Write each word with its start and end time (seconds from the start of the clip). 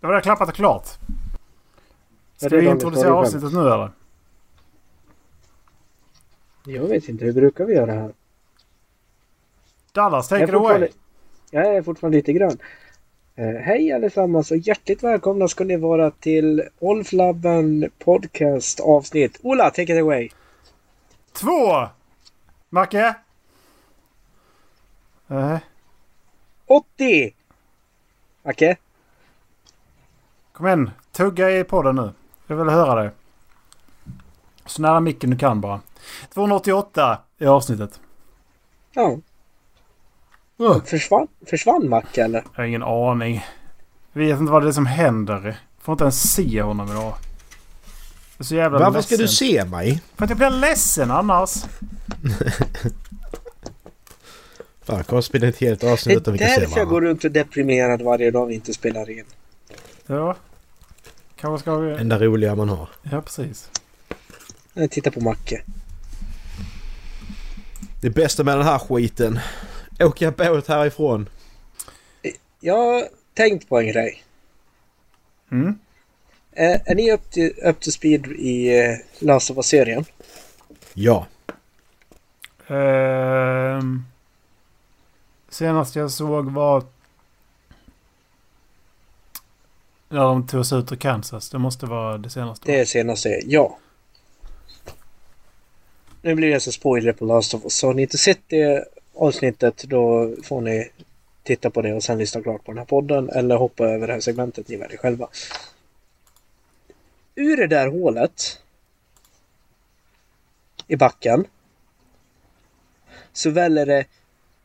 Då 0.00 0.08
var 0.08 0.14
det 0.14 0.20
klappat 0.20 0.48
och 0.48 0.54
klart. 0.54 0.88
Ska 2.36 2.48
vi 2.48 2.66
introducera 2.66 3.14
avsnittet 3.14 3.52
nu 3.52 3.60
eller? 3.60 3.90
Jag 6.66 6.82
vet 6.82 7.08
inte, 7.08 7.24
hur 7.24 7.32
brukar 7.32 7.64
vi 7.64 7.74
göra 7.74 7.92
här? 7.92 8.12
Dallas, 9.92 10.30
Jag 10.30 10.40
take 10.40 10.52
it 10.52 10.56
away. 10.56 10.88
Jag 11.50 11.76
är 11.76 11.82
fortfarande 11.82 12.16
lite 12.18 12.32
grann. 12.32 12.58
Eh, 13.34 13.54
hej 13.54 13.92
allesammans 13.92 14.50
och 14.50 14.56
hjärtligt 14.56 15.02
välkomna 15.02 15.48
ska 15.48 15.64
ni 15.64 15.76
vara 15.76 16.10
till 16.10 16.62
Olflabben 16.78 17.90
Podcast 17.98 18.80
avsnitt. 18.80 19.38
Ola, 19.42 19.70
take 19.70 19.82
it 19.82 20.02
away! 20.02 20.28
Två! 21.32 21.88
Macke? 22.68 23.14
Nej. 25.26 25.60
80! 26.66 27.34
Macke? 28.42 28.76
Kom 30.56 30.66
igen, 30.66 30.90
tugga 31.12 31.58
i 31.60 31.64
podden 31.64 31.96
nu. 31.96 32.10
Jag 32.46 32.56
vill 32.56 32.68
höra 32.68 33.02
det. 33.02 33.10
Så 34.66 34.82
nära 34.82 35.00
micken 35.00 35.30
du 35.30 35.36
kan 35.38 35.60
bara. 35.60 35.80
288 36.34 37.18
i 37.38 37.46
avsnittet. 37.46 38.00
Ja. 38.92 39.18
Försvann, 40.84 41.28
försvann 41.46 41.88
Macke 41.88 42.24
eller? 42.24 42.44
Jag 42.54 42.62
har 42.62 42.64
ingen 42.64 42.82
aning. 42.82 43.44
Vet 44.12 44.38
inte 44.40 44.52
vad 44.52 44.62
det 44.62 44.68
är 44.68 44.72
som 44.72 44.86
händer. 44.86 45.58
Får 45.80 45.92
inte 45.92 46.04
ens 46.04 46.32
se 46.32 46.62
honom 46.62 46.88
idag. 46.90 47.02
Jag 47.02 47.14
är 48.38 48.44
så 48.44 48.54
jävla 48.54 48.78
Varför 48.78 48.92
ledsen. 48.92 49.16
ska 49.18 49.22
du 49.22 49.28
se 49.28 49.64
mig? 49.64 50.02
För 50.16 50.24
att 50.24 50.30
jag 50.30 50.38
blir 50.38 50.50
ledsen 50.50 51.10
annars. 51.10 51.50
Fan, 54.82 54.96
jag 54.96 55.06
kommer 55.06 55.22
spela 55.22 55.48
ett 55.48 55.58
helt 55.58 55.80
Det 55.80 55.92
avsnitt 55.92 56.16
utan 56.16 56.34
är 56.34 56.38
vi 56.38 56.44
kan 56.44 56.54
se 56.54 56.60
därför 56.60 56.78
jag 56.78 56.88
går 56.88 56.92
varandra. 56.94 57.10
runt 57.10 57.18
och 57.18 57.24
är 57.24 57.28
deprimerad 57.30 58.02
varje 58.02 58.30
dag 58.30 58.46
vi 58.46 58.54
inte 58.54 58.74
spelar 58.74 59.10
in. 59.10 59.24
Ja. 60.06 60.36
Kanske 61.36 61.62
ska 61.62 61.76
vi... 61.76 62.00
Enda 62.00 62.18
roliga 62.18 62.54
man 62.54 62.68
har. 62.68 62.88
Ja, 63.02 63.22
precis. 63.22 63.70
Jag 64.74 64.90
tittar 64.90 65.10
på 65.10 65.20
Macke. 65.20 65.62
Det 68.02 68.10
bästa 68.10 68.44
med 68.44 68.56
den 68.56 68.66
här 68.66 68.78
skiten. 68.78 69.40
Åka 70.00 70.30
båt 70.30 70.68
härifrån. 70.68 71.28
Jag 72.60 72.76
har 72.76 73.08
tänkt 73.34 73.68
på 73.68 73.78
en 73.78 73.86
grej. 73.86 74.24
Mm. 75.52 75.78
Eh, 76.52 76.80
är 76.84 76.94
ni 76.94 77.12
upp 77.12 77.30
till, 77.30 77.52
up 77.64 77.80
to 77.80 77.90
speed 77.90 78.26
i 78.26 78.78
eh, 78.78 78.96
Last 79.18 79.50
of 79.50 79.56
Us-serien? 79.56 80.04
Ja. 80.94 81.26
Ehm, 82.66 84.04
senast 85.48 85.96
jag 85.96 86.10
såg 86.10 86.50
var... 86.50 86.84
När 90.08 90.20
de 90.20 90.46
tog 90.46 90.66
sig 90.66 90.78
ut 90.78 90.92
ur 90.92 90.96
Kansas. 90.96 91.50
Det 91.50 91.58
måste 91.58 91.86
vara 91.86 92.18
det 92.18 92.30
senaste. 92.30 92.72
Det 92.72 92.80
är 92.80 92.84
senaste, 92.84 93.40
ja. 93.44 93.78
Nu 96.22 96.34
blir 96.34 96.48
det 96.48 96.54
alltså 96.54 96.72
spoiler 96.72 97.12
på 97.12 97.24
Last 97.24 97.54
of 97.54 97.64
Us. 97.64 97.74
Så 97.74 97.86
har 97.86 97.94
ni 97.94 98.02
inte 98.02 98.18
sett 98.18 98.40
det 98.46 98.88
avsnittet 99.14 99.84
då 99.84 100.34
får 100.44 100.60
ni 100.60 100.90
titta 101.42 101.70
på 101.70 101.82
det 101.82 101.94
och 101.94 102.02
sen 102.02 102.18
lyssna 102.18 102.42
klart 102.42 102.64
på 102.64 102.72
den 102.72 102.78
här 102.78 102.84
podden 102.84 103.30
eller 103.30 103.56
hoppa 103.56 103.84
över 103.84 104.06
det 104.06 104.12
här 104.12 104.20
segmentet. 104.20 104.68
Ni 104.68 104.76
väljer 104.76 104.98
själva. 104.98 105.28
Ur 107.34 107.56
det 107.56 107.66
där 107.66 107.88
hålet 107.88 108.60
i 110.86 110.96
backen 110.96 111.46
så 113.32 113.50
väller 113.50 113.86
det 113.86 114.04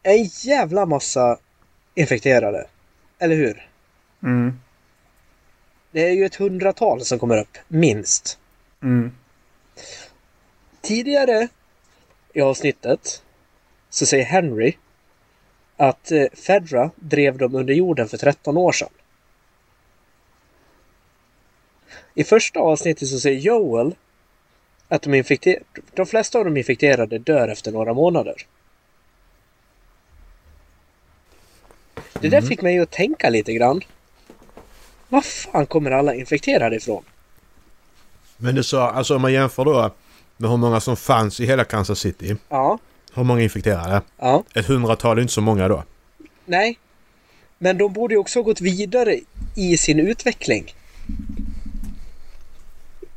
en 0.03 0.23
jävla 0.23 0.85
massa 0.85 1.37
infekterade. 1.95 2.67
Eller 3.19 3.35
hur? 3.35 3.69
Mm. 4.23 4.59
Det 5.91 6.09
är 6.09 6.13
ju 6.13 6.25
ett 6.25 6.35
hundratal 6.35 7.05
som 7.05 7.19
kommer 7.19 7.41
upp, 7.41 7.57
minst. 7.67 8.39
Mm. 8.83 9.11
Tidigare 10.81 11.47
i 12.33 12.41
avsnittet 12.41 13.23
så 13.89 14.05
säger 14.05 14.25
Henry 14.25 14.73
att 15.77 16.11
eh, 16.11 16.25
Fedra 16.33 16.91
drev 16.95 17.37
dem 17.37 17.55
under 17.55 17.73
jorden 17.73 18.07
för 18.07 18.17
13 18.17 18.57
år 18.57 18.71
sedan. 18.71 18.89
I 22.13 22.23
första 22.23 22.59
avsnittet 22.59 23.07
så 23.07 23.19
säger 23.19 23.39
Joel 23.39 23.95
att 24.87 25.01
de, 25.01 25.13
infekter- 25.15 25.63
de 25.93 26.05
flesta 26.05 26.39
av 26.39 26.45
de 26.45 26.57
infekterade 26.57 27.19
dör 27.19 27.47
efter 27.47 27.71
några 27.71 27.93
månader. 27.93 28.35
Det 32.21 32.29
där 32.29 32.41
fick 32.41 32.61
mig 32.61 32.79
att 32.79 32.91
tänka 32.91 33.29
lite 33.29 33.53
grann. 33.53 33.81
Var 35.11 35.21
fan 35.21 35.65
kommer 35.65 35.91
alla 35.91 36.15
infekterade 36.15 36.75
ifrån? 36.75 37.03
Men 38.37 38.55
du 38.55 38.63
sa, 38.63 38.89
alltså 38.91 39.15
om 39.15 39.21
man 39.21 39.33
jämför 39.33 39.65
då 39.65 39.91
med 40.37 40.49
hur 40.49 40.57
många 40.57 40.79
som 40.79 40.95
fanns 40.97 41.39
i 41.39 41.45
hela 41.45 41.63
Kansas 41.63 41.99
City. 41.99 42.35
Ja, 42.49 42.77
Hur 43.13 43.23
många 43.23 43.41
infekterade? 43.41 44.01
ja. 44.19 44.43
Ett 44.55 44.65
hundratal 44.65 45.17
är 45.17 45.21
inte 45.21 45.33
så 45.33 45.41
många 45.41 45.67
då. 45.67 45.83
Nej. 46.45 46.79
Men 47.57 47.77
de 47.77 47.93
borde 47.93 48.13
ju 48.13 48.17
också 48.19 48.39
ha 48.39 48.43
gått 48.43 48.61
vidare 48.61 49.19
i 49.55 49.77
sin 49.77 49.99
utveckling. 49.99 50.75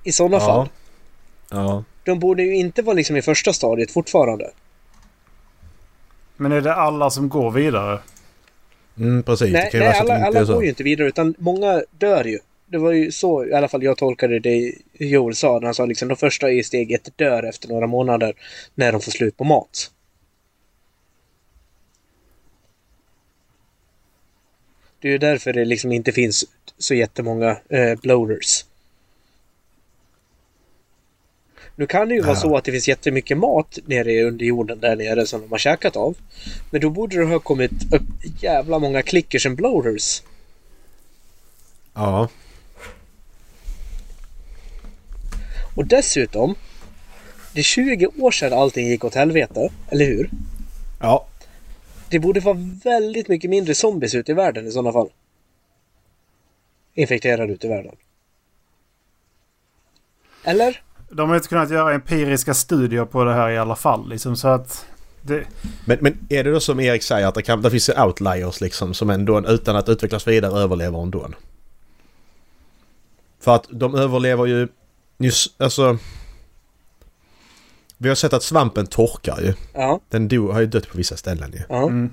I 0.02 0.12
sådana 0.12 0.36
Ja. 0.36 0.40
fall. 0.46 0.68
Ja. 1.50 1.84
De 2.04 2.18
borde 2.18 2.42
ju 2.42 2.54
inte 2.56 2.82
vara 2.82 2.94
liksom 2.94 3.16
i 3.16 3.22
första 3.22 3.52
stadiet 3.52 3.90
fortfarande. 3.90 4.50
Men 6.36 6.52
är 6.52 6.60
det 6.60 6.74
alla 6.74 7.10
som 7.10 7.28
går 7.28 7.50
vidare? 7.50 7.98
Mm, 8.98 9.22
precis. 9.22 9.52
Nej, 9.52 9.70
nej 9.72 9.98
alla, 9.98 10.14
alla 10.14 10.44
går 10.44 10.62
ju 10.62 10.68
inte 10.68 10.82
vidare 10.82 11.08
utan 11.08 11.34
många 11.38 11.82
dör 11.98 12.24
ju. 12.24 12.38
Det 12.66 12.78
var 12.78 12.92
ju 12.92 13.12
så 13.12 13.46
i 13.46 13.52
alla 13.52 13.68
fall 13.68 13.82
jag 13.82 13.96
tolkade 13.96 14.38
det 14.38 14.74
Joel 14.92 15.34
sa. 15.34 15.58
När 15.58 15.64
han 15.64 15.74
sa 15.74 15.86
liksom 15.86 16.08
de 16.08 16.16
första 16.16 16.50
i 16.50 16.62
steget 16.62 17.18
dör 17.18 17.42
efter 17.42 17.68
några 17.68 17.86
månader 17.86 18.34
när 18.74 18.92
de 18.92 19.00
får 19.00 19.10
slut 19.10 19.36
på 19.36 19.44
mat. 19.44 19.90
Det 25.00 25.08
är 25.08 25.12
ju 25.12 25.18
därför 25.18 25.52
det 25.52 25.64
liksom 25.64 25.92
inte 25.92 26.12
finns 26.12 26.44
så 26.78 26.94
jättemånga 26.94 27.56
eh, 27.68 28.00
bloaters. 28.02 28.64
Nu 31.76 31.86
kan 31.86 32.08
det 32.08 32.14
ju 32.14 32.20
vara 32.20 32.30
Ja. 32.32 32.36
så 32.40 32.56
att 32.56 32.64
det 32.64 32.72
finns 32.72 32.88
jättemycket 32.88 33.38
mat 33.38 33.78
nere 33.86 34.22
under 34.22 34.46
jorden 34.46 34.80
där 34.80 34.96
nere 34.96 35.26
som 35.26 35.40
de 35.40 35.50
har 35.50 35.58
käkat 35.58 35.96
av. 35.96 36.16
Men 36.70 36.80
då 36.80 36.90
borde 36.90 37.16
det 37.18 37.24
ha 37.24 37.38
kommit 37.38 37.94
upp 37.94 38.02
jävla 38.42 38.78
många 38.78 39.02
clickers 39.02 39.46
and 39.46 39.56
bloaters. 39.56 40.22
Ja. 41.94 42.28
Och 45.76 45.86
dessutom, 45.86 46.54
det 47.52 47.60
är 47.60 47.64
20 47.64 48.06
år 48.18 48.30
sedan 48.30 48.52
allting 48.58 48.86
gick 48.88 49.04
åt 49.04 49.14
helvete, 49.14 49.70
eller 49.88 50.04
hur? 50.04 50.30
Ja. 51.00 51.26
Det 52.08 52.18
borde 52.18 52.40
vara 52.40 52.58
väldigt 52.84 53.28
mycket 53.28 53.50
mindre 53.50 53.74
zombies 53.74 54.14
ute 54.14 54.32
i 54.32 54.34
världen 54.34 54.66
i 54.66 54.70
sådana 54.70 54.92
fall. 54.92 55.10
Infekterade 56.94 57.52
ute 57.52 57.66
i 57.66 57.70
världen. 57.70 57.96
Eller? 60.44 60.82
De 61.16 61.28
har 61.28 61.36
inte 61.36 61.48
kunnat 61.48 61.70
göra 61.70 61.94
empiriska 61.94 62.54
studier 62.54 63.04
på 63.04 63.24
det 63.24 63.34
här 63.34 63.50
i 63.50 63.58
alla 63.58 63.76
fall. 63.76 64.08
Liksom, 64.08 64.36
så 64.36 64.48
att... 64.48 64.86
Det, 65.22 65.44
Men, 65.84 65.98
men 66.00 66.18
är 66.28 66.44
det 66.44 66.50
då 66.50 66.60
som 66.60 66.80
Erik 66.80 67.02
säger 67.02 67.26
att 67.26 67.34
det, 67.34 67.42
kan, 67.42 67.62
det 67.62 67.70
finns 67.70 67.88
outliers 67.88 68.60
liksom 68.60 68.94
som 68.94 69.10
ändå 69.10 69.48
utan 69.48 69.76
att 69.76 69.88
utvecklas 69.88 70.28
vidare 70.28 70.60
överlever 70.60 71.02
ändå? 71.02 71.28
För 73.40 73.54
att 73.54 73.66
de 73.70 73.94
överlever 73.94 74.46
ju... 74.46 74.68
Just, 75.18 75.62
alltså... 75.62 75.98
Vi 77.98 78.08
har 78.08 78.16
sett 78.16 78.32
att 78.32 78.42
svampen 78.42 78.86
torkar 78.86 79.40
ju. 79.40 79.54
Ja, 79.72 80.00
Den 80.08 80.28
do, 80.28 80.52
har 80.52 80.60
ju 80.60 80.66
dött 80.66 80.88
på 80.88 80.98
vissa 80.98 81.16
ställen 81.16 81.52
ju. 81.52 81.60
ja. 81.68 81.82
mm. 81.82 82.10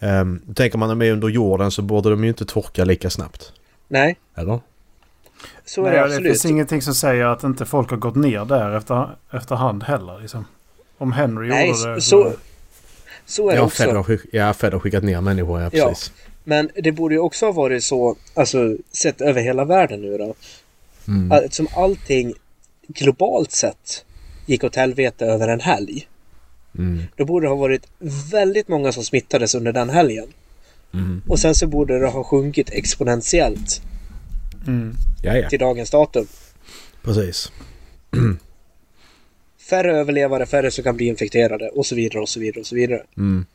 Um, 0.00 0.54
tänker 0.54 0.78
man 0.78 0.90
att 0.90 0.98
de 0.98 1.06
är 1.06 1.12
under 1.12 1.28
jorden 1.28 1.70
så 1.70 1.82
borde 1.82 2.10
de 2.10 2.24
ju 2.24 2.28
inte 2.28 2.44
torka 2.44 2.84
lika 2.84 3.10
snabbt. 3.10 3.52
Nej, 3.88 4.18
Eller? 4.34 4.60
Så 5.66 5.80
är 5.80 5.84
Nej, 5.84 5.92
det 5.92 5.98
det 5.98 6.04
absolut. 6.04 6.32
finns 6.32 6.44
ingenting 6.44 6.82
som 6.82 6.94
säger 6.94 7.24
att 7.24 7.44
inte 7.44 7.64
folk 7.66 7.90
har 7.90 7.96
gått 7.96 8.16
ner 8.16 8.44
där 8.44 8.76
efter, 8.76 9.16
efterhand 9.32 9.82
heller. 9.82 10.20
Liksom. 10.20 10.44
Om 10.98 11.12
Henry 11.12 11.48
Nej, 11.48 11.68
gjorde 11.68 11.94
det 11.94 12.00
så, 12.00 12.32
så 13.26 13.48
är 13.48 13.52
det 13.52 13.58
Ja, 13.58 13.62
också. 13.62 13.82
Fed 13.82 13.96
har, 13.96 14.02
skick, 14.02 14.20
ja, 14.32 14.52
Fed 14.52 14.72
har 14.72 14.80
skickat 14.80 15.04
ner 15.04 15.20
människor, 15.20 15.60
ja 15.60 15.70
Ja. 15.72 15.88
precis. 15.88 16.12
Men 16.44 16.70
det 16.74 16.92
borde 16.92 17.14
ju 17.14 17.20
också 17.20 17.46
ha 17.46 17.52
varit 17.52 17.84
så, 17.84 18.16
alltså 18.34 18.76
sett 18.92 19.20
över 19.20 19.42
hela 19.42 19.64
världen 19.64 20.00
nu 20.00 20.18
då. 20.18 20.34
Mm. 21.08 21.32
Att 21.32 21.54
som 21.54 21.68
allting 21.76 22.34
globalt 22.88 23.52
sett 23.52 24.04
gick 24.46 24.64
åt 24.64 24.76
helvete 24.76 25.26
över 25.26 25.48
en 25.48 25.60
helg. 25.60 26.08
Mm. 26.78 27.02
Då 27.16 27.24
borde 27.24 27.46
det 27.46 27.50
ha 27.50 27.56
varit 27.56 27.86
väldigt 28.32 28.68
många 28.68 28.92
som 28.92 29.04
smittades 29.04 29.54
under 29.54 29.72
den 29.72 29.90
helgen. 29.90 30.26
Mm. 30.94 31.22
Och 31.28 31.38
sen 31.38 31.54
så 31.54 31.66
borde 31.66 31.98
det 31.98 32.06
ha 32.06 32.24
sjunkit 32.24 32.70
exponentiellt 32.70 33.82
Mm. 34.66 34.94
Till 35.50 35.58
dagens 35.58 35.90
datum. 35.90 36.26
Precis. 37.02 37.52
Färre 39.70 39.96
överlevare, 39.96 40.46
färre 40.46 40.70
som 40.70 40.84
kan 40.84 40.96
bli 40.96 41.06
infekterade 41.06 41.68
och 41.68 41.86
så 41.86 41.94
vidare 41.94 42.22
och 42.22 42.28
så 42.28 42.40
vidare 42.40 42.60
och 42.60 42.66
så 42.66 42.74
vidare. 42.74 43.02
Mm. 43.16 43.46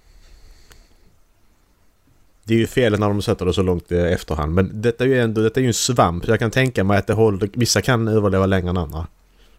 Det 2.43 2.53
är 2.53 2.57
ju 2.57 2.67
fel 2.67 2.99
när 2.99 3.07
de 3.07 3.21
sätter 3.21 3.45
det 3.45 3.53
så 3.53 3.61
långt 3.63 3.91
i 3.91 3.97
efterhand. 3.97 4.53
Men 4.53 4.81
detta 4.81 5.03
är 5.03 5.07
ju 5.07 5.19
ändå 5.19 5.41
detta 5.41 5.59
är 5.59 5.61
ju 5.61 5.67
en 5.67 5.73
svamp. 5.73 6.27
Jag 6.27 6.39
kan 6.39 6.51
tänka 6.51 6.83
mig 6.83 6.97
att 6.97 7.07
det 7.07 7.13
håller, 7.13 7.49
vissa 7.53 7.81
kan 7.81 8.07
överleva 8.07 8.45
längre 8.45 8.69
än 8.69 8.77
andra. 8.77 9.07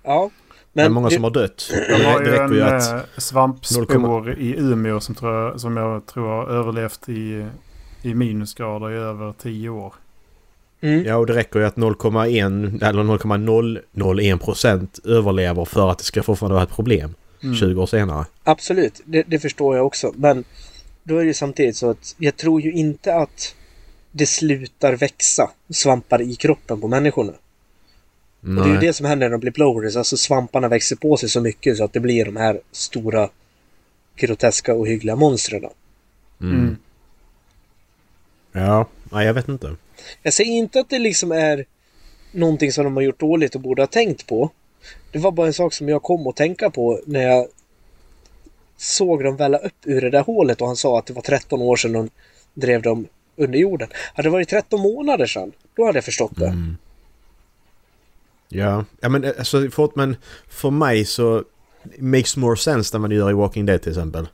Ja. 0.03 0.31
Men, 0.73 0.85
Men 0.85 0.93
många 0.93 1.11
som 1.11 1.25
har 1.25 1.31
dött. 1.31 1.71
De 1.89 2.05
har 2.05 2.21
ju 2.25 2.37
en 2.37 2.53
ju 2.53 2.63
att... 2.63 2.93
eh, 2.93 3.01
svampspor 3.17 3.87
0,- 3.87 4.39
i 4.39 4.57
Umeå 4.59 5.01
som, 5.01 5.15
tror 5.15 5.35
jag, 5.35 5.61
som 5.61 5.77
jag 5.77 6.07
tror 6.07 6.29
har 6.29 6.47
överlevt 6.47 7.09
i, 7.09 7.47
i 8.03 8.15
minusgrader 8.15 8.91
i 8.93 8.95
över 8.97 9.35
tio 9.43 9.69
år. 9.69 9.95
Mm. 10.83 11.05
Ja, 11.05 11.17
och 11.17 11.27
det 11.27 11.35
räcker 11.35 11.61
ju 11.61 11.67
att 11.67 11.77
0,1 11.77 12.85
eller 12.85 13.03
0,001 13.03 14.41
procent 14.41 14.99
överlever 15.05 15.65
för 15.65 15.91
att 15.91 15.99
det 15.99 16.05
ska 16.05 16.23
fortfarande 16.23 16.55
vara 16.55 16.65
ett 16.65 16.75
problem 16.75 17.15
Mm. 17.43 17.57
20 17.57 17.83
år 17.83 17.87
senare. 17.87 18.27
Absolut, 18.45 19.01
det, 19.05 19.23
det 19.23 19.39
förstår 19.39 19.77
jag 19.77 19.87
också. 19.87 20.13
Men 20.17 20.45
då 21.03 21.17
är 21.17 21.21
det 21.21 21.27
ju 21.27 21.35
samtidigt 21.35 21.77
så 21.77 21.91
att 21.91 22.15
jag 22.19 22.37
tror 22.37 22.61
ju 22.61 22.73
inte 22.73 23.15
att 23.15 23.55
det 24.13 24.27
slutar 24.27 24.97
växa 24.97 25.51
svampar 25.71 26.23
i 26.23 26.35
kroppen 26.35 26.81
på 26.81 26.89
människorna. 26.89 27.33
Och 28.41 28.49
det 28.49 28.71
är 28.71 28.75
ju 28.75 28.79
det 28.79 28.93
som 28.93 29.07
händer 29.07 29.27
när 29.27 29.31
de 29.33 29.41
blir 29.41 29.53
blowers. 29.53 29.97
Alltså 29.97 30.17
svamparna 30.17 30.69
växer 30.69 30.97
på 30.97 31.17
sig 31.17 31.29
så 31.29 31.41
mycket 31.41 31.77
så 31.77 31.85
att 31.85 31.93
det 31.93 32.01
blir 32.01 32.25
de 32.25 32.37
här 32.37 32.61
stora 32.73 33.29
groteska 34.17 34.75
och 34.75 34.87
hyggliga 34.87 35.17
monstren. 35.17 35.65
Mm. 36.41 36.55
Mm. 36.55 36.77
Ja, 38.53 38.87
nej 39.13 39.27
jag 39.27 39.35
vet 39.35 39.49
inte. 39.49 39.77
Jag 40.23 40.33
säger 40.33 40.53
inte 40.53 40.81
att 40.81 40.91
det 40.91 40.99
liksom 40.99 41.33
är 41.33 41.65
någonting 42.33 42.73
som 42.73 42.85
de 42.85 42.97
har 42.97 43.03
gjort 43.03 43.21
dåligt 43.21 43.55
och 43.55 43.61
borde 43.61 43.83
ha 43.83 43.87
tänkt 43.87 44.27
på. 44.27 44.51
Det 45.13 45.19
var 45.19 45.33
bara 45.33 45.47
en 45.47 45.53
sak 45.53 45.73
som 45.73 45.89
jag 45.89 46.03
kom 46.03 46.27
att 46.27 46.37
tänka 46.37 46.71
på 46.71 47.01
när 47.07 47.23
jag 47.23 47.47
såg 48.77 49.25
dem 49.25 49.37
välla 49.37 49.59
upp 49.59 49.75
ur 49.85 50.01
det 50.01 50.11
där 50.11 50.23
hålet 50.23 50.61
och 50.61 50.67
han 50.67 50.77
sa 50.77 50.99
att 50.99 51.07
det 51.07 51.13
var 51.13 51.23
13 51.23 51.63
år 51.63 51.77
sedan 51.77 51.93
de 51.93 52.11
drev 52.55 52.83
dem 52.83 53.07
under 53.37 53.59
jorden. 53.59 53.89
Hade 54.15 54.29
det 54.29 54.33
varit 54.33 54.49
13 54.49 54.81
månader 54.81 55.27
sedan, 55.27 55.53
då 55.77 55.87
hade 55.87 55.97
jag 55.97 56.05
förstått 56.05 56.33
det. 56.37 56.47
Mm. 56.47 56.77
Ja, 58.49 58.85
ja 59.01 59.09
men 59.09 59.25
eh, 59.25 59.33
alltså 59.39 59.71
för, 59.71 59.91
men 59.95 60.17
för 60.49 60.71
mig 60.71 61.05
så 61.05 61.45
makes 61.99 62.37
more 62.37 62.57
sense 62.57 62.97
än 62.97 63.03
vad 63.03 63.11
det 63.11 63.17
gör 63.17 63.31
i 63.31 63.35
Walking 63.35 63.67
Dead 63.67 63.83
till 63.83 63.93
exempel. 63.93 64.29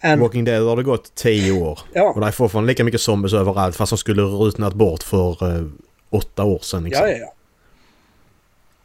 Än, 0.00 0.20
Walking 0.20 0.44
Dead 0.44 0.62
har 0.68 0.76
det 0.76 0.82
gått 0.82 1.14
10 1.14 1.52
år. 1.52 1.78
ja, 1.92 2.12
Och 2.14 2.20
det 2.20 2.26
är 2.26 2.30
fortfarande 2.30 2.68
lika 2.68 2.84
mycket 2.84 3.00
zombies 3.00 3.32
överallt 3.32 3.76
fast 3.76 3.90
de 3.90 3.96
skulle 3.98 4.22
rutnat 4.22 4.74
bort 4.74 5.02
för 5.02 5.56
eh, 5.56 5.64
åtta 6.10 6.44
år 6.44 6.58
sedan. 6.62 6.84
Liksom. 6.84 7.06
ja, 7.06 7.12
ja, 7.12 7.18
ja. 7.18 7.32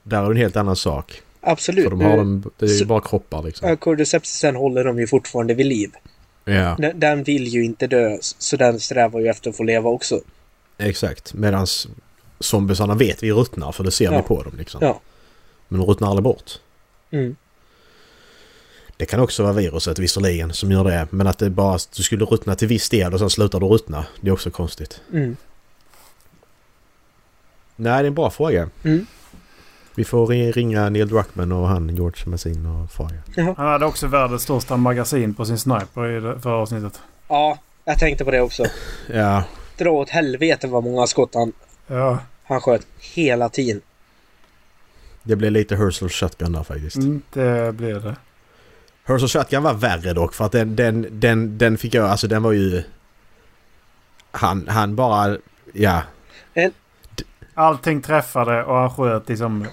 Där 0.04 0.18
är 0.22 0.26
det 0.26 0.32
en 0.32 0.38
helt 0.38 0.56
annan 0.56 0.76
sak. 0.76 1.22
Absolut. 1.42 1.84
För 1.84 1.92
de 1.92 2.02
har 2.02 2.18
dem, 2.18 2.44
det 2.58 2.66
är 2.66 2.70
ju 2.70 2.76
Så- 2.78 2.86
bara 2.86 3.02
kroppar 3.02 3.44
liksom. 3.44 3.78
Cordycepsisen 3.78 4.56
håller 4.56 4.84
de 4.84 5.00
ju 5.00 5.08
fortfarande 5.08 5.54
vid 5.54 5.66
liv. 5.66 5.92
Ja, 6.46 6.76
Den, 6.80 7.00
den 7.00 7.24
vill 7.24 7.48
ju 7.48 7.66
inte 7.66 7.88
dö, 7.88 8.18
så 8.22 8.58
den 8.58 8.80
strävar 8.80 9.20
ju 9.20 9.28
efter 9.28 9.50
att 9.50 9.58
få 9.58 9.64
leva 9.64 9.90
också. 9.90 10.20
exakt. 10.78 11.34
Medans 11.34 11.88
zombiesarna 12.40 12.96
vet 12.96 13.24
vi 13.24 13.32
ruttnar 13.32 13.72
för 13.72 13.84
det 13.84 13.92
ser 13.92 14.06
Ja. 14.06 14.18
vi 14.18 14.22
på 14.22 14.44
dem 14.44 14.54
liksom. 14.58 14.80
Ja. 14.84 15.00
Men 15.68 15.80
de 15.80 15.86
ruttnar 15.88 16.08
aldrig 16.10 16.24
bort. 16.24 16.52
Mm. 17.12 17.36
Det 18.98 19.06
kan 19.06 19.20
också 19.20 19.44
vara 19.44 19.54
viruset 19.54 20.00
visserligen 20.00 20.54
som 20.54 20.72
gör 20.72 20.84
det. 20.84 21.08
Men 21.10 21.28
att 21.28 21.38
det 21.38 21.50
bara 21.50 21.80
du 21.96 22.04
skulle 22.04 22.26
ruttna 22.26 22.56
till 22.56 22.68
viss 22.68 22.90
del 22.90 23.14
och 23.14 23.20
sen 23.20 23.30
slutar 23.30 23.60
du 23.60 23.66
ruttna. 23.66 24.06
Det 24.22 24.28
är 24.30 24.34
också 24.34 24.52
konstigt. 24.52 25.02
Mm. 25.14 25.36
Nej, 27.76 27.94
det 27.94 28.06
är 28.06 28.08
en 28.08 28.14
bra 28.16 28.30
fråga. 28.30 28.70
Mm. 28.84 29.06
Vi 29.96 30.04
får 30.04 30.28
ri- 30.28 30.52
ringa 30.52 30.90
Neil 30.90 31.08
Druckmann 31.08 31.52
och 31.52 31.68
han 31.68 31.96
George 31.96 32.30
med 32.30 32.40
sin 32.40 32.66
och 32.66 32.92
fråga. 32.92 33.16
Han 33.58 33.68
hade 33.68 33.86
också 33.86 34.08
världens 34.08 34.42
största 34.44 34.78
magasin 34.78 35.34
på 35.34 35.46
sin 35.46 35.58
sniper 35.58 36.08
i 36.18 36.20
det 36.20 36.40
förra 36.42 36.56
avsnittet. 36.56 37.00
Ja, 37.28 37.58
jag 37.86 38.00
tänkte 38.00 38.26
på 38.26 38.32
det 38.32 38.42
också. 38.42 38.66
Ja, 39.14 39.44
Dra 39.78 39.90
åt 39.90 40.10
helvete 40.10 40.68
vad 40.68 40.84
många 40.84 41.08
skott 41.08 41.34
han, 41.34 41.54
Ja, 41.88 42.20
han 42.44 42.62
sköt 42.62 42.88
hela 43.00 43.50
tiden. 43.50 43.82
det 45.24 45.36
blev 45.36 45.52
lite 45.52 45.76
Herschel 45.76 46.10
Shotgun 46.10 46.52
där 46.52 46.64
faktiskt. 46.64 46.96
mm, 46.96 47.22
det 47.34 47.72
blir 47.76 47.94
det. 48.00 48.16
Herschel 49.06 49.28
Shotgun 49.30 49.64
var 49.64 49.74
värre 49.74 50.14
dock 50.14 50.34
för 50.34 50.46
att 50.46 50.52
den, 50.52 50.76
den, 50.76 51.20
den, 51.20 51.58
den 51.58 51.78
fick 51.78 51.94
jag, 51.94 52.06
alltså 52.10 52.28
den 52.28 52.44
var 52.44 52.52
ju... 52.52 52.84
Han, 54.32 54.68
han 54.68 54.96
bara, 54.96 55.38
ja. 55.74 56.02
Allting 57.54 58.02
träffade 58.02 58.64
och 58.64 58.76
han 58.76 58.90
sköt 58.90 59.30
liksom 59.30 59.68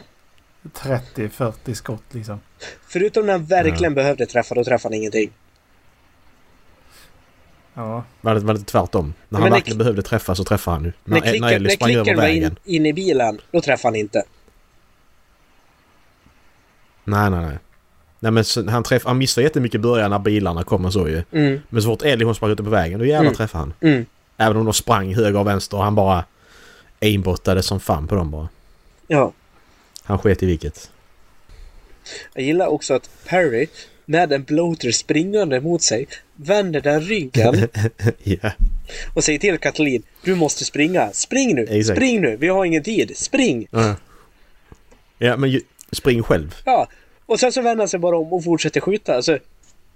30-40 0.74 1.74
skott 1.74 2.02
liksom. 2.10 2.40
Förutom 2.86 3.26
när 3.26 3.32
han 3.32 3.44
verkligen 3.44 3.94
behövde 3.94 4.26
träffa, 4.26 4.54
då 4.54 4.64
träffade 4.64 4.94
han 4.94 4.98
ingenting. 5.00 5.30
Ja. 7.74 8.04
Var 8.20 8.34
det, 8.34 8.40
var 8.40 8.54
det 8.54 8.60
tvärtom? 8.64 9.06
När 9.06 9.14
Men 9.28 9.42
han 9.42 9.50
när- 9.50 9.56
verkligen 9.56 9.78
behövde 9.78 10.02
träffa 10.02 10.34
så 10.34 10.44
träffade 10.44 10.76
han 10.76 10.84
ju. 10.84 10.92
När, 11.04 11.20
När, 11.20 11.60
när 11.60 11.68
sprang 11.70 11.90
över 11.90 12.04
klicken 12.04 12.16
var 12.16 12.22
vägen. 12.24 12.56
in, 12.64 12.74
in 12.76 12.86
i 12.86 12.92
bilen, 12.92 13.38
då 13.50 13.60
träffade 13.60 13.88
han 13.88 13.96
inte. 14.00 14.22
Nej, 17.04 17.30
nej, 17.30 17.40
nej. 17.46 17.58
Nej 18.22 18.32
men 18.32 18.44
så, 18.44 18.70
han, 18.70 18.82
träff, 18.82 19.04
han 19.04 19.18
missade 19.18 19.44
jättemycket 19.44 19.74
i 19.74 19.78
början 19.78 20.10
när 20.10 20.18
bilarna 20.18 20.64
kom 20.64 20.84
och 20.84 20.92
så 20.92 21.08
ju. 21.08 21.22
Mm, 21.32 21.60
Men 21.68 21.82
så 21.82 21.88
fort 21.88 22.02
Ellie 22.02 22.24
hon 22.24 22.34
sprang 22.34 22.50
ute 22.50 22.62
på 22.62 22.70
vägen, 22.70 22.98
då 22.98 23.04
jävlar 23.04 23.20
Mm. 23.22 23.34
träffade 23.34 23.58
han. 23.64 23.74
mm, 23.92 24.06
Även 24.36 24.56
om 24.56 24.64
de 24.64 24.74
sprang 24.74 25.14
höger 25.14 25.38
och 25.40 25.46
vänster 25.46 25.76
och 25.76 25.82
han 25.84 25.94
bara 25.94 26.24
aimbottade 27.00 27.62
som 27.62 27.80
fan 27.80 28.08
på 28.08 28.14
dem 28.14 28.30
bara. 28.30 28.48
ja. 29.06 29.32
Han 30.04 30.18
sket 30.18 30.42
i 30.42 30.46
vilket. 30.46 30.90
Jag 32.34 32.44
gillar 32.44 32.66
också 32.66 32.94
att 32.94 33.10
Perry, 33.26 33.66
med 34.04 34.32
en 34.32 34.42
bloater 34.42 34.90
springande 34.90 35.60
mot 35.60 35.82
sig, 35.82 36.06
vänder 36.36 36.80
den 36.80 37.00
ryggen 37.00 37.68
ja, 38.22 38.50
och 39.14 39.24
säger 39.24 39.38
till 39.38 39.58
Kathleen 39.58 40.02
Du 40.24 40.34
måste 40.34 40.64
springa. 40.64 41.10
Spring 41.12 41.54
nu! 41.54 41.66
Exakt. 41.70 41.96
Spring 41.98 42.20
nu! 42.20 42.36
Vi 42.36 42.48
har 42.48 42.64
ingen 42.64 42.82
tid. 42.82 43.12
Spring! 43.16 43.66
ja. 43.70 43.94
Ja, 45.18 45.36
men 45.36 45.50
ju, 45.50 45.60
spring 45.92 46.22
själv. 46.22 46.54
Ja. 46.64 46.88
Och 47.26 47.40
sen 47.40 47.52
så 47.52 47.62
vänder 47.62 47.82
han 47.82 47.88
sig 47.88 48.00
bara 48.00 48.16
om 48.16 48.32
och 48.32 48.44
fortsätter 48.44 48.80
skjuta. 48.80 49.14
Alltså, 49.14 49.38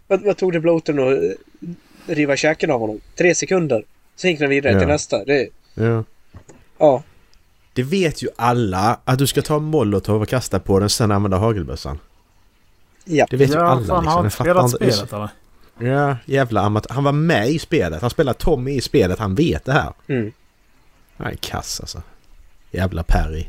vad, 0.07 0.23
vad 0.23 0.37
tog 0.37 0.53
det 0.53 0.61
bloatern 0.61 0.99
att 0.99 1.23
eh, 1.23 2.15
riva 2.15 2.37
käken 2.37 2.71
av 2.71 2.81
honom? 2.81 3.01
Tre 3.19 3.35
sekunder. 3.35 3.85
Sen 4.17 4.31
gick 4.31 4.41
den 4.41 4.51
vidare 4.51 4.73
Ja. 4.73 4.79
till 4.79 4.89
nästa. 4.89 5.25
Det, 5.25 5.49
Ja. 5.75 6.05
ja. 6.79 7.03
Det 7.73 7.83
vet 7.83 8.23
ju 8.23 8.29
alla 8.37 9.01
att 9.05 9.19
du 9.19 9.27
ska 9.27 9.43
ta 9.43 9.59
molotov 9.59 10.23
och 10.23 10.29
kasta 10.29 10.61
på 10.61 10.79
den 10.79 10.89
sen 10.91 11.13
använda 11.13 11.37
hagelbössan. 11.37 11.99
Ja. 13.05 13.27
Det 13.31 13.37
vet 13.37 13.51
ju 13.51 13.55
ja, 13.55 13.61
alla 13.61 13.87
fan, 13.87 14.07
har 14.07 14.23
liksom. 14.23 14.47
han 14.47 14.47
Jag 14.47 14.65
inte 14.65 14.69
fattar 14.69 14.69
spelat 14.69 15.01
spelet 15.11 15.13
eller? 15.13 15.95
Ja, 15.95 16.17
jävla 16.25 16.61
amatör. 16.61 16.95
Han 16.95 17.05
var 17.05 17.13
med 17.13 17.51
i 17.51 17.59
spelet. 17.59 18.01
Han 18.01 18.11
spelar 18.11 18.33
Tommy 18.33 18.73
i 18.73 18.81
spelet. 18.81 19.19
Han 19.19 19.35
vet 19.35 19.65
det 19.65 19.73
här. 19.73 19.93
Mm. 20.07 20.33
Han 21.17 21.27
är 21.27 21.35
kass 21.37 21.81
alltså. 21.81 22.03
Jävla 22.71 23.03
Perry. 23.03 23.47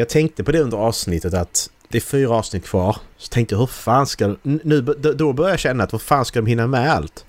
Jag 0.00 0.08
tänkte 0.08 0.44
på 0.44 0.52
det 0.52 0.60
under 0.60 0.76
avsnittet 0.76 1.34
att 1.34 1.70
det 1.88 1.98
är 1.98 2.02
fyra 2.02 2.30
avsnitt 2.30 2.64
kvar. 2.64 2.96
Så 3.16 3.28
tänkte 3.28 3.54
jag 3.54 3.60
hur 3.60 3.66
fan 3.66 4.06
ska... 4.06 4.36
Nu, 4.42 4.80
då- 5.14 5.32
börjar 5.32 5.50
jag 5.50 5.58
känna 5.58 5.84
att 5.84 5.92
hur 5.92 5.98
fan 5.98 6.24
ska 6.24 6.40
de 6.40 6.46
hinna 6.46 6.66
med 6.66 6.92
allt? 6.92 7.24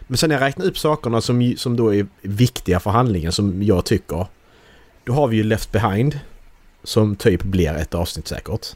Men 0.00 0.16
sen 0.16 0.28
när 0.28 0.36
jag 0.36 0.42
räknar 0.42 0.66
upp 0.66 0.78
sakerna 0.78 1.20
som, 1.20 1.54
som 1.56 1.76
då 1.76 1.94
är 1.94 2.06
viktiga 2.20 2.80
för 2.80 2.90
handlingen 2.90 3.32
som 3.32 3.62
jag 3.62 3.84
tycker. 3.84 4.26
Då 5.04 5.12
har 5.12 5.28
vi 5.28 5.36
ju 5.36 5.42
Left 5.42 5.72
Behind. 5.72 6.20
Som 6.84 7.16
typ 7.16 7.42
blir 7.42 7.74
ett 7.74 7.94
avsnitt 7.94 8.28
säkert. 8.28 8.66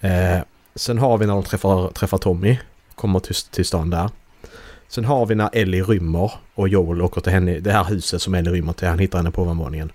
Eh, 0.00 0.38
sen 0.74 0.98
har 0.98 1.18
vi 1.18 1.26
när 1.26 1.34
de 1.34 1.42
träffar, 1.42 1.90
träffar 1.90 2.18
Tommy. 2.18 2.58
Kommer 2.94 3.20
till, 3.20 3.34
till 3.34 3.64
stan 3.64 3.90
där. 3.90 4.10
Sen 4.88 5.04
har 5.04 5.26
vi 5.26 5.34
när 5.34 5.50
Ellie 5.52 5.82
rymmer 5.82 6.32
och 6.54 6.68
Joel 6.68 7.02
åker 7.02 7.20
till 7.20 7.32
henne, 7.32 7.58
det 7.60 7.72
här 7.72 7.84
huset 7.84 8.22
som 8.22 8.34
Ellie 8.34 8.50
rymmer 8.50 8.72
till. 8.72 8.88
Han 8.88 8.98
hittar 8.98 9.18
henne 9.18 9.30
på 9.30 9.42
ovanvåningen. 9.42 9.92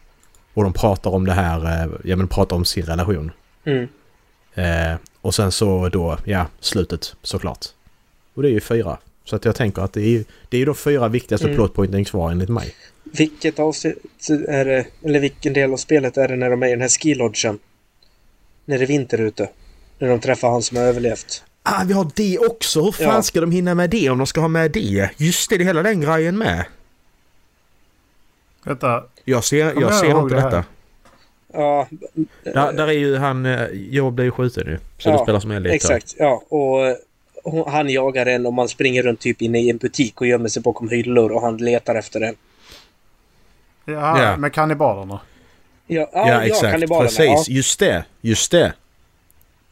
Och 0.58 0.64
de 0.64 0.74
pratar 0.74 1.12
om 1.12 1.26
det 1.26 1.34
här, 1.34 1.84
eh, 1.84 1.90
ja 2.04 2.16
men 2.16 2.28
pratar 2.28 2.56
om 2.56 2.66
sin 2.66 2.86
relation. 2.86 3.32
Mm. 3.66 3.88
Eh, 4.54 4.98
och 5.22 5.36
sen 5.36 5.52
så 5.52 5.90
då, 5.90 6.18
ja, 6.26 6.46
slutet 6.60 7.16
såklart. 7.24 7.66
Och 8.34 8.42
det 8.44 8.50
är 8.50 8.52
ju 8.52 8.60
fyra. 8.60 8.98
Så 9.24 9.36
att 9.36 9.46
jag 9.46 9.56
tänker 9.56 9.82
att 9.82 9.94
det 9.94 10.02
är 10.02 10.10
ju, 10.10 10.24
det 10.50 10.58
är 10.58 10.60
ju 10.60 10.66
de 10.66 10.76
fyra 10.76 11.08
viktigaste 11.08 11.48
Mm. 11.48 11.56
plotpointen 11.58 12.06
kvar 12.06 12.32
enligt 12.32 12.50
mig. 12.50 12.76
Vilket 13.04 13.60
avsnitt 13.60 14.30
är 14.48 14.66
det, 14.66 14.86
eller 15.04 15.20
vilken 15.20 15.54
del 15.54 15.74
av 15.74 15.78
spelet 15.78 16.18
är 16.18 16.28
det 16.28 16.36
när 16.36 16.50
de 16.50 16.64
är 16.64 16.68
i 16.68 16.72
den 16.72 16.82
här 16.82 16.90
skilodgen? 16.90 17.60
När 18.66 18.78
det 18.78 18.84
är 18.84 18.88
vinter 18.88 19.22
ute. 19.22 19.50
När 20.00 20.08
de 20.10 20.20
träffar 20.20 20.50
han 20.50 20.62
som 20.64 20.78
har 20.78 20.84
överlevt. 20.84 21.44
Ah, 21.64 21.84
vi 21.86 21.94
har 21.94 22.12
det 22.16 22.38
också! 22.40 22.82
Hur 22.84 22.92
fan 22.92 23.06
Ja. 23.16 23.22
ska 23.24 23.42
de 23.42 23.52
hinna 23.52 23.76
med 23.76 23.90
det 23.90 24.10
om 24.10 24.18
de 24.18 24.28
ska 24.28 24.42
ha 24.42 24.48
med 24.48 24.72
det? 24.72 25.10
Just 25.18 25.50
det, 25.50 25.58
det 25.58 25.64
är 25.64 25.66
hela 25.66 25.84
den 25.84 26.02
grejen 26.02 26.38
med. 26.38 26.66
Vänta. 28.64 29.04
Jag 29.30 29.44
ser, 29.44 29.58
jag 29.58 29.82
jag 29.82 29.94
ser 29.94 30.22
inte 30.22 30.36
det 30.36 30.42
detta. 30.42 30.64
Ja, 31.54 31.88
Där, 32.44 32.74
där 32.74 32.88
är 32.88 32.92
ju 32.92 33.18
han, 33.18 33.46
eh, 33.46 33.68
Joel 33.74 34.14
blir 34.14 34.26
ju 34.26 34.32
skjuten 34.32 34.64
nu. 34.68 34.80
Så 34.98 35.10
Ja, 35.10 35.14
det 35.18 35.24
spelar 35.24 35.40
som 35.40 35.52
Ellie. 35.52 35.74
exakt. 35.74 36.16
Ja, 36.18 36.44
och 36.50 36.86
eh, 36.88 36.96
han 37.68 37.90
jagar 37.90 38.26
en 38.26 38.46
och 38.46 38.54
man 38.54 38.68
springer 38.70 39.04
runt 39.04 39.20
typ 39.20 39.42
inne 39.42 39.60
i 39.60 39.70
en 39.70 39.78
butik 39.78 40.22
och 40.22 40.28
gömmer 40.28 40.50
sig 40.50 40.62
bakom 40.62 40.90
hyllor 40.90 41.32
och 41.32 41.42
han 41.42 41.58
letar 41.58 41.96
efter 41.96 42.20
den. 42.20 42.36
Ja, 43.86 44.22
Ja. 44.24 44.38
med 44.38 44.54
kannibalerna. 44.54 45.20
Ja, 45.88 46.10
Ja, 46.14 46.28
ja, 46.30 46.42
exakt. 46.44 46.88
Precis, 46.90 47.50
just 47.50 47.80
det. 47.80 48.04
Just 48.22 48.52
det. 48.52 48.74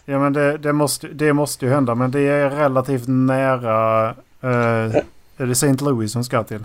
Ja 0.06 0.20
men 0.20 0.34
det, 0.34 0.58
det, 0.58 0.74
måste, 0.74 1.08
det 1.08 1.34
måste 1.34 1.66
ju 1.66 1.72
hända 1.72 1.96
men 1.96 2.12
det 2.12 2.20
är 2.22 2.50
relativt 2.50 3.08
nära 3.08 4.10
eh, 4.42 4.96
Är 5.38 5.46
det 5.46 5.52
St. 5.52 5.68
Louis 5.86 6.12
som 6.12 6.24
ska 6.24 6.44
till? 6.44 6.64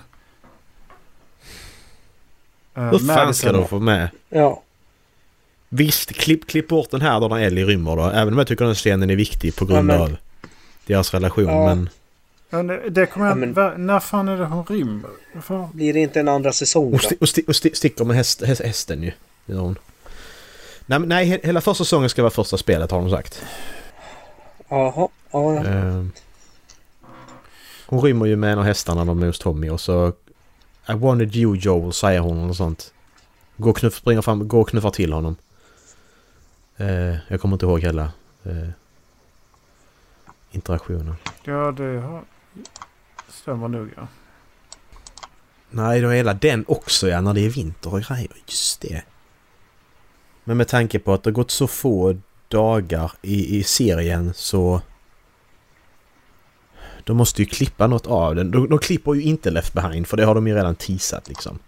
Eh, 2.74 2.82
Hur 2.90 2.98
fan 2.98 3.34
ska 3.34 3.52
de 3.52 3.68
få 3.68 3.78
med? 3.78 4.08
Ja. 4.28 4.62
Visst, 5.68 6.12
klipp, 6.12 6.46
klipp 6.46 6.68
bort 6.68 6.90
den 6.90 7.00
här 7.00 7.20
då 7.20 7.28
när 7.28 7.36
Ellie 7.38 7.64
rymmer 7.64 7.96
då. 7.96 8.02
Även 8.04 8.32
om 8.34 8.38
jag 8.38 8.46
tycker 8.46 8.64
den 8.64 8.74
scenen 8.74 9.10
är 9.10 9.16
viktig 9.16 9.56
på 9.56 9.64
grund 9.64 9.90
Ja, 9.90 9.98
av 9.98 10.16
deras 10.86 11.14
relation. 11.14 11.44
Ja. 11.44 11.66
Men 11.74 11.88
Men 12.50 12.66
det, 12.94 13.06
kommer 13.06 13.26
jag... 13.26 13.32
Ja, 13.42 13.46
men- 13.46 13.86
När 13.86 14.00
fan 14.00 14.28
är 14.28 14.36
det 14.36 14.44
hon 14.44 14.64
rymmer? 14.64 15.10
Vad 15.34 15.44
fan? 15.44 15.68
Blir 15.72 15.92
det 15.92 16.00
inte 16.00 16.20
en 16.20 16.28
andra 16.28 16.52
säsong 16.52 16.82
hon, 16.84 16.92
då? 16.92 16.98
sti, 16.98 17.16
och 17.20 17.28
sti, 17.28 17.44
och 17.48 17.56
sti, 17.56 17.70
sticker 17.74 18.04
med 18.04 18.16
häst, 18.16 18.42
häst, 18.46 18.62
hästen 18.64 19.02
ju. 19.02 19.12
Gör 19.46 19.58
hon. 19.58 19.78
Nej, 20.86 20.98
men 20.98 21.08
nej, 21.08 21.26
he- 21.30 21.46
hela 21.46 21.60
första 21.60 21.84
säsongen 21.84 22.08
ska 22.10 22.22
vara 22.22 22.30
första 22.30 22.56
spelet 22.56 22.90
har 22.90 23.00
de 23.00 23.10
sagt. 23.10 23.42
Jaha. 24.68 25.08
Ja, 25.32 25.54
ja. 25.54 25.64
Ehm. 25.64 26.12
hon 27.86 28.00
rymmer 28.02 28.26
ju 28.26 28.36
med 28.36 28.52
en 28.52 28.58
av 28.58 28.64
hästarna 28.64 29.04
de 29.04 29.22
är 29.22 29.26
hos 29.26 29.38
Tommy 29.38 29.68
och 29.70 29.80
så... 29.80 30.12
I 30.88 30.94
wanted 30.94 31.36
you 31.36 31.56
Joel, 31.56 31.92
säger 31.92 32.20
hon 32.20 32.50
och 32.50 32.56
sånt. 32.56 32.94
Går 33.56 33.70
och 33.70 33.76
knuff, 33.76 33.94
springer 33.94 34.22
fram, 34.22 34.48
går 34.48 34.60
och 34.60 34.68
knuffar 34.68 34.90
till 34.90 35.12
honom. 35.12 35.36
Eh, 36.76 37.16
jag 37.28 37.40
kommer 37.40 37.54
inte 37.54 37.66
ihåg 37.66 37.80
hela 37.80 38.12
eh, 38.44 38.68
interaktionen. 40.50 41.14
Ja, 41.44 41.72
det 41.72 42.00
har... 42.00 42.24
stämmer 43.28 43.68
nog 43.68 43.90
ja. 43.96 44.06
Nej, 45.70 46.00
det 46.00 46.06
var 46.06 46.14
hela 46.14 46.34
den 46.34 46.64
också 46.68 47.08
ja, 47.08 47.20
när 47.20 47.34
det 47.34 47.40
är 47.40 47.50
vinter 47.50 47.94
och 47.94 48.02
grejer. 48.02 48.30
Just 48.46 48.80
det. 48.80 49.02
Men 50.44 50.56
med 50.56 50.68
tanke 50.68 50.98
på 50.98 51.12
att 51.12 51.22
det 51.22 51.30
har 51.30 51.34
gått 51.34 51.50
så 51.50 51.66
få 51.66 52.16
dagar 52.48 53.12
i, 53.22 53.58
i 53.58 53.62
serien 53.62 54.32
så... 54.34 54.82
De 57.04 57.16
måste 57.16 57.42
ju 57.42 57.46
klippa 57.46 57.86
något 57.86 58.06
av 58.06 58.34
den. 58.34 58.50
De, 58.50 58.68
de 58.68 58.78
klipper 58.78 59.14
ju 59.14 59.22
inte 59.22 59.50
Left 59.50 59.72
Behind 59.72 60.06
för 60.06 60.16
det 60.16 60.24
har 60.24 60.34
de 60.34 60.46
ju 60.46 60.54
redan 60.54 60.74
teasat 60.74 61.28
liksom. 61.28 61.58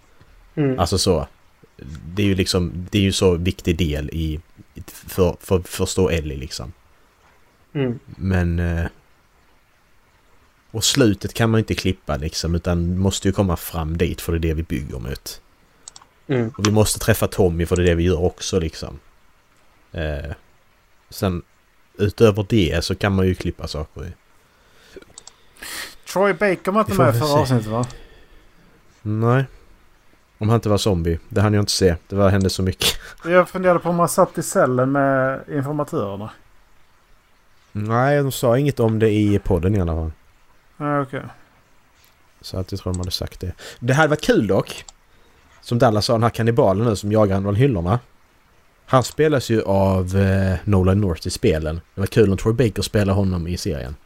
Mm. 0.54 0.78
Alltså 0.78 0.98
så. 0.98 1.26
Det 2.14 2.22
är 2.22 2.26
ju 2.26 2.34
liksom, 2.34 2.86
det 2.90 2.98
är 2.98 3.02
ju 3.02 3.12
så 3.12 3.34
viktig 3.34 3.78
del 3.78 4.10
i... 4.12 4.40
För, 4.86 5.36
för 5.40 5.60
förstå 5.62 6.08
Ellie 6.08 6.36
liksom. 6.36 6.72
Mm. 7.74 7.98
Men... 8.06 8.58
Eh, 8.58 8.86
och 10.70 10.84
slutet 10.84 11.34
kan 11.34 11.50
man 11.50 11.58
inte 11.58 11.74
klippa 11.74 12.16
liksom 12.16 12.54
utan 12.54 12.98
måste 12.98 13.28
ju 13.28 13.32
komma 13.32 13.56
fram 13.56 13.96
dit 13.96 14.20
för 14.20 14.32
det 14.32 14.38
är 14.38 14.40
det 14.40 14.54
vi 14.54 14.62
bygger 14.62 14.98
mot. 14.98 15.40
Mm. 16.26 16.52
Och 16.56 16.66
vi 16.66 16.70
måste 16.70 16.98
träffa 16.98 17.28
Tommy 17.28 17.66
för 17.66 17.76
det 17.76 17.82
är 17.82 17.86
det 17.86 17.94
vi 17.94 18.02
gör 18.02 18.22
också 18.22 18.58
liksom. 18.58 18.98
Eh, 19.92 20.32
sen 21.10 21.42
utöver 21.98 22.46
det 22.48 22.84
så 22.84 22.94
kan 22.94 23.14
man 23.14 23.26
ju 23.26 23.34
klippa 23.34 23.68
saker. 23.68 24.12
Troy 26.12 26.32
Baker 26.32 26.72
var 26.72 26.80
inte 26.80 26.94
med 26.94 27.18
förra 27.18 27.40
avsnittet 27.40 27.66
va? 27.66 27.86
Nej. 29.02 29.44
Om 30.38 30.48
han 30.48 30.54
inte 30.56 30.68
var 30.68 30.78
zombie. 30.78 31.18
Det 31.28 31.40
hann 31.40 31.54
jag 31.54 31.62
inte 31.62 31.72
se. 31.72 31.96
Det 32.08 32.16
var, 32.16 32.30
hände 32.30 32.50
så 32.50 32.62
mycket. 32.62 32.88
Jag 33.24 33.48
funderade 33.48 33.78
på 33.78 33.88
om 33.88 33.98
han 33.98 34.08
satt 34.08 34.38
i 34.38 34.42
cellen 34.42 34.92
med 34.92 35.40
informatörerna. 35.48 36.30
Nej, 37.72 38.16
de 38.16 38.32
sa 38.32 38.58
inget 38.58 38.80
om 38.80 38.98
det 38.98 39.10
i 39.10 39.38
podden 39.38 39.74
i 39.74 39.80
alla 39.80 39.94
fall. 39.94 40.12
Ja, 40.76 41.00
okej. 41.00 41.22
Så 42.40 42.58
att 42.58 42.72
jag 42.72 42.80
tror 42.80 42.92
de 42.92 42.98
hade 42.98 43.10
sagt 43.10 43.40
det. 43.40 43.52
Det 43.80 43.94
hade 43.94 44.08
varit 44.08 44.24
kul 44.24 44.46
dock. 44.46 44.84
Som 45.60 45.78
Dallas 45.78 46.04
sa, 46.06 46.12
den 46.12 46.22
här 46.22 46.30
kannibalen 46.30 46.86
nu 46.86 46.96
som 46.96 47.12
jagar 47.12 47.40
bland 47.40 47.56
hyllorna. 47.56 47.98
Han 48.86 49.04
spelas 49.04 49.50
ju 49.50 49.62
av 49.62 50.16
eh, 50.16 50.56
Nolan 50.64 51.00
North 51.00 51.26
i 51.26 51.30
spelen. 51.30 51.80
Det 51.94 52.00
var 52.00 52.06
kul 52.06 52.30
om 52.30 52.36
Troy 52.36 52.52
Baker 52.52 52.82
spelar 52.82 53.14
honom 53.14 53.46
i 53.46 53.56
serien. 53.56 53.96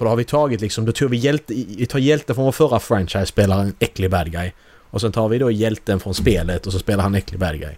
För 0.00 0.04
då 0.04 0.10
har 0.10 0.16
vi 0.16 0.24
tagit 0.24 0.60
liksom, 0.60 0.84
då 0.84 0.92
tog 0.92 1.10
vi 1.10 1.16
hjälte, 1.16 1.54
vi 1.54 1.86
tar 1.86 1.98
hjälten 1.98 2.34
från 2.34 2.44
vår 2.44 2.52
förra 2.52 2.80
franchise, 2.80 3.26
spelar 3.26 3.60
en 3.60 3.74
äcklig 3.78 4.10
bad 4.10 4.32
guy. 4.32 4.52
Och 4.90 5.00
sen 5.00 5.12
tar 5.12 5.28
vi 5.28 5.38
då 5.38 5.50
hjälten 5.50 6.00
från 6.00 6.14
spelet 6.14 6.66
och 6.66 6.72
så 6.72 6.78
spelar 6.78 7.02
han 7.02 7.14
en 7.14 7.18
äcklig 7.18 7.40
bad 7.40 7.60
guy. 7.60 7.74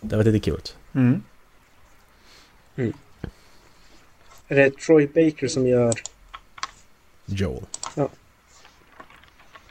Det 0.00 0.16
var 0.16 0.24
lite 0.24 0.50
coolt. 0.50 0.76
Mm. 0.94 1.22
Är 4.48 4.56
det 4.56 4.76
Troy 4.76 5.06
Baker 5.06 5.48
som 5.48 5.66
gör... 5.66 5.94
Joel. 7.26 7.64
Ja. 7.94 8.08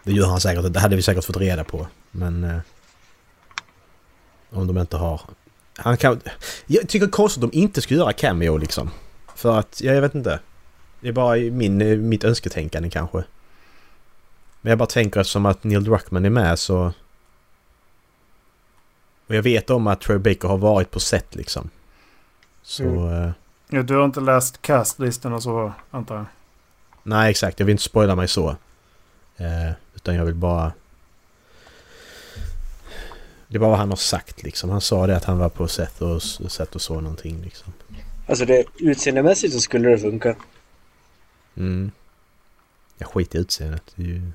Det 0.03 0.11
gör 0.11 0.27
han 0.27 0.41
säkert. 0.41 0.73
Det 0.73 0.79
hade 0.79 0.95
vi 0.95 1.01
säkert 1.01 1.25
fått 1.25 1.37
reda 1.37 1.63
på. 1.63 1.87
Men... 2.11 2.43
Eh, 2.43 2.59
om 4.49 4.67
de 4.67 4.77
inte 4.77 4.97
har... 4.97 5.21
Han 5.77 5.97
kan... 5.97 6.21
Jag 6.65 6.89
tycker 6.89 7.07
konstigt 7.07 7.43
att 7.43 7.51
de 7.51 7.57
inte 7.57 7.81
ska 7.81 7.95
göra 7.95 8.13
cameo 8.13 8.57
liksom. 8.57 8.91
För 9.35 9.59
att, 9.59 9.81
ja, 9.81 9.93
jag 9.93 10.01
vet 10.01 10.15
inte. 10.15 10.39
Det 10.99 11.07
är 11.07 11.11
bara 11.11 11.35
min, 11.35 11.81
eh, 11.81 11.97
mitt 11.97 12.23
önsketänkande 12.23 12.89
kanske. 12.89 13.23
Men 14.61 14.69
jag 14.69 14.77
bara 14.77 14.85
tänker 14.85 15.19
eftersom 15.19 15.45
att 15.45 15.63
Neil 15.63 15.83
Druckmann 15.83 16.25
är 16.25 16.29
med 16.29 16.59
så... 16.59 16.93
Och 19.27 19.35
jag 19.35 19.43
vet 19.43 19.69
om 19.69 19.87
att 19.87 20.01
Troy 20.01 20.17
Baker 20.17 20.47
har 20.47 20.57
varit 20.57 20.91
på 20.91 20.99
set 20.99 21.35
liksom. 21.35 21.69
Så... 22.61 22.83
Mm. 22.83 23.23
Eh, 23.23 23.31
Ja, 23.69 23.83
du 23.83 23.95
har 23.95 24.05
inte 24.05 24.21
läst 24.21 24.61
castlistan 24.61 25.33
och 25.33 25.43
så 25.43 25.73
antar 25.91 26.15
jag? 26.15 26.25
Nej, 27.03 27.29
exakt. 27.29 27.59
Jag 27.59 27.65
vill 27.65 27.71
inte 27.71 27.83
spoila 27.83 28.15
mig 28.15 28.27
så. 28.27 28.49
Eh, 29.37 29.71
utan 29.95 30.15
jag 30.15 30.25
vill 30.25 30.35
bara... 30.35 30.71
Det 33.47 33.55
är 33.55 33.59
bara 33.59 33.69
vad 33.69 33.79
han 33.79 33.89
har 33.89 33.95
sagt 33.95 34.43
liksom. 34.43 34.69
Han 34.69 34.81
sa 34.81 35.07
det 35.07 35.17
att 35.17 35.23
han 35.23 35.37
var 35.37 35.49
på 35.49 35.67
set 35.67 36.01
och, 36.01 36.23
set 36.23 36.75
och 36.75 36.81
så 36.81 37.01
någonting 37.01 37.41
liksom. 37.41 37.73
Alltså 38.27 38.45
det 38.45 38.65
utseendemässigt 38.79 39.53
så 39.53 39.59
skulle 39.59 39.89
det 39.89 39.97
funka. 39.97 40.35
Mm. 41.57 41.91
Jag 42.97 43.09
skiter 43.09 43.39
i 43.39 43.41
utseendet. 43.41 43.93
Det 43.95 44.03
är 44.03 44.07
ju... 44.07 44.31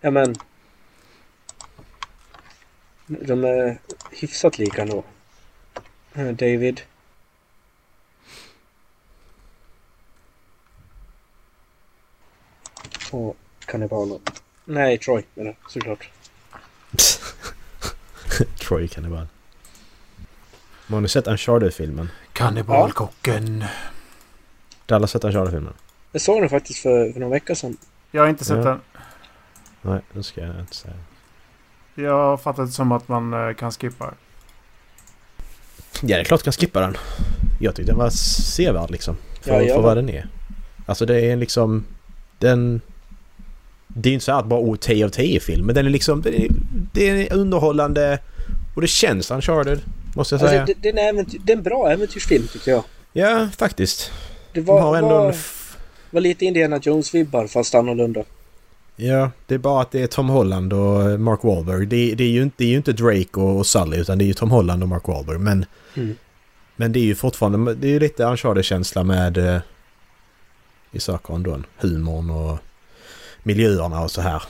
Ja 0.00 0.10
men... 0.10 0.34
De 3.06 3.44
är 3.44 3.78
hyfsat 4.10 4.58
lika 4.58 4.82
ändå. 4.82 5.04
Eh, 6.12 6.28
David. 6.28 6.80
Och 13.10 13.36
kannibalen. 13.58 14.20
Nej, 14.64 14.98
Troy 14.98 15.24
menar 15.34 15.56
jag, 15.60 15.70
såklart. 15.70 16.10
Troy 18.60 18.88
kannibal. 18.88 19.26
Men 20.86 20.94
har 20.94 21.00
ni 21.00 21.08
sett 21.08 21.26
Uncharted-filmen? 21.26 22.10
Kannibalkocken. 22.32 23.58
Dallas 23.58 23.97
har 24.94 25.06
sett 25.06 25.24
Uncharted-filmen? 25.24 25.72
Jag 26.12 26.22
såg 26.22 26.42
den 26.42 26.48
faktiskt 26.48 26.78
för, 26.78 27.12
för 27.12 27.20
några 27.20 27.32
veckor 27.32 27.54
sedan. 27.54 27.76
Jag 28.10 28.22
har 28.22 28.28
inte 28.28 28.44
sett 28.44 28.56
Ja. 28.56 28.64
den. 28.64 28.80
Nej, 29.82 30.00
det 30.12 30.22
ska 30.22 30.40
jag 30.40 30.60
inte 30.60 30.76
säga. 30.76 30.94
Jag 31.94 32.12
har 32.12 32.36
fattat 32.36 32.66
det 32.66 32.72
som 32.72 32.92
att 32.92 33.08
man 33.08 33.32
eh, 33.48 33.54
kan 33.54 33.72
skippa. 33.72 34.14
Ja, 36.02 36.16
det 36.16 36.20
är 36.20 36.24
klart 36.24 36.40
jag 36.40 36.44
kan 36.44 36.52
skippa 36.52 36.80
den. 36.80 36.96
Jag 37.60 37.74
tyckte 37.74 37.92
den 37.92 37.98
var 37.98 38.10
sevärd 38.10 38.90
liksom. 38.90 39.16
För, 39.40 39.60
Ja, 39.60 39.74
för 39.74 39.82
vad 39.82 39.96
den 39.96 40.10
är. 40.10 40.26
Alltså 40.86 41.06
det 41.06 41.20
är 41.20 41.36
liksom... 41.36 41.84
Den... 42.38 42.80
Det 43.86 44.08
är 44.08 44.12
inte 44.12 44.24
så 44.24 44.32
att 44.32 44.46
bara 44.46 44.60
oh, 44.60 44.76
10 44.76 45.04
av 45.04 45.08
10 45.08 45.40
film. 45.40 45.66
Men 45.66 45.74
den 45.74 45.86
är 45.86 45.90
liksom... 45.90 46.22
Det 46.22 46.44
är, 46.44 46.48
det 46.92 47.10
är 47.10 47.32
underhållande. 47.34 48.18
Och 48.74 48.80
det 48.80 48.86
känns 48.88 49.30
Uncharted. 49.30 49.80
Måste 50.14 50.34
jag 50.34 50.40
säga. 50.40 50.60
Alltså, 50.60 50.74
det, 50.74 50.82
det, 50.82 50.88
är 50.88 50.92
en 50.92 51.14
äventyr, 51.14 51.40
det 51.44 51.52
är 51.52 51.56
en 51.56 51.62
bra 51.62 51.90
äventyrsfilm 51.92 52.46
tycker 52.46 52.70
jag. 52.70 52.84
Ja, 53.12 53.48
faktiskt. 53.58 54.12
Det 54.58 54.64
De 54.64 54.72
var, 54.72 54.80
har 54.80 54.96
ändå 54.96 55.08
var, 55.08 55.28
en... 55.28 55.34
var 56.10 56.20
lite 56.20 56.44
Indiana 56.44 56.78
Jones-vibbar 56.78 57.46
fast 57.46 57.74
annorlunda. 57.74 58.24
Ja, 58.96 59.30
det 59.46 59.54
är 59.54 59.58
bara 59.58 59.82
att 59.82 59.90
det 59.90 60.02
är 60.02 60.06
Tom 60.06 60.28
Holland 60.28 60.72
och 60.72 61.20
Mark 61.20 61.44
Wahlberg. 61.44 61.86
Det, 61.86 62.14
det, 62.14 62.24
är, 62.24 62.28
ju 62.28 62.42
inte, 62.42 62.54
det 62.58 62.64
är 62.64 62.68
ju 62.68 62.76
inte 62.76 62.92
Drake 62.92 63.40
och, 63.40 63.56
och 63.58 63.66
Sully 63.66 63.96
utan 63.96 64.18
det 64.18 64.24
är 64.24 64.26
ju 64.26 64.34
Tom 64.34 64.50
Holland 64.50 64.82
och 64.82 64.88
Mark 64.88 65.08
Wahlberg. 65.08 65.38
Men, 65.38 65.64
Mm. 65.94 66.16
men 66.76 66.92
det 66.92 66.98
är 66.98 67.04
ju 67.04 67.14
fortfarande... 67.14 67.74
Det 67.74 67.86
är 67.88 67.90
ju 67.90 68.00
lite 68.00 68.24
Uncharted-känsla 68.24 69.04
med... 69.04 69.38
Eh, 69.38 69.60
I 70.92 71.00
saker 71.00 71.34
ändå. 71.34 71.58
Humorn 71.76 72.30
och 72.30 72.58
miljöerna 73.42 74.02
och 74.02 74.10
så 74.10 74.20
här. 74.20 74.42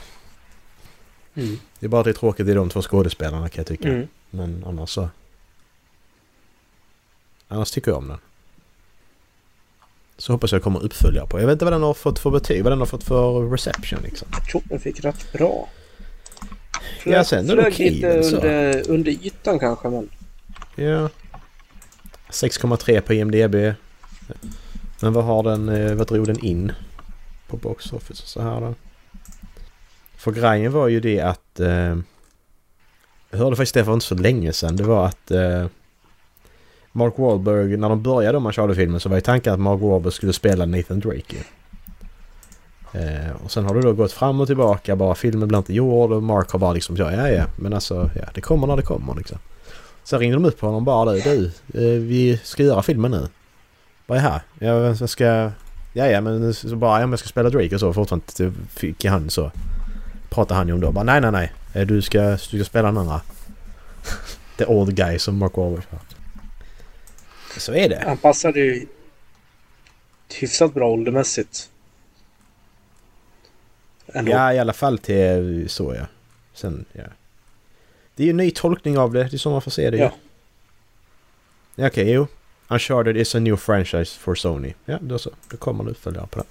Mm. 1.35 1.57
Det 1.79 1.85
är 1.85 1.87
bara 1.89 1.99
att 2.01 2.05
det 2.05 2.11
är 2.11 2.13
tråkigt 2.13 2.47
i 2.47 2.53
de 2.53 2.69
två 2.69 2.81
skådespelarna 2.81 3.49
kan 3.49 3.59
jag 3.59 3.67
tycka. 3.67 3.87
Mm. 3.87 4.07
Men 4.29 4.63
annars 4.67 4.89
så... 4.89 5.09
Annars 7.47 7.71
tycker 7.71 7.91
jag 7.91 7.97
om 7.97 8.07
den. 8.07 8.17
Så 10.19 10.33
hoppas 10.33 10.51
jag 10.51 10.63
kommer 10.63 10.83
uppföljare 10.83 11.27
på. 11.27 11.39
Jag 11.39 11.45
vet 11.45 11.53
inte 11.53 11.65
vad 11.65 11.73
den 11.73 11.83
har 11.83 11.93
fått 11.93 12.19
för 12.19 12.31
betyg. 12.31 12.63
Vad 12.63 12.71
den 12.71 12.79
har 12.79 12.85
fått 12.85 13.03
för 13.03 13.49
reception 13.51 13.99
liksom. 14.03 14.27
Jag 14.31 14.45
tror 14.45 14.61
den 14.65 14.79
fick 14.79 15.03
rätt 15.03 15.33
bra. 15.33 15.69
Ja, 17.05 17.23
sen 17.23 17.47
flög 17.47 17.67
okej, 17.67 17.89
lite 17.89 18.23
så. 18.23 18.35
under, 18.35 18.89
under 18.89 19.11
ytan 19.11 19.59
kanske 19.59 19.89
men... 19.89 20.09
Ja. 20.75 21.09
6,3 22.31 23.01
på 23.01 23.13
IMDB. 23.13 23.55
Men 25.01 25.13
vad 25.13 25.23
har 25.23 25.43
den... 25.43 25.69
eh, 25.69 25.93
Vad 25.95 26.07
drog 26.07 26.27
den 26.27 26.45
in? 26.45 26.71
På 27.47 27.57
Box 27.57 27.93
Office 27.93 28.23
och 28.23 28.29
så 28.29 28.41
här 28.41 28.61
då. 28.61 28.73
För 30.15 30.31
grejen 30.31 30.71
var 30.71 30.87
ju 30.87 30.99
det 30.99 31.19
att... 31.21 31.59
Eh, 31.59 31.97
jag 33.31 33.39
hörde 33.39 33.55
faktiskt 33.55 33.73
det 33.73 33.85
för 33.85 33.93
inte 33.93 34.05
så 34.05 34.15
länge 34.15 34.53
sedan. 34.53 34.75
Det 34.75 34.83
var 34.83 35.05
att... 35.05 35.31
Eh, 35.31 35.65
Mark 36.99 37.13
Wahlberg, 37.17 37.77
när 37.77 37.89
de 37.89 38.03
började 38.03 38.37
om 38.37 38.51
Charlie-filmen 38.51 38.99
så 38.99 39.09
var 39.09 39.17
ju 39.17 39.21
tanken 39.21 39.53
att 39.53 39.59
Mark 39.59 39.81
Wahlberg 39.81 40.13
skulle 40.13 40.33
spela 40.33 40.65
Nathan 40.65 40.99
Drake 40.99 41.35
ju. 41.35 41.43
Eh, 42.93 43.31
och 43.43 43.51
sen 43.51 43.65
har 43.65 43.75
det 43.75 43.81
då 43.81 43.93
gått 43.93 44.11
fram 44.11 44.41
och 44.41 44.47
tillbaka 44.47 44.95
bara 44.95 45.15
filmen 45.15 45.47
blir 45.47 45.57
inte 45.57 45.73
gjord 45.73 46.11
och 46.11 46.23
Mark 46.23 46.51
har 46.51 46.59
bara 46.59 46.73
liksom 46.73 46.95
ja 46.97 47.11
ja 47.11 47.29
ja 47.29 47.45
men 47.55 47.73
alltså 47.73 48.09
ja 48.15 48.23
det 48.33 48.41
kommer 48.41 48.67
när 48.67 48.75
det 48.75 48.81
kommer 48.81 49.15
liksom. 49.15 49.37
Sen 50.03 50.19
ringde 50.19 50.35
de 50.35 50.45
upp 50.45 50.59
på 50.59 50.65
honom 50.65 50.85
bara 50.85 51.11
du, 51.11 51.21
du 51.21 51.45
eh, 51.73 52.01
vi 52.01 52.39
ska 52.43 52.63
göra 52.63 52.81
filmen 52.81 53.11
nu. 53.11 53.27
Vad 54.07 54.17
är 54.17 54.21
här? 54.21 54.41
Jag 54.59 55.09
ska... 55.09 55.51
Ja 55.93 56.05
ja 56.05 56.21
men 56.21 56.53
så 56.53 56.75
bara 56.75 57.03
om 57.03 57.09
jag 57.09 57.19
ska 57.19 57.29
spela 57.29 57.49
Drake 57.49 57.75
och 57.75 57.79
så 57.79 57.93
fortfarande 57.93 58.51
fick 58.69 59.05
han 59.05 59.29
så. 59.29 59.51
Pratade 60.29 60.57
han 60.57 60.67
ju 60.67 60.73
om 60.73 60.79
då. 60.79 60.91
Bara 60.91 61.03
nej 61.03 61.21
nej 61.21 61.31
nej. 61.31 61.53
Eh, 61.73 61.87
du 61.87 62.01
ska, 62.01 62.21
du 62.31 62.37
ska 62.37 62.63
spela 62.63 62.87
den 62.87 62.97
andra. 62.97 63.21
The 64.57 64.65
old 64.65 64.95
guy 64.95 65.19
som 65.19 65.37
Mark 65.37 65.57
Wahlberg 65.57 65.85
har. 65.89 66.18
Så 67.59 67.73
är 67.73 67.89
det. 67.89 68.03
Han 68.05 68.17
passade 68.17 68.59
ju 68.59 68.87
hyfsat 70.33 70.73
bra 70.73 70.89
åldermässigt. 70.89 71.69
Ändå. 74.13 74.31
Ja 74.31 74.53
i 74.53 74.59
alla 74.59 74.73
fall 74.73 74.97
till 74.97 75.69
så 75.69 75.95
ja. 75.95 76.05
Sen 76.53 76.85
ja. 76.91 77.03
Det 78.15 78.23
är 78.23 78.25
ju 78.25 78.31
en 78.31 78.37
ny 78.37 78.51
tolkning 78.51 78.97
av 78.97 79.13
det. 79.13 79.23
Det 79.23 79.35
är 79.35 79.37
så 79.37 79.49
man 79.49 79.61
får 79.61 79.71
se 79.71 79.89
det 79.89 79.97
ju. 79.97 80.03
Ja. 80.03 80.11
Ja, 81.75 81.87
Okej, 81.87 82.03
okay, 82.03 82.13
jo. 82.13 82.27
Uncharted 82.67 83.17
is 83.17 83.35
a 83.35 83.39
new 83.39 83.55
franchise 83.55 84.19
for 84.19 84.35
Sony. 84.35 84.73
Ja, 84.85 84.97
då 85.01 85.19
så. 85.19 85.31
Då 85.49 85.57
kommer 85.57 85.83
en 85.83 85.89
uppföljare 85.89 86.27
på 86.27 86.39
den. 86.39 86.47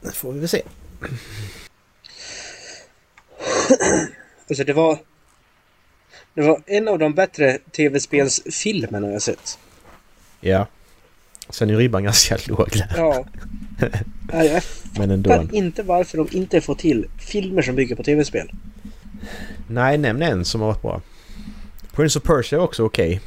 Det 0.00 0.12
får 0.12 0.32
vi 0.32 0.38
väl 0.38 0.48
se. 0.48 0.62
Alltså 4.48 4.64
det 4.64 4.72
var... 4.72 4.98
Det 6.34 6.42
var 6.42 6.62
en 6.66 6.88
av 6.88 6.98
de 6.98 7.14
bättre 7.14 7.58
tv-spelsfilmerna 7.58 9.10
jag 9.10 9.22
sett. 9.22 9.58
Ja. 10.40 10.66
Sen 11.48 11.70
är 11.70 11.76
ribban 11.76 12.04
ganska 12.04 12.38
låg 12.46 12.68
där. 12.72 12.92
Ja. 12.96 13.24
Nej, 14.32 14.46
jag 14.46 14.62
Men 14.98 15.10
ändå. 15.10 15.48
inte 15.52 15.82
varför 15.82 16.18
de 16.18 16.28
inte 16.36 16.60
får 16.60 16.74
till 16.74 17.06
filmer 17.18 17.62
som 17.62 17.74
bygger 17.76 17.96
på 17.96 18.02
tv-spel. 18.02 18.50
Nej, 19.68 19.98
nämn 19.98 20.22
en 20.22 20.44
som 20.44 20.60
har 20.60 20.68
varit 20.68 20.82
bra. 20.82 21.00
Prince 21.92 22.18
of 22.18 22.24
Persia 22.24 22.58
är 22.58 22.62
också 22.62 22.84
okej. 22.84 23.20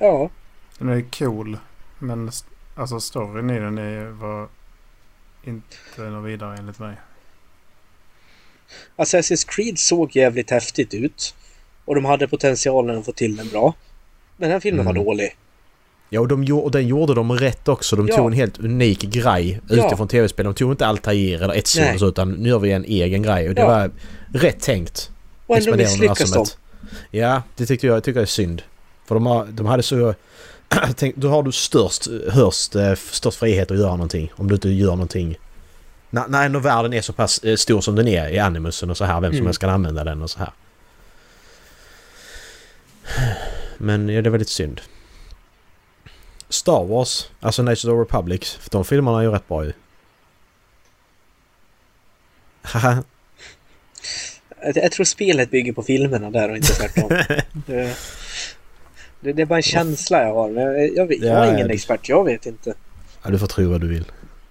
Ja. 0.00 0.30
Den 0.78 0.88
är 0.88 1.04
cool. 1.18 1.58
Men 1.98 2.30
alltså 2.74 3.00
storyn 3.00 3.50
i 3.50 3.58
den 3.58 3.78
är, 3.78 4.04
var 4.04 4.48
inte 5.44 6.02
något 6.02 6.28
vidare 6.30 6.56
enligt 6.58 6.78
mig. 6.78 6.96
Assassin's 8.96 9.48
Creed 9.48 9.78
såg 9.78 10.16
jävligt 10.16 10.50
häftigt 10.50 10.94
ut. 10.94 11.34
Och 11.90 11.96
de 11.96 12.04
hade 12.04 12.28
potentialen 12.28 12.98
att 12.98 13.04
få 13.04 13.12
till 13.12 13.36
den 13.36 13.48
bra. 13.48 13.74
Men 14.36 14.48
den 14.48 14.52
här 14.52 14.60
filmen 14.60 14.80
Mm. 14.86 14.94
var 14.96 15.04
dålig. 15.04 15.36
Ja, 16.08 16.20
och, 16.20 16.28
de, 16.28 16.52
och 16.52 16.70
den 16.70 16.86
gjorde 16.88 17.14
de 17.14 17.32
rätt 17.32 17.68
också. 17.68 17.96
De 17.96 18.08
Ja. 18.08 18.16
tog 18.16 18.26
en 18.26 18.32
helt 18.32 18.58
unik 18.58 19.00
grej 19.02 19.60
Ja. 19.68 19.86
utifrån 19.86 20.08
tv-spel. 20.08 20.44
De 20.44 20.54
tog 20.54 20.72
inte 20.72 20.86
Altair 20.86 21.42
eller 21.42 21.98
så, 21.98 22.06
utan 22.08 22.32
nu 22.32 22.48
gör 22.48 22.58
vi 22.58 22.72
en 22.72 22.84
egen 22.84 23.22
grej. 23.22 23.48
Och 23.48 23.54
det 23.54 23.60
Ja. 23.60 23.66
var 23.68 23.90
rätt 24.32 24.60
tänkt. 24.60 25.10
Och 25.46 25.56
ändå 25.56 25.76
misslyckas 25.76 26.32
de. 26.32 26.46
Ja, 27.10 27.42
det 27.56 27.66
tyckte 27.66 27.86
jag, 27.86 28.04
tycker 28.04 28.18
jag 28.20 28.22
är 28.22 28.26
synd. 28.26 28.62
För 29.06 29.14
de, 29.14 29.26
har, 29.26 29.46
de 29.46 29.66
hade 29.66 29.82
så... 29.82 30.14
Tänk, 30.96 31.16
då 31.16 31.28
har 31.28 31.42
du 31.42 31.52
störst, 31.52 32.08
hörst, 32.30 32.74
eh, 32.76 32.94
störst 32.94 33.38
frihet 33.38 33.70
att 33.70 33.78
göra 33.78 33.90
någonting. 33.90 34.32
Om 34.36 34.48
du 34.48 34.54
inte 34.54 34.68
gör 34.68 34.90
någonting... 34.90 35.38
När, 36.10 36.28
när 36.28 36.46
ändå 36.46 36.58
världen 36.58 36.92
är 36.92 37.00
så 37.02 37.12
pass 37.12 37.38
eh, 37.44 37.56
stor 37.56 37.80
som 37.80 37.94
den 37.94 38.08
är 38.08 38.28
i 38.28 38.38
animusen 38.38 38.90
och 38.90 38.96
så 38.96 39.04
här. 39.04 39.20
Vem 39.20 39.30
som 39.30 39.36
Mm. 39.36 39.46
helst 39.46 39.60
kan 39.60 39.70
använda 39.70 40.04
den 40.04 40.22
och 40.22 40.30
så 40.30 40.38
här. 40.38 40.50
Men 43.78 44.08
ja, 44.08 44.22
det 44.22 44.28
är 44.28 44.30
väldigt 44.30 44.48
synd. 44.48 44.80
Star 46.48 46.84
Wars, 46.84 47.30
alltså 47.40 47.62
the 47.64 47.88
Republic. 47.90 48.58
För 48.60 48.70
de 48.70 48.84
filmerna 48.84 49.18
är 49.18 49.22
ju 49.22 49.30
rätt 49.30 49.48
bra 49.48 49.64
ju. 49.64 49.72
Haha. 52.62 53.04
Jag, 54.74 54.92
tror 54.92 55.04
spelet 55.04 55.50
bygger 55.50 55.72
på 55.72 55.82
filmerna 55.82 56.30
där 56.30 56.50
och 56.50 56.56
inte 56.56 56.72
tvärtom. 56.72 57.08
det, 57.66 57.96
det, 59.20 59.32
det 59.32 59.42
är 59.42 59.46
bara 59.46 59.56
en 59.56 59.62
känsla 59.62 60.22
jag 60.22 60.34
har. 60.34 60.50
Jag, 60.50 60.96
jag, 60.96 61.12
jag 61.12 61.18
Ja, 61.22 61.36
är 61.36 61.46
ja, 61.46 61.54
ingen 61.54 61.68
det- 61.68 61.74
expert, 61.74 62.08
jag 62.08 62.24
vet 62.24 62.46
inte. 62.46 62.74
ja, 63.22 63.30
du 63.30 63.38
får 63.38 63.46
tro 63.46 63.70
vad 63.70 63.80
du 63.80 63.88
vill. 63.88 64.04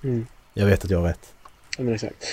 Mm. 0.04 0.28
Jag 0.54 0.66
vet 0.66 0.84
att 0.86 0.90
jag 0.92 1.00
har 1.00 1.08
rätt. 1.08 1.34
Ja, 1.78 1.84
men 1.84 1.94
exakt. 1.94 2.26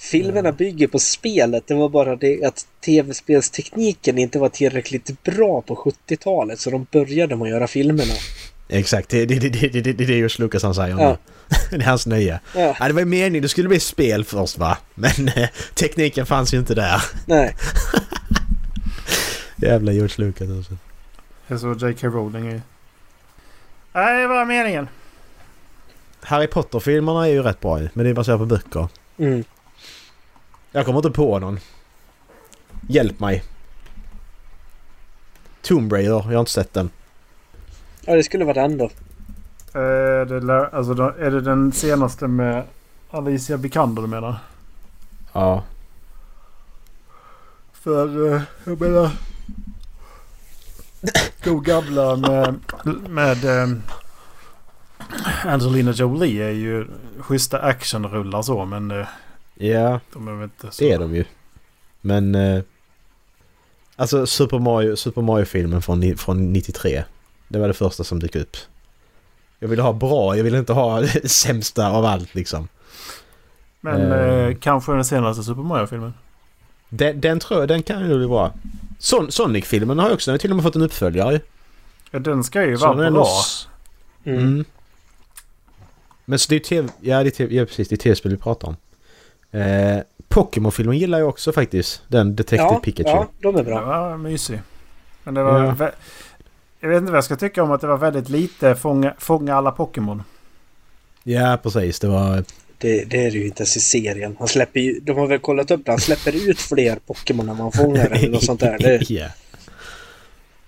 Filmerna 0.00 0.52
bygger 0.52 0.86
på 0.86 0.98
spelet. 0.98 1.66
Det 1.66 1.74
var 1.74 1.88
bara 1.88 2.16
det 2.16 2.44
att 2.44 2.66
tv-spelstekniken 2.84 4.18
inte 4.18 4.38
var 4.38 4.48
tillräckligt 4.48 5.22
bra 5.22 5.62
på 5.62 5.74
70-talet. 6.08 6.60
Så 6.60 6.70
de 6.70 6.86
började 6.92 7.36
med 7.36 7.44
att 7.44 7.50
göra 7.50 7.66
filmerna. 7.66 8.12
Exakt, 8.68 9.08
det, 9.08 9.26
det, 9.26 9.38
det, 9.38 9.48
det, 9.48 9.68
det, 9.68 9.80
det, 9.80 9.92
det 9.92 10.12
är 10.14 10.16
just 10.18 10.38
Lucas 10.38 10.62
han 10.62 10.74
säger 10.74 10.98
Ja. 10.98 11.08
nu. 11.10 11.16
det 11.78 11.84
är 11.84 11.88
hans 11.88 12.06
nöje. 12.06 12.40
Ja, 12.56 12.76
Ja, 12.80 12.86
det 12.88 12.92
var 12.94 13.00
ju 13.00 13.06
meningen, 13.06 13.42
det 13.42 13.48
skulle 13.48 13.68
bli 13.68 13.80
spel 13.80 14.24
först 14.24 14.58
va? 14.58 14.78
Men 14.94 15.28
eh, 15.28 15.48
tekniken 15.74 16.26
fanns 16.26 16.54
ju 16.54 16.58
inte 16.58 16.74
där. 16.74 17.02
nej. 17.26 17.56
Jävla 19.56 19.92
George 19.92 20.14
Lucas 20.26 20.50
alltså. 20.50 20.76
Det 21.48 21.54
är 21.54 21.58
så 21.58 21.88
J.K. 21.88 22.06
Rowling 22.08 22.46
är. 22.46 22.62
Nej, 23.92 24.22
det 24.22 24.28
var 24.28 24.44
meningen. 24.44 24.88
Harry 26.20 26.46
Potter-filmerna 26.46 27.26
är 27.26 27.30
ju 27.30 27.42
rätt 27.42 27.60
bra 27.60 27.78
men 27.92 28.04
det 28.04 28.10
är 28.10 28.14
baserat 28.14 28.38
på 28.38 28.46
böcker. 28.46 28.88
Mm. 29.18 29.44
Jag 30.72 30.86
kommer 30.86 30.98
inte 30.98 31.10
på 31.10 31.38
någon. 31.38 31.58
Hjälp 32.88 33.20
mig. 33.20 33.42
Tomb 35.62 35.92
Raider, 35.92 36.10
jag 36.10 36.20
har 36.22 36.40
inte 36.40 36.50
sett 36.52 36.72
den. 36.72 36.90
Ja, 38.04 38.14
det 38.14 38.22
skulle 38.22 38.44
vara 38.44 38.62
den 38.68 38.78
då. 38.78 38.84
Eh, 39.80 40.26
det 40.26 40.68
alltså, 40.72 40.94
då- 40.94 41.14
är 41.18 41.30
det 41.30 41.40
den 41.40 41.72
senaste 41.72 42.26
med 42.26 42.64
Alicia 43.10 43.56
Vikander 43.56 44.02
du 44.02 44.08
menar? 44.08 44.36
Ja. 45.32 45.62
För 47.72 48.32
eh, 48.34 48.42
jag 48.64 48.80
menar... 48.80 49.10
God 51.44 51.64
gamla 51.64 52.16
med, 52.16 52.54
med 53.08 53.44
eh, 53.44 53.68
Angelina 55.44 55.90
Jolie 55.90 56.42
är 56.44 56.50
ju 56.50 56.86
schyssta 57.20 57.58
actionrullar 57.60 58.42
så 58.42 58.64
men 58.64 58.90
Ja, 59.60 60.00
de 60.12 60.28
är 60.28 60.32
väl 60.32 60.42
inte 60.44 60.70
så... 60.70 60.84
det 60.84 60.92
är 60.92 60.98
de 60.98 61.14
ju. 61.14 61.24
Men... 62.00 62.34
Eh, 62.34 62.62
alltså 63.96 64.26
Super 64.26 64.58
Mario, 64.58 64.96
Super 64.96 65.22
Mario-filmen 65.22 65.82
från, 65.82 66.16
från 66.16 66.52
93. 66.52 67.04
Det 67.48 67.58
var 67.58 67.68
det 67.68 67.74
första 67.74 68.04
som 68.04 68.18
dök 68.20 68.36
upp. 68.36 68.56
Jag 69.58 69.68
ville 69.68 69.82
ha 69.82 69.92
bra, 69.92 70.36
jag 70.36 70.44
ville 70.44 70.58
inte 70.58 70.72
ha 70.72 71.06
sämsta 71.24 71.90
av 71.90 72.04
allt 72.04 72.34
liksom. 72.34 72.68
Men 73.80 74.12
Eh. 74.12 74.18
eh, 74.18 74.56
kanske 74.60 74.92
den 74.92 75.04
senaste 75.04 75.42
Super 75.42 75.62
Mario-filmen. 75.62 76.14
Den, 76.88 77.20
den 77.20 77.40
tror 77.40 77.60
jag, 77.60 77.68
den 77.68 77.82
kan 77.82 78.08
ju 78.08 78.16
bli 78.18 78.26
bra. 78.26 78.52
Son, 78.98 79.32
Sonic-filmen 79.32 79.98
har 79.98 80.08
ju 80.08 80.14
också 80.14 80.30
den 80.30 80.34
har 80.34 80.38
till 80.38 80.50
och 80.50 80.56
med 80.56 80.64
fått 80.64 80.76
en 80.76 80.82
uppföljare. 80.82 81.40
Ja, 82.10 82.18
den 82.18 82.44
ska 82.44 82.64
ju 82.64 82.74
vara 82.76 83.10
bra. 83.10 83.26
Mm. 84.24 84.38
Mm. 84.38 84.64
Men 86.24 86.38
så 86.38 86.50
det 86.50 86.56
är 86.56 86.60
tv... 86.60 86.88
Ja, 87.00 87.22
det 87.22 87.28
är 87.28 87.30
tv, 87.30 87.54
ja 87.54 87.64
precis. 87.64 87.88
Det 87.88 87.94
är 87.94 87.96
tv-spel 87.96 88.32
vi 88.32 88.38
pratar 88.38 88.68
om. 88.68 88.76
Eh, 89.52 89.98
Pokémon-filmen 90.28 90.98
gillar 90.98 91.18
jag 91.18 91.28
också 91.28 91.52
faktiskt. 91.52 92.02
Den 92.08 92.36
Detective 92.36 92.62
Ja, 92.72 92.80
Pikachu. 92.84 93.08
ja, 93.10 93.28
de 93.40 93.48
är 93.48 93.52
Den 93.52 93.64
bra. 93.64 93.84
var 93.84 94.16
mysig. 94.16 94.60
Men 95.24 95.34
det 95.34 95.42
var... 95.42 95.64
Ja. 95.64 95.74
vä- 95.78 95.92
Jag 96.80 96.88
vet 96.88 96.98
inte 96.98 97.12
vad 97.12 97.16
jag 97.16 97.24
ska 97.24 97.36
tycka 97.36 97.62
om 97.62 97.70
att 97.72 97.80
det 97.80 97.86
var 97.86 97.96
väldigt 97.98 98.28
lite 98.28 98.74
fånga, 98.76 99.14
fånga 99.18 99.54
alla 99.54 99.70
Pokémon. 99.70 100.22
Ja, 101.22 101.58
precis. 101.62 102.00
Det 102.00 102.08
var... 102.08 102.44
Det, 102.78 103.04
det 103.04 103.26
är 103.26 103.30
det 103.30 103.38
ju 103.38 103.46
inte 103.46 103.60
ens 103.62 103.76
i 103.76 103.80
serien. 103.80 104.36
Han 104.38 104.48
släpper 104.48 104.80
ju, 104.80 105.00
de 105.00 105.12
har 105.18 105.26
väl 105.26 105.38
kollat 105.38 105.70
upp 105.70 105.84
det. 105.84 105.90
Han 105.92 106.00
släpper 106.00 106.50
ut 106.50 106.58
fler 106.60 106.98
Pokémon 107.06 107.48
än 107.48 107.56
man 107.56 107.72
fångar 107.72 108.06
eller 108.10 108.28
något 108.28 108.44
sånt 108.44 108.60
där. 108.60 108.78
Det, 108.78 109.10
ja. 109.10 109.26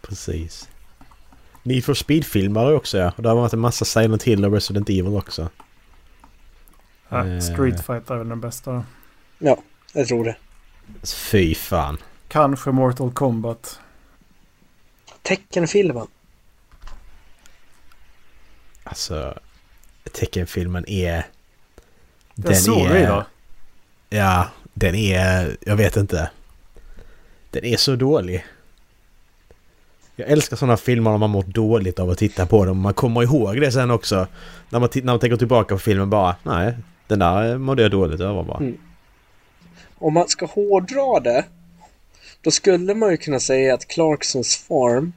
Precis. 0.03 0.69
Need 1.63 1.85
for 1.85 1.95
Speed-filmer 1.95 2.75
också 2.75 2.99
ja. 2.99 3.13
Och 3.17 3.23
det 3.23 3.29
har 3.29 3.37
varit 3.37 3.53
en 3.53 3.59
massa 3.59 3.85
Silent 3.85 4.23
Hill 4.23 4.45
och 4.45 4.53
Resident 4.53 4.89
Evil 4.91 5.17
också. 5.17 5.49
Ja, 7.13 7.27
Eh. 7.27 7.41
Street 7.41 7.87
Fighter 7.87 8.15
är 8.15 8.19
väl 8.19 8.29
den 8.29 8.41
bästa. 8.41 8.85
jag 9.93 10.09
tror 10.09 10.25
det. 10.25 10.37
Fy 11.31 11.55
fan. 11.55 11.99
Kanske 12.29 12.71
Mortal 12.71 13.13
Kombat. 13.13 13.81
Teckenfilmen. 15.23 16.07
Alltså... 18.85 19.39
Tecken-filmen 20.13 20.89
är... 20.89 21.27
Den 22.35 22.57
såg 22.57 22.89
vi 22.89 23.07
då. 23.07 23.25
Ja, 24.11 24.49
den 24.75 24.95
är... 24.95 25.57
Jag 25.61 25.77
vet 25.77 25.97
inte. 25.97 26.31
Den 27.51 27.65
är 27.65 27.77
så 27.77 27.97
dålig. 27.97 28.47
Jag 30.17 30.29
älskar 30.29 30.57
sådana 30.57 30.77
filmer 30.77 31.11
när 31.11 31.19
man 31.19 31.31
mår 31.31 31.43
dåligt 31.43 31.99
av 31.99 32.11
att 32.11 32.19
titta 32.19 32.47
på 32.47 32.65
dem. 32.65 32.79
Man 32.79 32.95
kommer 32.95 33.23
ihåg 33.23 33.61
det 33.61 33.73
sen 33.73 33.91
också. 33.91 34.27
När 34.69 34.81
man, 34.81 34.89
när 34.95 35.03
man 35.03 35.19
tänker 35.19 35.37
tillbaka 35.37 35.75
på 35.75 35.79
filmen 35.79 36.11
bara... 36.11 36.37
Nej, 36.43 36.75
den 37.07 37.19
där 37.19 37.59
mådde 37.59 37.83
jag 37.83 37.91
dåligt 37.91 38.21
över 38.21 38.43
bara. 38.43 38.59
Mm. 38.59 38.79
Om 39.99 40.15
man 40.15 40.29
ska 40.29 40.47
hårdra 40.47 41.21
det. 41.21 41.45
Då 42.41 42.51
skulle 42.51 42.95
man 42.95 43.11
ju 43.11 43.17
kunna 43.17 43.41
säga 43.41 43.75
att 43.75 43.89
Clarksons 43.89 44.57
Farm 44.57 45.13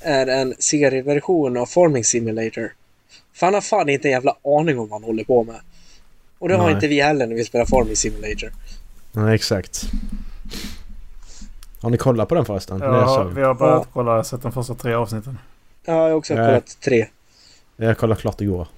är 0.00 0.26
en 0.26 0.54
serieversion 0.58 1.56
av 1.56 1.66
Farming 1.66 2.04
Simulator. 2.04 2.72
För 3.32 3.46
han 3.46 3.54
har 3.54 3.60
fan 3.60 3.88
inte 3.88 4.08
en 4.08 4.12
jävla 4.12 4.36
aning 4.44 4.78
om 4.78 4.88
vad 4.88 5.00
han 5.00 5.04
håller 5.04 5.24
på 5.24 5.44
med. 5.44 5.60
Och 6.38 6.48
det 6.48 6.56
har 6.56 6.64
Nej. 6.64 6.74
inte 6.74 6.88
vi 6.88 7.00
heller 7.00 7.26
när 7.26 7.34
vi 7.34 7.44
spelar 7.44 7.66
Farming 7.66 7.96
Simulator. 7.96 8.52
Nej, 9.12 9.34
exakt. 9.34 9.82
Har 11.80 11.90
ni 11.90 11.98
kollat 11.98 12.28
på 12.28 12.34
den 12.34 12.44
förresten? 12.44 12.80
Ja, 12.80 13.30
vi 13.34 13.42
har 13.42 13.54
börjat 13.54 13.88
kolla, 13.92 14.10
jag 14.10 14.18
har 14.18 14.24
sett 14.24 14.42
de 14.42 14.52
första 14.52 14.74
tre 14.74 14.94
avsnitten. 14.94 15.38
Ja, 15.84 15.92
jag 15.92 16.02
har 16.02 16.10
också 16.10 16.34
kollat 16.34 16.76
tre. 16.80 17.06
Jag 17.76 17.98
kollade 17.98 18.20
klart 18.20 18.40
igår. 18.40 18.68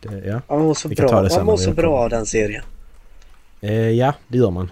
Det 0.00 0.08
Det, 0.08 0.28
ja. 0.28 0.40
Han 0.48 0.60
mår 0.60 0.74
så 0.74 0.88
Vi 0.88 0.96
kan 0.96 1.08
ta 1.08 1.22
bra. 1.22 1.36
Han 1.36 1.46
mår 1.46 1.56
så 1.56 1.72
bra 1.72 1.98
av 1.98 2.10
den 2.10 2.26
serien. 2.26 2.64
Eh, 3.60 3.90
ja, 3.90 4.14
det 4.28 4.38
gör 4.38 4.50
man. 4.50 4.70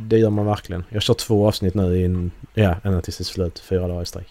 Det 0.00 0.18
gör 0.18 0.30
man 0.30 0.46
verkligen. 0.46 0.84
Jag 0.88 1.02
kör 1.02 1.14
två 1.14 1.48
avsnitt 1.48 1.74
nu 1.74 1.96
i 1.96 2.04
en, 2.04 2.30
ja, 2.54 2.74
ända 2.84 3.00
tills 3.00 3.18
det 3.18 3.22
är 3.22 3.24
slut. 3.24 3.58
Fyra 3.58 3.88
dagar 3.88 4.02
i 4.02 4.06
sträck. 4.06 4.28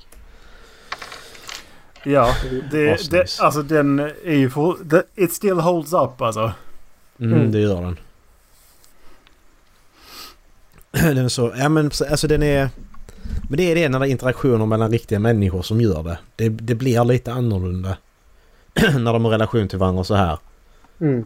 Ja, 2.03 2.35
det, 2.71 3.09
det, 3.11 3.39
alltså 3.39 3.61
den 3.63 3.99
är 3.99 4.35
ju 4.35 4.49
för, 4.49 4.75
det, 4.83 5.03
It 5.15 5.33
still 5.33 5.59
holds 5.59 5.93
up 5.93 6.21
alltså. 6.21 6.51
Mm, 7.19 7.33
Mm. 7.33 7.51
det 7.51 7.59
gör 7.59 7.81
den. 7.81 7.97
den 11.15 11.25
är 11.25 11.29
så, 11.29 11.53
ja 11.57 11.69
men 11.69 11.85
alltså 12.09 12.27
den 12.27 12.43
är... 12.43 12.69
Men 13.49 13.57
det 13.57 13.71
är 13.71 13.75
det 13.75 13.89
när 13.89 13.99
det 13.99 14.07
är 14.07 14.09
interaktioner 14.09 14.65
mellan 14.65 14.91
riktiga 14.91 15.19
människor 15.19 15.61
som 15.61 15.81
gör 15.81 16.03
det. 16.03 16.17
Det, 16.35 16.49
det 16.49 16.75
blir 16.75 17.03
lite 17.03 17.31
annorlunda. 17.33 17.97
när 18.99 19.13
de 19.13 19.25
har 19.25 19.31
relation 19.31 19.67
till 19.67 19.77
varandra 19.79 20.03
så 20.03 20.15
här. 20.15 20.37
Mm. 20.99 21.25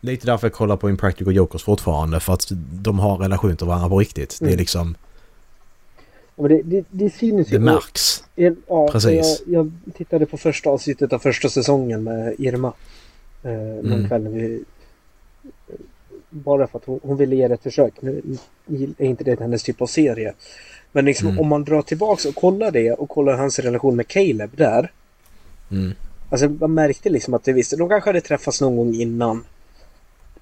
Lite 0.00 0.26
därför 0.26 0.46
jag 0.46 0.52
kollar 0.54 0.76
på 0.76 0.90
Impractical 0.90 1.34
Jokers 1.36 1.62
fortfarande. 1.64 2.20
För 2.20 2.32
att 2.32 2.46
de 2.72 2.98
har 2.98 3.16
relation 3.16 3.56
till 3.56 3.66
varandra 3.66 3.88
på 3.88 3.98
riktigt. 3.98 4.36
Det 4.40 4.44
är 4.44 4.48
Mm. 4.48 4.58
liksom... 4.58 4.94
Och 6.36 6.48
det, 6.48 6.62
det, 6.64 6.84
det 6.90 7.10
syns 7.10 7.48
Det 7.48 7.58
märks. 7.58 8.24
Jag, 8.34 8.56
ja, 8.68 8.88
Precis. 8.88 9.42
Jag, 9.46 9.72
jag 9.86 9.94
tittade 9.96 10.26
på 10.26 10.36
första 10.36 10.70
avsnittet 10.70 11.12
av 11.12 11.18
första 11.18 11.48
säsongen 11.48 12.04
med 12.04 12.34
Irma. 12.38 12.72
Eh, 13.42 13.50
någon 13.52 13.92
Mm. 13.92 14.08
kväll 14.08 14.22
när 14.22 14.30
vi... 14.30 14.64
Bara 16.30 16.66
för 16.66 16.78
att 16.78 16.84
hon, 16.84 17.00
hon 17.02 17.16
ville 17.16 17.36
ge 17.36 17.48
det 17.48 17.54
ett 17.54 17.62
försök. 17.62 17.94
Nu 18.00 18.22
är 18.98 19.04
inte 19.06 19.24
det 19.24 19.40
hennes 19.40 19.62
typ 19.62 19.82
av 19.82 19.86
serie. 19.86 20.34
Men 20.92 21.04
liksom 21.04 21.28
Mm. 21.28 21.40
om 21.40 21.48
man 21.48 21.64
drar 21.64 21.82
tillbaks 21.82 22.24
och 22.24 22.34
kollar 22.34 22.70
det 22.70 22.92
och 22.92 23.08
kollar 23.08 23.36
hans 23.36 23.58
relation 23.58 23.96
med 23.96 24.08
Caleb 24.08 24.50
där. 24.56 24.92
Mm. 25.70 25.92
Alltså 26.34 26.48
man 26.48 26.74
märkte 26.74 27.10
liksom 27.10 27.34
att 27.34 27.44
det 27.44 27.52
visste. 27.52 27.76
De 27.76 27.88
kanske 27.88 28.08
hade 28.08 28.20
träffats 28.20 28.60
någon 28.60 28.76
gång 28.76 28.94
innan. 28.94 29.44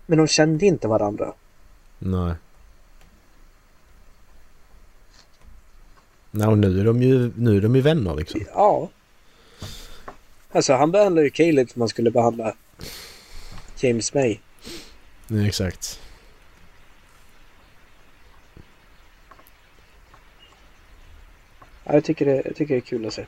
Men 0.07 0.19
de 0.19 0.27
kände 0.27 0.67
inte 0.67 0.89
varandra. 0.89 1.33
Nej. 1.99 2.35
Nej, 6.31 6.49
och 6.49 6.59
nu 6.59 6.81
är 6.81 6.85
de 6.85 7.03
ju, 7.03 7.33
nu 7.37 7.57
är 7.57 7.61
de 7.61 7.77
ju 7.77 7.83
vänner 7.83 8.15
liksom. 8.15 8.41
Ja. 8.55 8.91
Alltså 10.53 10.73
han 10.73 10.93
behandlar 10.93 11.23
ju 11.23 11.31
Caleb 11.31 11.71
som 11.71 11.79
man 11.79 11.89
skulle 11.89 12.11
behandla 12.11 12.55
James 13.81 14.15
May. 14.15 14.39
Ja, 15.27 15.47
exakt. 15.47 16.01
Ja, 21.85 21.93
jag, 21.93 22.05
tycker 22.05 22.27
det, 22.27 22.43
jag 22.45 22.57
tycker 22.57 22.75
det 22.75 22.79
är 22.79 22.81
kul 22.81 23.07
att 23.07 23.15
se. 23.15 23.27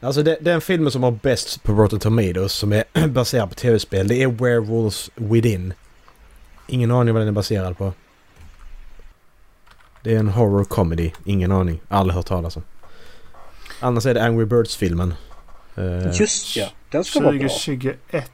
Alltså 0.00 0.22
det, 0.22 0.38
den 0.40 0.60
filmen 0.60 0.92
som 0.92 1.02
har 1.02 1.10
bäst 1.10 1.62
på 1.62 1.72
Rotten 1.72 1.98
Tomatoes 1.98 2.52
som 2.52 2.72
är 2.72 2.84
baserad 3.08 3.48
på 3.48 3.54
tv-spel 3.54 4.08
det 4.08 4.22
är 4.22 4.26
Werewolves 4.26 5.10
Within. 5.14 5.72
Ingen 6.66 6.90
aning 6.90 7.14
vad 7.14 7.20
den 7.20 7.28
är 7.28 7.32
baserad 7.32 7.78
på. 7.78 7.92
Det 10.02 10.14
är 10.14 10.18
en 10.18 10.28
horror 10.28 10.64
comedy. 10.64 11.10
Ingen 11.24 11.52
aning. 11.52 11.80
Aldrig 11.88 12.14
hört 12.14 12.26
talas 12.26 12.56
om. 12.56 12.62
Annars 13.80 14.06
är 14.06 14.14
det 14.14 14.22
Angry 14.22 14.44
Birds-filmen. 14.44 15.14
Eh, 15.76 16.20
Just 16.20 16.56
ja, 16.56 16.68
den 16.90 17.04
ska 17.04 17.20
vara 17.20 17.30
bra. 17.32 17.48
2021 17.48 18.30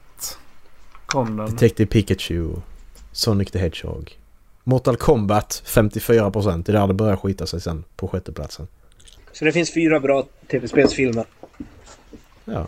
kom 1.05 1.37
den. 1.37 1.45
Detective 1.45 1.87
Pikachu. 1.87 2.55
Sonic 3.11 3.51
the 3.51 3.59
Hedgehog. 3.59 4.19
Mortal 4.63 4.97
Kombat 4.97 5.63
54%. 5.65 6.63
Det 6.65 6.71
är 6.71 6.79
där 6.79 6.87
det 6.87 6.93
börjar 6.93 7.15
skita 7.15 7.45
sig 7.47 7.61
sen 7.61 7.83
på 7.95 8.07
sjätteplatsen. 8.07 8.67
Så 9.35 9.45
det 9.45 9.51
finns 9.51 9.73
fyra 9.73 9.99
bra 9.99 10.27
tv-spelsfilmer. 10.51 11.25
Ja, 12.45 12.67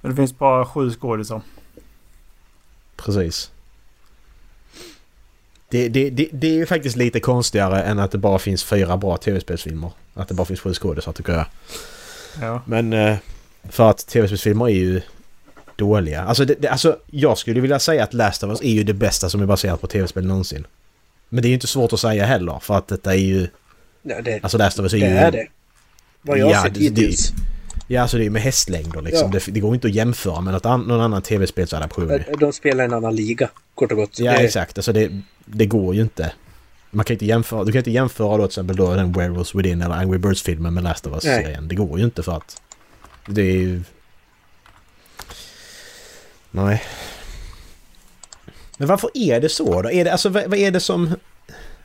Men 0.00 0.10
det 0.10 0.16
finns 0.16 0.38
bara 0.38 0.66
sju 0.66 0.90
skådisar. 0.90 1.40
precis. 2.96 3.50
Det, 5.68 5.88
det, 5.88 6.10
det, 6.10 6.28
det 6.32 6.46
är 6.46 6.54
ju 6.54 6.66
faktiskt 6.66 6.96
lite 6.96 7.20
konstigare 7.20 7.82
än 7.82 7.98
att 7.98 8.10
det 8.10 8.18
bara 8.18 8.38
finns 8.38 8.64
fyra 8.64 8.96
bra 8.96 9.16
tv-spelsfilmer. 9.16 9.90
Att 10.14 10.28
det 10.28 10.34
bara 10.34 10.44
finns 10.44 10.60
sju 10.60 10.74
skådisar 10.74 11.12
tycker 11.12 11.32
jag. 11.32 11.46
Ja. 12.40 12.62
Men 12.66 12.92
eh, 12.92 13.16
för 13.70 13.90
att 13.90 14.06
tv-spelsfilmer 14.06 14.64
är 14.64 14.74
ju 14.74 15.00
dåliga. 15.76 16.22
Alltså, 16.22 16.44
det, 16.44 16.54
det, 16.54 16.68
alltså 16.68 16.98
jag 17.06 17.38
skulle 17.38 17.60
vilja 17.60 17.78
säga 17.78 18.04
att 18.04 18.14
Last 18.14 18.42
of 18.42 18.50
Us 18.50 18.62
är 18.62 18.72
ju 18.72 18.84
det 18.84 18.94
bästa 18.94 19.28
som 19.28 19.42
är 19.42 19.46
baserat 19.46 19.80
på 19.80 19.86
tv-spel 19.86 20.26
någonsin. 20.26 20.66
Men 21.28 21.42
det 21.42 21.46
är 21.46 21.50
ju 21.50 21.54
inte 21.54 21.66
svårt 21.66 21.92
att 21.92 22.00
säga 22.00 22.24
heller 22.24 22.58
för 22.58 22.74
att 22.74 22.88
detta 22.88 23.14
är 23.14 23.18
ju... 23.18 23.48
Ja, 24.06 24.22
det, 24.22 24.40
Alltså 24.42 24.58
Last 24.58 24.78
of 24.78 24.82
Us 24.82 24.92
är 24.94 24.98
det 25.00 25.06
ju... 25.06 25.12
är 25.16 25.30
det. 25.32 25.46
Vad 26.22 26.38
jag 26.38 26.50
Ja, 26.50 26.56
har 26.56 26.64
sett 26.64 26.74
det- 26.74 26.80
det- 26.80 26.84
hittills. 27.02 27.32
Ja, 27.88 28.02
alltså 28.02 28.16
det 28.18 28.26
är 28.26 28.30
med 28.30 28.42
hästlängder 28.42 29.02
liksom. 29.02 29.30
Ja. 29.32 29.40
Det, 29.46 29.52
det 29.52 29.60
går 29.60 29.74
inte 29.74 29.86
att 29.86 29.94
jämföra 29.94 30.40
med 30.40 30.52
något 30.54 30.66
an, 30.66 30.80
någon 30.80 31.00
annan 31.00 31.22
tv-spelsadaption. 31.22 32.18
De 32.40 32.52
spelar 32.52 32.84
en 32.84 32.92
annan 32.92 33.16
liga, 33.16 33.48
kort 33.74 33.92
och 33.92 33.98
gott. 33.98 34.18
Ja, 34.18 34.32
det, 34.32 34.38
exakt. 34.38 34.78
Alltså 34.78 34.92
det, 34.92 35.20
det 35.44 35.66
går 35.66 35.94
ju 35.94 36.00
inte. 36.02 36.32
Man 36.90 37.04
kan 37.04 37.14
inte 37.14 37.26
jämföra, 37.26 37.64
du 37.64 37.72
kan 37.72 37.78
inte 37.78 37.90
jämföra 37.90 38.36
då 38.36 38.42
till 38.46 38.50
exempel 38.50 38.76
då 38.76 38.94
den 38.94 39.12
Werewolves 39.12 39.54
Within 39.54 39.82
eller 39.82 39.94
Angry 39.94 40.18
Birds-filmen 40.18 40.74
med 40.74 40.84
Last 40.84 41.06
of 41.06 41.12
Us-serien. 41.12 41.68
Det 41.68 41.74
går 41.74 41.98
ju 41.98 42.04
inte 42.04 42.22
för 42.22 42.36
att... 42.36 42.62
Det 43.26 43.42
är 43.42 43.52
ju... 43.56 43.82
Nej. 46.50 46.82
Men 48.78 48.88
varför 48.88 49.10
är 49.14 49.40
det 49.40 49.48
så 49.48 49.82
då? 49.82 49.90
Är 49.90 50.04
det, 50.04 50.12
alltså, 50.12 50.28
vad, 50.28 50.44
vad 50.50 50.58
är 50.58 50.70
det 50.70 50.80
som... 50.80 51.14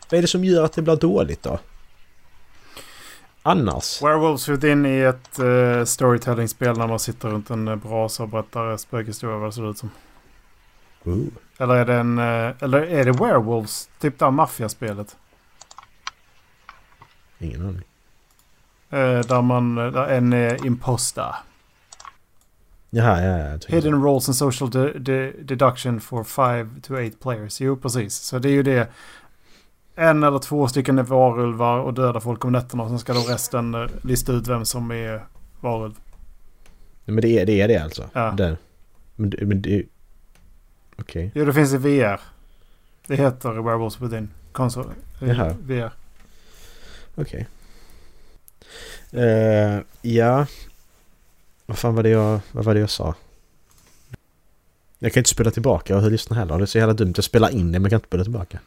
Vad 0.10 0.18
är 0.18 0.22
det 0.22 0.28
som 0.28 0.44
gör 0.46 0.64
att 0.66 0.74
det 0.74 0.82
blir 0.82 0.96
dåligt 0.96 1.44
då? 1.44 1.60
Annars? 3.44 4.02
Werewolves 4.02 4.48
Within 4.50 4.86
är 4.86 5.08
ett 5.08 5.40
uh, 5.40 5.86
storytelling-spel 5.86 6.78
när 6.78 6.88
man 6.88 7.00
sitter 7.00 7.30
runt 7.30 7.50
en 7.50 7.68
uh, 7.68 7.76
brasa 7.76 8.24
och 8.24 8.30
berättar 8.30 8.78
spökhistoria 8.78 9.38
vad 9.38 9.48
det 9.48 9.54
ser 9.54 9.70
ut 9.70 9.78
som. 9.78 9.90
Ooh. 11.04 11.28
Eller 11.58 11.76
är 11.76 11.86
det 11.86 11.96
en... 11.96 12.18
eh, 12.18 12.54
eller 12.60 12.82
är 12.82 13.06
det 13.06 13.12
Werewolves? 13.12 13.90
Typ 14.00 14.20
det 14.20 14.26
här 14.26 14.32
maffiaspelet. 14.32 15.18
Ingen 17.40 17.62
aning. 17.62 17.84
Uh, 18.94 19.20
där 19.28 19.42
man... 19.42 19.76
Där 19.76 20.08
en 20.08 20.34
är 20.34 20.66
imposter. 20.66 21.36
Jaha, 22.90 23.22
ja, 23.22 23.60
så. 23.60 23.68
Hidden 23.72 24.04
roles 24.04 24.30
and 24.30 24.36
social 24.36 24.70
de- 24.70 25.00
de- 25.00 25.32
deduction 25.42 26.02
for 26.02 26.24
5 26.24 26.82
to 26.82 26.94
8 26.94 27.16
players. 27.22 27.62
Jo, 27.62 27.76
precis. 27.76 28.16
Så 28.16 28.40
det 28.40 28.50
är 28.50 28.54
ju 28.54 28.64
det. 28.64 28.88
En 30.00 30.24
eller 30.24 30.40
två 30.40 30.68
stycken 30.68 31.00
är 31.00 31.04
varulvar 31.04 31.80
och 31.80 31.94
dödar 31.94 32.20
folk 32.20 32.46
om 32.46 32.52
nätterna. 32.52 32.84
Och 32.84 32.90
sen 32.90 33.00
ska 33.00 33.14
då 33.14 33.20
resten 33.20 33.76
eh, 33.76 33.88
lista 34.02 34.32
ut 34.32 34.48
vem 34.48 34.66
som 34.66 34.92
är 34.92 35.26
varulv. 35.60 35.94
Nej, 37.06 37.14
men 37.14 37.22
det 37.22 37.28
är 37.28 37.46
det, 37.46 37.62
är 37.62 37.68
det 37.68 37.78
alltså? 37.78 38.10
Ja. 38.14 38.32
Det. 38.32 38.58
Men, 39.16 39.34
men 39.42 39.62
det... 39.62 39.84
Okej. 41.00 41.32
Jo, 41.36 41.46
det 41.46 41.54
finns 41.54 41.74
i 41.74 41.78
VR. 41.78 42.22
Det 43.08 43.16
heter 43.16 43.50
Werewolves 43.50 44.02
Within. 44.02 44.30
Konsol. 44.52 44.86
Jaha. 45.20 45.56
VR. 45.62 45.92
Okej. 47.16 47.48
Eh, 49.12 49.80
ja. 50.02 50.46
Vad 51.66 51.78
fan 51.78 51.96
var 51.96 52.04
det 52.04 52.10
jag, 52.10 52.40
vad 52.52 52.66
var 52.66 52.74
det 52.74 52.80
jag 52.80 52.90
sa? 52.90 53.16
Jag 55.00 55.14
kan 55.14 55.22
inte 55.22 55.30
spela 55.30 55.52
tillbaka 55.52 55.98
och 55.98 56.12
lyssna 56.12 56.36
heller. 56.36 56.58
Det 56.58 56.64
är 56.64 56.66
så 56.66 56.78
jävla 56.78 56.94
dumt. 56.94 57.14
Jag 57.16 57.26
spelar 57.26 57.50
in 57.50 57.72
det 57.72 57.80
men 57.80 57.82
jag 57.82 57.90
kan 57.90 57.98
inte 57.98 58.08
spela 58.08 58.24
tillbaka. 58.24 58.60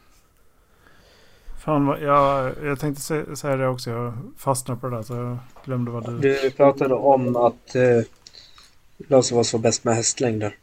Fan, 1.63 1.97
jag, 2.01 2.53
jag 2.63 2.79
tänkte 2.79 3.01
sä- 3.01 3.35
säga 3.35 3.55
det 3.55 3.67
också. 3.67 3.89
Jag 3.89 4.13
fastnade 4.37 4.79
på 4.79 4.89
det 4.89 4.95
där 4.95 5.03
så 5.03 5.13
jag 5.15 5.37
glömde 5.65 5.91
vad 5.91 6.05
du... 6.05 6.17
Du 6.19 6.51
pratade 6.51 6.93
om 6.93 7.35
att 7.35 7.75
eh, 7.75 9.11
Us 9.17 9.31
var 9.31 9.59
bäst 9.59 9.83
med 9.83 9.95
hästlängder. 9.95 10.55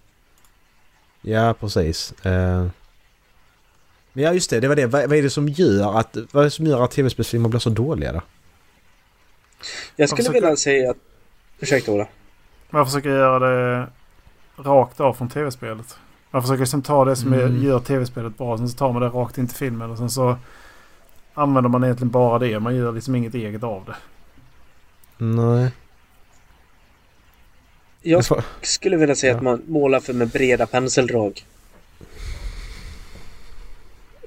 Ja, 1.22 1.54
precis. 1.60 2.12
Eh, 2.26 2.66
men 4.12 4.24
ja, 4.24 4.32
just 4.32 4.50
det. 4.50 4.60
Det 4.60 4.68
var 4.68 4.76
det. 4.76 4.86
Vad, 4.86 5.02
vad 5.08 5.18
är 5.18 5.22
det 5.22 5.30
som 5.30 5.48
gör 5.48 5.98
att, 5.98 6.16
vad 6.32 6.40
är 6.40 6.44
det 6.44 6.50
som 6.50 6.66
gör 6.66 6.84
att 6.84 6.90
tv-spelsfilmer 6.90 7.48
blir 7.48 7.60
så 7.60 7.70
dåliga 7.70 8.12
då? 8.12 8.20
Jag 9.96 10.08
skulle 10.08 10.22
försöker- 10.22 10.40
vilja 10.40 10.56
säga 10.56 10.90
att... 10.90 10.96
Ursäkta 11.60 11.92
Ola. 11.92 12.06
Man 12.70 12.86
försöker 12.86 13.08
göra 13.10 13.38
det 13.38 13.86
rakt 14.56 15.00
av 15.00 15.14
från 15.14 15.28
tv-spelet. 15.28 15.96
Man 16.30 16.42
försöker 16.42 16.60
liksom 16.60 16.82
ta 16.82 17.04
det 17.04 17.16
som 17.16 17.32
Mm. 17.32 17.62
gör 17.62 17.80
tv-spelet 17.80 18.38
bra. 18.38 18.58
Sen 18.58 18.68
så 18.68 18.76
tar 18.78 18.92
man 18.92 19.02
det 19.02 19.08
rakt 19.08 19.38
in 19.38 19.46
till 19.46 19.56
filmen. 19.56 19.90
Och 19.90 19.98
sen 19.98 20.10
så 20.10 20.36
använder 21.34 21.70
man 21.70 21.84
egentligen 21.84 22.10
bara 22.10 22.38
det. 22.38 22.60
Man 22.60 22.76
gör 22.76 22.92
liksom 22.92 23.14
inget 23.14 23.34
eget 23.34 23.62
av 23.62 23.84
det. 23.84 23.96
Nej. 25.24 25.70
Jag 28.02 28.24
skulle 28.62 28.96
vilja 28.96 29.14
säga 29.14 29.32
Ja. 29.32 29.36
att 29.36 29.42
man 29.42 29.62
målar 29.66 30.00
för 30.00 30.12
med 30.12 30.28
breda 30.28 30.66
penseldrag. 30.66 31.46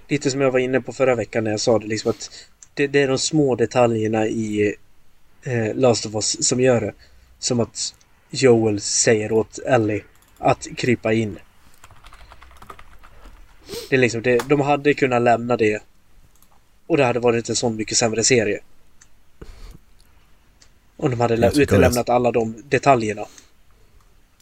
Lite 0.07 0.31
som 0.31 0.41
jag 0.41 0.51
var 0.51 0.59
inne 0.59 0.81
på 0.81 0.93
förra 0.93 1.15
veckan 1.15 1.43
när 1.43 1.51
jag 1.51 1.59
sa 1.59 1.79
det 1.79 1.87
liksom 1.87 2.09
att 2.11 2.29
det, 2.73 2.87
det 2.87 3.01
är 3.01 3.07
de 3.07 3.17
små 3.17 3.55
detaljerna 3.55 4.27
i 4.27 4.75
eh, 5.43 5.75
Last 5.75 6.05
of 6.05 6.15
Us 6.15 6.47
som 6.47 6.59
gör 6.59 6.81
det. 6.81 6.93
Som 7.39 7.59
att 7.59 7.95
Joel 8.29 8.81
säger 8.81 9.31
åt 9.31 9.59
Ellie 9.59 10.03
att 10.37 10.67
krypa 10.77 11.13
in. 11.13 11.39
Det 13.89 13.95
är 13.95 13.99
liksom 13.99 14.21
det, 14.21 14.49
de 14.49 14.61
hade 14.61 14.93
kunnat 14.93 15.21
lämna 15.21 15.57
det 15.57 15.83
och 16.87 16.97
det 16.97 17.03
hade 17.05 17.19
varit 17.19 17.49
en 17.49 17.55
sån 17.55 17.75
mycket 17.75 17.97
sämre 17.97 18.23
serie. 18.23 18.59
Om 20.97 21.11
de 21.11 21.19
hade 21.19 21.51
utelämnat 21.55 22.09
alla 22.09 22.31
de 22.31 22.63
detaljerna. 22.69 23.25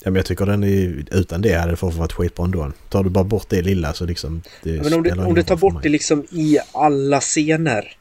Ja, 0.03 0.11
men 0.11 0.15
jag 0.15 0.25
tycker 0.25 0.45
den 0.45 0.63
är, 0.63 1.05
utan 1.11 1.41
det 1.41 1.53
hade 1.53 1.71
det 1.71 1.77
fått 1.77 1.95
varit 1.95 2.13
skitbra 2.13 2.45
ändå. 2.45 2.71
Tar 2.89 3.03
du 3.03 3.09
bara 3.09 3.23
bort 3.23 3.49
det 3.49 3.61
lilla 3.61 3.93
så 3.93 4.05
liksom... 4.05 4.41
Ja, 4.63 4.83
men 4.83 4.93
om 4.93 5.03
du, 5.03 5.11
om 5.11 5.33
du 5.33 5.43
tar 5.43 5.55
bort 5.55 5.83
det 5.83 5.89
liksom 5.89 6.25
i 6.31 6.59
alla 6.71 7.19
scener. 7.19 7.97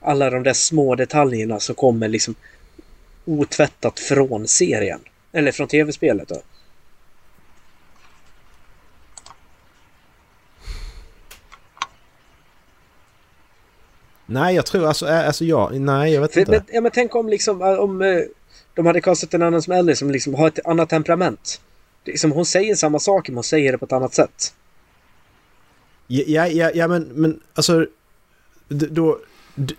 Alla 0.00 0.30
de 0.30 0.42
där 0.42 0.52
små 0.52 0.94
detaljerna 0.94 1.60
som 1.60 1.74
kommer 1.74 2.08
liksom 2.08 2.34
otvättat 3.24 3.98
från 3.98 4.48
serien. 4.48 5.00
Eller 5.32 5.52
från 5.52 5.68
tv-spelet 5.68 6.28
då. 6.28 6.42
Nej, 14.30 14.54
jag 14.54 14.66
tror 14.66 14.86
alltså... 14.86 15.06
alltså 15.06 15.44
ja, 15.44 15.70
nej, 15.72 16.12
jag 16.12 16.20
vet 16.20 16.32
För, 16.32 16.40
inte. 16.40 16.52
men, 16.52 16.62
ja, 16.72 16.80
men 16.80 16.90
tänk 16.94 17.14
om 17.14 17.28
liksom 17.28 17.62
om 17.62 18.24
de 18.74 18.86
hade 18.86 19.00
kastat 19.00 19.34
en 19.34 19.42
annan 19.42 19.62
som 19.62 19.72
Ellie 19.72 19.96
som 19.96 20.10
liksom 20.10 20.34
har 20.34 20.48
ett 20.48 20.66
annat 20.66 20.88
temperament. 20.88 21.60
Liksom, 22.04 22.32
hon 22.32 22.46
säger 22.46 22.74
samma 22.74 22.98
sak 22.98 23.28
men 23.28 23.36
hon 23.36 23.44
säger 23.44 23.72
det 23.72 23.78
på 23.78 23.84
ett 23.84 23.92
annat 23.92 24.14
sätt. 24.14 24.54
Ja, 26.06 26.46
ja, 26.46 26.70
ja, 26.74 26.88
men, 26.88 27.02
men 27.02 27.40
alltså... 27.54 27.86
Då... 28.68 29.18
d- 29.54 29.74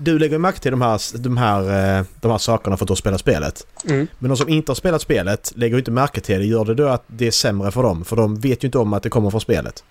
Du 0.00 0.18
lägger 0.18 0.38
märke 0.38 0.58
till 0.60 0.70
de 0.70 0.80
här, 0.82 1.18
de, 1.18 1.36
här, 1.36 2.04
de 2.20 2.30
här 2.30 2.38
sakerna 2.38 2.76
för 2.76 2.84
att 2.84 2.88
du 2.88 2.92
har 2.92 2.96
spelat 2.96 3.20
spelet. 3.20 3.66
Mm. 3.88 4.06
Men 4.18 4.28
de 4.28 4.36
som 4.36 4.48
inte 4.48 4.70
har 4.70 4.74
spelat 4.74 5.02
spelet 5.02 5.52
lägger 5.56 5.78
inte 5.78 5.90
märke 5.90 6.20
till 6.20 6.38
det. 6.38 6.44
Gör 6.44 6.64
det 6.64 6.74
då 6.74 6.88
att 6.88 7.04
det 7.06 7.26
är 7.26 7.30
sämre 7.30 7.70
för 7.70 7.82
dem? 7.82 8.04
För 8.04 8.16
de 8.16 8.40
vet 8.40 8.64
ju 8.64 8.66
inte 8.68 8.78
om 8.78 8.92
att 8.92 9.02
det 9.02 9.10
kommer 9.10 9.30
från 9.30 9.40
spelet. 9.40 9.84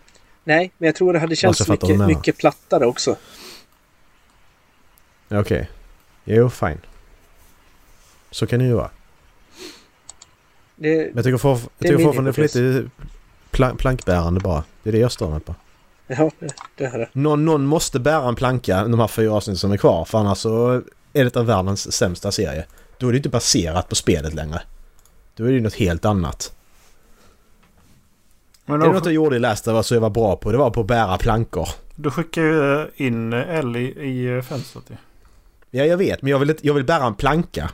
Nej, 0.43 0.71
men 0.77 0.87
jag 0.87 0.95
tror 0.95 1.13
det 1.13 1.19
hade 1.19 1.35
känts 1.35 1.65
du 1.65 1.71
mycket, 1.71 2.07
mycket 2.07 2.37
plattare 2.37 2.85
också. 2.85 3.15
Okej. 5.29 5.69
Jo, 6.23 6.49
fine. 6.49 6.81
Så 8.31 8.47
kan 8.47 8.59
det 8.59 8.65
ju 8.65 8.73
vara. 8.73 8.89
Det, 10.75 10.97
Men 10.97 11.11
jag 11.15 11.23
tycker, 11.23 11.37
for, 11.37 11.59
jag 11.77 11.89
tycker 11.89 12.03
fortfarande 12.03 12.31
det 12.31 12.43
är 12.43 12.47
för 12.47 12.59
lite 12.59 12.89
plank, 13.51 13.79
plankbärande 13.79 14.39
bara. 14.39 14.63
Det 14.83 14.89
är 14.89 14.91
det 14.93 14.99
jag 14.99 15.11
stör 15.11 15.29
mig 15.29 15.39
på. 15.39 15.55
ja, 16.07 16.31
det, 16.75 16.85
är 16.85 16.97
det. 16.97 17.09
Någon, 17.13 17.45
någon 17.45 17.65
måste 17.65 17.99
bära 17.99 18.27
en 18.27 18.35
planka 18.35 18.87
de 18.87 18.99
här 18.99 19.07
fyra 19.07 19.33
avsnitten 19.33 19.57
som 19.57 19.71
är 19.71 19.77
kvar. 19.77 20.05
För 20.05 20.17
annars 20.17 20.37
så 20.37 20.81
är 21.13 21.23
det 21.23 21.37
av 21.37 21.45
världens 21.45 21.93
sämsta 21.93 22.31
serie. 22.31 22.65
Då 22.97 23.07
är 23.07 23.11
det 23.11 23.17
inte 23.17 23.29
baserat 23.29 23.89
på 23.89 23.95
spelet 23.95 24.33
längre. 24.33 24.61
Då 25.35 25.43
är 25.43 25.47
det 25.47 25.53
ju 25.53 25.61
något 25.61 25.75
helt 25.75 26.05
annat. 26.05 26.53
Men 28.65 28.79
Det 28.79 28.85
är 28.85 28.87
då, 28.87 28.93
något 28.93 29.05
jag 29.05 29.13
gjorde 29.13 29.35
i 29.35 29.39
Last 29.39 29.67
of 29.67 29.73
Us 29.73 29.87
så 29.87 29.95
jag 29.95 30.01
var 30.01 30.09
bra 30.09 30.35
på. 30.35 30.51
Det 30.51 30.57
var 30.57 30.69
på 30.69 30.81
att 30.81 30.87
bära 30.87 31.17
plankor. 31.17 31.69
du 31.95 32.11
skickar 32.11 32.41
ju 32.41 32.87
in 32.95 33.33
Ellie 33.33 34.03
i 34.03 34.37
eh, 34.37 34.41
fönstret 34.41 34.85
ju. 34.89 34.95
Ja, 35.77 35.85
jag 35.85 35.97
vet. 35.97 36.21
Men 36.21 36.31
jag 36.31 36.39
vill, 36.39 36.55
jag 36.61 36.73
vill 36.73 36.83
bära 36.83 37.05
en 37.05 37.15
planka. 37.15 37.69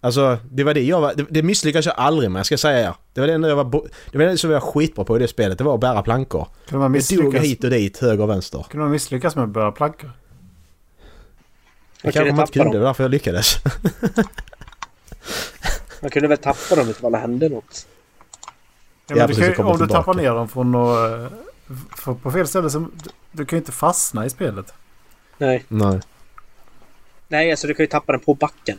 Alltså, 0.00 0.38
det 0.50 0.64
var 0.64 0.74
det 0.74 0.82
jag 0.82 1.00
var... 1.00 1.14
Det, 1.14 1.26
det 1.30 1.42
misslyckades 1.42 1.86
jag 1.86 1.94
aldrig 1.98 2.30
med, 2.30 2.46
ska 2.46 2.52
jag 2.52 2.60
säga 2.60 2.88
er. 2.88 2.94
Det 3.12 3.20
var 3.20 3.28
det 3.28 3.34
enda 3.34 3.48
jag 3.48 3.56
var... 3.56 3.88
Det 4.12 4.18
var 4.18 4.24
det 4.24 4.38
som 4.38 4.50
jag 4.50 4.60
var 4.60 4.66
skitbra 4.72 5.04
på 5.04 5.16
i 5.16 5.18
det 5.18 5.28
spelet. 5.28 5.58
Det 5.58 5.64
var 5.64 5.74
att 5.74 5.80
bära 5.80 6.02
plankor. 6.02 6.48
Kunde 6.68 6.78
man 6.78 6.82
Jag 6.82 6.82
dog 6.82 6.92
misslyckas, 6.92 7.44
hit 7.44 7.64
och 7.64 7.70
dit, 7.70 7.98
höger 7.98 8.22
och 8.22 8.30
vänster. 8.30 8.66
kunde 8.70 8.84
man 8.84 8.90
misslyckas 8.92 9.36
med 9.36 9.44
att 9.44 9.50
börja 9.50 9.72
planka? 9.72 10.10
Det 12.02 12.12
kanske 12.12 12.32
man 12.32 12.40
inte 12.40 12.52
kunde, 12.52 12.68
det 12.68 12.72
dem. 12.74 12.80
var 12.80 12.88
därför 12.88 13.04
jag 13.04 13.10
lyckades. 13.10 13.54
man 16.02 16.10
kunde 16.10 16.28
väl 16.28 16.38
tappa 16.38 16.74
dem 16.76 16.90
ifall 16.90 17.12
det 17.12 17.18
hände 17.18 17.48
något. 17.48 17.86
Ja, 19.06 19.16
Ja, 19.16 19.16
men 19.16 19.16
du 19.16 19.26
precis, 19.26 19.38
kan, 19.38 19.48
ju- 19.50 19.54
komma 19.56 19.70
om 19.70 19.78
du 19.78 19.86
tappar 19.86 20.14
ner 20.14 20.30
dem 20.34 20.48
från 20.48 20.74
att... 20.74 21.32
För 21.96 22.14
på 22.14 22.30
fel 22.30 22.46
ställe 22.48 22.70
så... 22.70 22.78
Du, 22.78 22.88
du 23.32 23.44
kan 23.46 23.56
ju 23.56 23.60
inte 23.60 23.72
fastna 23.72 24.26
i 24.26 24.30
spelet. 24.30 24.74
Nej. 25.38 25.64
Nej. 25.68 26.00
Nej, 27.28 27.50
alltså 27.50 27.66
du 27.66 27.74
kan 27.74 27.82
ju 27.82 27.88
tappa 27.88 28.12
den 28.12 28.20
på 28.20 28.34
backen. 28.34 28.78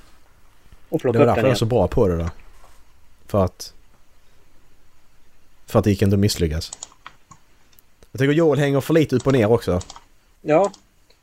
Och 0.89 0.97
Det 0.97 1.01
plocka 1.01 1.19
var 1.19 1.25
upp 1.25 1.27
därför 1.27 1.35
den 1.35 1.35
jag 1.35 1.43
var 1.43 1.47
igen. 1.49 1.55
så 1.57 1.65
bra 1.65 1.87
på 1.87 2.07
det 2.07 2.17
då. 2.17 2.29
För 3.27 3.45
att... 3.45 3.73
För 5.67 5.79
att 5.79 5.85
det 5.85 5.89
gick 5.91 6.01
inte 6.01 6.13
att 6.13 6.19
misslyckas. 6.19 6.71
Jag 8.11 8.19
tycker 8.19 8.33
Joel 8.33 8.59
hänger 8.59 8.81
för 8.81 8.93
lite 8.93 9.15
upp 9.15 9.27
och 9.27 9.33
ner 9.33 9.51
också. 9.51 9.81
Ja, 10.41 10.71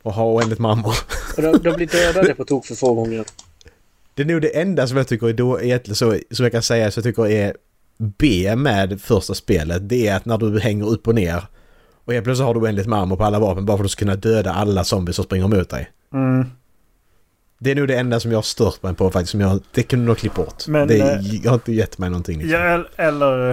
Och 0.03 0.13
har 0.13 0.25
oändligt 0.25 0.59
mammor. 0.59 0.93
och 1.37 1.41
de, 1.41 1.57
de 1.57 1.75
blir 1.75 1.87
dödade 1.87 2.35
på 2.35 2.45
tok 2.45 2.65
för 2.65 2.75
få 2.75 2.93
gånger. 2.93 3.25
Det 4.13 4.21
är 4.21 4.25
nog 4.25 4.41
det 4.41 4.59
enda 4.61 4.87
som 4.87 4.97
jag 4.97 5.07
tycker 5.07 5.29
är 5.29 5.33
då 5.33 5.61
egentligen 5.61 5.95
så, 5.95 6.19
som 6.31 6.43
jag 6.45 6.51
kan 6.51 6.61
säga 6.63 6.91
så 6.91 6.97
jag 6.97 7.03
tycker 7.03 7.27
är 7.27 7.55
B 7.97 8.55
med 8.55 9.01
första 9.01 9.33
spelet. 9.33 9.89
Det 9.89 10.07
är 10.07 10.15
att 10.15 10.25
när 10.25 10.37
du 10.37 10.59
hänger 10.59 10.87
upp 10.89 11.07
och 11.07 11.15
ner 11.15 11.43
och 12.05 12.13
helt 12.13 12.23
plötsligt 12.25 12.45
har 12.45 12.53
du 12.53 12.59
oändligt 12.59 12.87
mammor 12.87 13.15
på 13.15 13.23
alla 13.23 13.39
vapen 13.39 13.65
bara 13.65 13.77
för 13.77 13.83
att 13.83 13.85
du 13.85 13.89
ska 13.89 13.99
kunna 13.99 14.15
döda 14.15 14.53
alla 14.53 14.83
zombies 14.83 15.15
som 15.15 15.25
springer 15.25 15.47
mot 15.47 15.69
dig. 15.69 15.91
Mm. 16.13 16.45
Det 17.57 17.71
är 17.71 17.75
nog 17.75 17.87
det 17.87 17.97
enda 17.97 18.19
som 18.19 18.31
jag 18.31 18.37
har 18.37 18.43
stört 18.43 18.83
mig 18.83 18.95
på 18.95 19.11
faktiskt. 19.11 19.31
Som 19.31 19.41
jag, 19.41 19.61
det 19.71 19.83
kunde 19.83 20.05
nog 20.05 20.17
klippt 20.17 20.35
bort. 20.35 20.67
Men, 20.67 20.87
det 20.87 20.99
eh, 20.99 21.49
har 21.49 21.53
inte 21.53 21.73
gett 21.73 21.97
mig 21.97 22.09
någonting. 22.09 22.39
Liksom. 22.39 22.59
Ja, 22.59 22.73
el- 22.73 22.87
eller... 22.95 23.49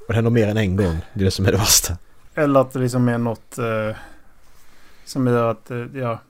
Och 0.00 0.08
det 0.08 0.14
händer 0.14 0.30
mer 0.30 0.48
än 0.48 0.56
en 0.56 0.76
gång. 0.76 1.00
Det 1.14 1.20
är 1.20 1.24
det 1.24 1.30
som 1.30 1.46
är 1.46 1.52
det 1.52 1.58
värsta. 1.58 1.98
Eller 2.34 2.60
att 2.60 2.72
det 2.72 2.78
liksom 2.78 3.08
är 3.08 3.18
något... 3.18 3.58
Eh, 3.58 3.96
som 5.04 5.26
gör 5.26 5.50
att... 5.50 5.70
Eh, 5.70 5.86
ja... 5.94 6.20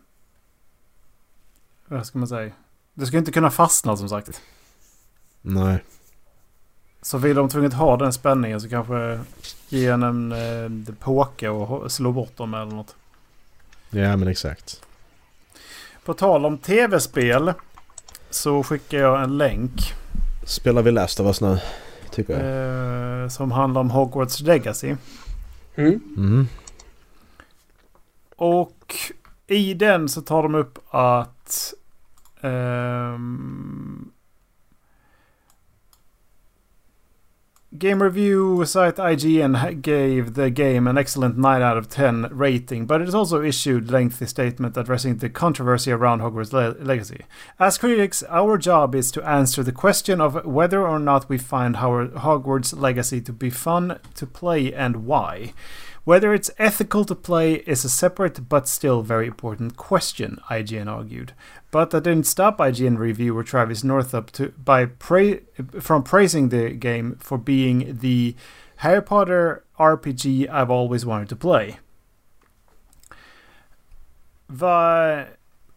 Vad 1.88 2.06
ska 2.06 2.18
man 2.18 2.28
säga? 2.28 2.52
Du 2.94 3.06
ska 3.06 3.18
inte 3.18 3.32
kunna 3.32 3.50
fastna 3.50 3.96
som 3.96 4.08
sagt. 4.08 4.40
Nej. 5.42 5.84
Så 7.02 7.18
vill 7.18 7.36
de 7.36 7.48
tvunget 7.48 7.72
ha 7.72 7.96
den 7.96 8.12
spänningen 8.12 8.60
så 8.60 8.68
kanske 8.68 9.20
ge 9.68 9.86
en 9.86 10.02
en 10.02 10.32
eh, 10.88 10.94
påke 10.94 11.48
och 11.48 11.92
slå 11.92 12.12
bort 12.12 12.36
dem 12.36 12.54
eller 12.54 12.72
något. 12.72 12.96
Ja 13.90 14.16
men 14.16 14.28
exakt. 14.28 14.82
På 16.08 16.14
tal 16.14 16.46
om 16.46 16.58
tv-spel 16.58 17.52
så 18.30 18.62
skickar 18.62 18.98
jag 18.98 19.22
en 19.22 19.38
länk 19.38 19.94
Spelar 20.46 20.82
vi 20.82 20.90
Last 20.90 21.20
of 21.20 21.26
Us 21.26 21.40
nu? 21.40 21.58
Tycker 22.10 22.32
jag. 22.32 23.22
eh, 23.22 23.28
som 23.28 23.50
handlar 23.50 23.80
om 23.80 23.90
Hogwarts 23.90 24.40
Legacy. 24.40 24.94
Mm. 25.74 26.00
Mm. 26.16 26.48
Och 28.36 28.94
i 29.46 29.74
den 29.74 30.08
så 30.08 30.20
tar 30.20 30.42
de 30.42 30.54
upp 30.54 30.78
att 30.90 31.74
ehm, 32.40 34.10
Game 37.78 38.02
review 38.02 38.64
site 38.64 38.96
IGN 38.96 39.82
gave 39.82 40.34
the 40.34 40.50
game 40.50 40.88
an 40.88 40.98
excellent 40.98 41.38
9 41.38 41.62
out 41.62 41.76
of 41.76 41.88
10 41.88 42.28
rating, 42.32 42.86
but 42.86 43.00
it 43.00 43.14
also 43.14 43.40
issued 43.42 43.90
lengthy 43.90 44.26
statement 44.26 44.76
addressing 44.76 45.18
the 45.18 45.28
controversy 45.28 45.92
around 45.92 46.20
Hogwarts 46.20 46.52
Le- 46.52 46.82
Legacy. 46.82 47.20
As 47.60 47.78
critics, 47.78 48.24
our 48.30 48.58
job 48.58 48.94
is 48.94 49.12
to 49.12 49.22
answer 49.22 49.62
the 49.62 49.70
question 49.70 50.20
of 50.20 50.44
whether 50.44 50.84
or 50.84 50.98
not 50.98 51.28
we 51.28 51.38
find 51.38 51.76
Howard- 51.76 52.14
Hogwarts 52.14 52.76
Legacy 52.76 53.20
to 53.20 53.32
be 53.32 53.50
fun 53.50 54.00
to 54.14 54.26
play 54.26 54.72
and 54.72 55.04
why. 55.06 55.52
Whether 56.04 56.32
it's 56.32 56.50
ethical 56.58 57.04
to 57.04 57.14
play 57.14 57.54
is 57.66 57.84
a 57.84 57.88
separate 57.88 58.48
but 58.48 58.68
still 58.68 59.02
very 59.02 59.26
important 59.26 59.76
question, 59.76 60.38
IGN 60.50 60.88
argued. 60.88 61.32
But 61.70 61.90
that 61.90 62.04
didn't 62.04 62.26
stop 62.26 62.58
IGN 62.58 62.98
reviewer 62.98 63.44
Travis 63.44 63.84
Northup 63.84 64.30
to, 64.32 64.52
by 64.56 64.86
pra- 64.86 65.40
from 65.80 66.02
praising 66.02 66.48
the 66.48 66.70
game 66.70 67.16
for 67.20 67.38
being 67.38 67.98
the 68.00 68.34
Harry 68.76 69.02
Potter 69.02 69.62
RPG 69.78 70.48
I've 70.48 70.70
always 70.70 71.04
wanted 71.04 71.28
to 71.28 71.36
play. 71.36 71.78
Vad 74.46 75.24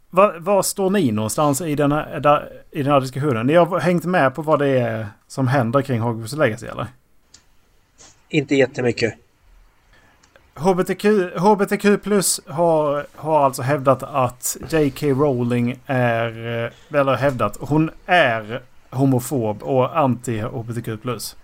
va, 0.09 0.39
var 0.39 0.61
står 0.61 0.89
ni 0.89 1.11
någonstans 1.11 1.61
i 1.61 1.75
den, 1.75 1.91
här, 1.91 2.61
i 2.71 2.83
den 2.83 2.91
här 2.91 3.01
diskussionen? 3.01 3.47
Ni 3.47 3.53
har 3.53 3.79
hängt 3.79 4.05
med 4.05 4.35
på 4.35 4.41
vad 4.41 4.59
det 4.59 4.67
är 4.67 5.07
som 5.27 5.47
händer 5.47 5.81
kring 5.81 5.99
Hogwarts 5.99 6.33
Legacy 6.33 6.67
eller? 6.67 6.87
Inte 8.29 8.55
jättemycket. 8.55 9.13
HBTQ, 10.61 11.05
HBTQ 11.37 11.85
har, 12.47 13.05
har 13.15 13.45
alltså 13.45 13.61
hävdat 13.61 14.03
att 14.03 14.57
J.K. 14.69 15.07
Rowling 15.07 15.79
är, 15.85 16.63
eh, 16.91 16.99
eller 16.99 17.15
hävdat, 17.15 17.57
hon 17.59 17.91
är 18.05 18.61
homofob 18.89 19.63
och 19.63 19.89
anti-HBTQ. 19.97 21.35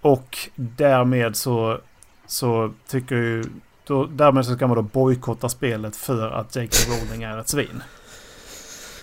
Och 0.00 0.38
därmed 0.54 1.36
så, 1.36 1.78
så 2.26 2.72
tycker 2.88 3.16
ju, 3.16 3.44
då, 3.86 4.04
därmed 4.06 4.46
så 4.46 4.54
ska 4.54 4.66
man 4.66 4.76
då 4.76 4.82
bojkotta 4.82 5.48
spelet 5.48 5.96
för 5.96 6.30
att 6.30 6.56
J.K. 6.56 6.76
Rowling 6.92 7.22
är 7.22 7.38
ett 7.38 7.48
svin. 7.48 7.82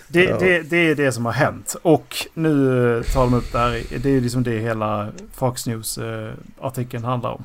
Det, 0.08 0.24
Ja. 0.24 0.38
det, 0.38 0.62
det 0.62 0.76
är 0.76 0.94
det 0.94 1.12
som 1.12 1.24
har 1.24 1.32
hänt. 1.32 1.76
Och 1.82 2.16
nu 2.34 3.02
tar 3.12 3.20
de 3.20 3.34
upp 3.34 3.52
det 3.52 3.58
här. 3.58 3.82
Det 4.02 4.08
är 4.08 4.12
ju 4.12 4.20
liksom 4.20 4.42
det 4.42 4.58
hela 4.58 5.08
Fox 5.32 5.66
News-artikeln 5.66 7.04
handlar 7.04 7.30
om. 7.30 7.44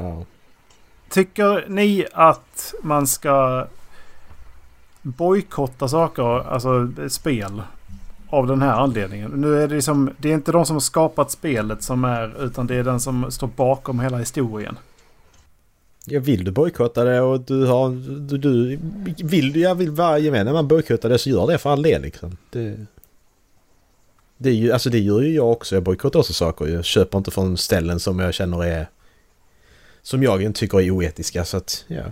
Ja. 0.00 0.24
tycker 1.08 1.64
ni 1.68 2.06
att 2.12 2.74
man 2.82 3.06
ska 3.06 3.66
bojkotta 5.02 5.88
saker, 5.88 6.48
alltså 6.48 6.88
spel, 7.08 7.62
av 8.28 8.46
den 8.46 8.62
här 8.62 8.74
anledningen? 8.74 9.30
Nu 9.30 9.62
är 9.62 9.68
det 9.68 9.74
liksom, 9.74 10.10
det 10.18 10.30
är 10.30 10.34
inte 10.34 10.52
de 10.52 10.66
som 10.66 10.76
har 10.76 10.80
skapat 10.80 11.30
spelet 11.30 11.82
som 11.82 12.04
är, 12.04 12.44
utan 12.44 12.66
det 12.66 12.74
är 12.74 12.84
den 12.84 13.00
som 13.00 13.30
står 13.30 13.50
bakom 13.56 14.00
hela 14.00 14.18
historien. 14.18 14.78
Jag 16.04 16.20
vill 16.20 16.44
du 16.44 16.50
bojkotta 16.50 17.04
det 17.04 17.20
och 17.20 17.40
du 17.40 17.66
har... 17.66 17.90
Du, 18.20 18.38
du, 18.38 18.78
vill 19.24 19.52
du, 19.52 19.60
jag 19.60 19.74
vill 19.74 19.90
varje 19.90 20.30
med 20.30 20.46
när 20.46 20.52
man 20.52 20.68
bojkottar 20.68 21.08
det 21.08 21.18
så 21.18 21.30
gör 21.30 21.46
det 21.46 21.58
för 21.58 21.70
all 21.70 21.82
del 21.82 22.02
liksom. 22.02 22.36
Det, 22.50 22.86
det, 24.36 24.48
är 24.50 24.54
ju, 24.54 24.72
alltså 24.72 24.90
det 24.90 24.98
gör 24.98 25.20
ju 25.20 25.34
jag 25.34 25.52
också. 25.52 25.76
Jag 25.76 25.82
bojkottar 25.82 26.20
också 26.20 26.32
saker. 26.32 26.66
Jag 26.66 26.84
köper 26.84 27.18
inte 27.18 27.30
från 27.30 27.56
ställen 27.56 28.00
som 28.00 28.18
jag 28.18 28.34
känner 28.34 28.64
är... 28.64 28.88
Som 30.02 30.22
jag 30.22 30.54
tycker 30.54 30.80
är 30.80 30.90
oetiska 30.90 31.44
så 31.44 31.56
att 31.56 31.84
ja. 31.88 32.02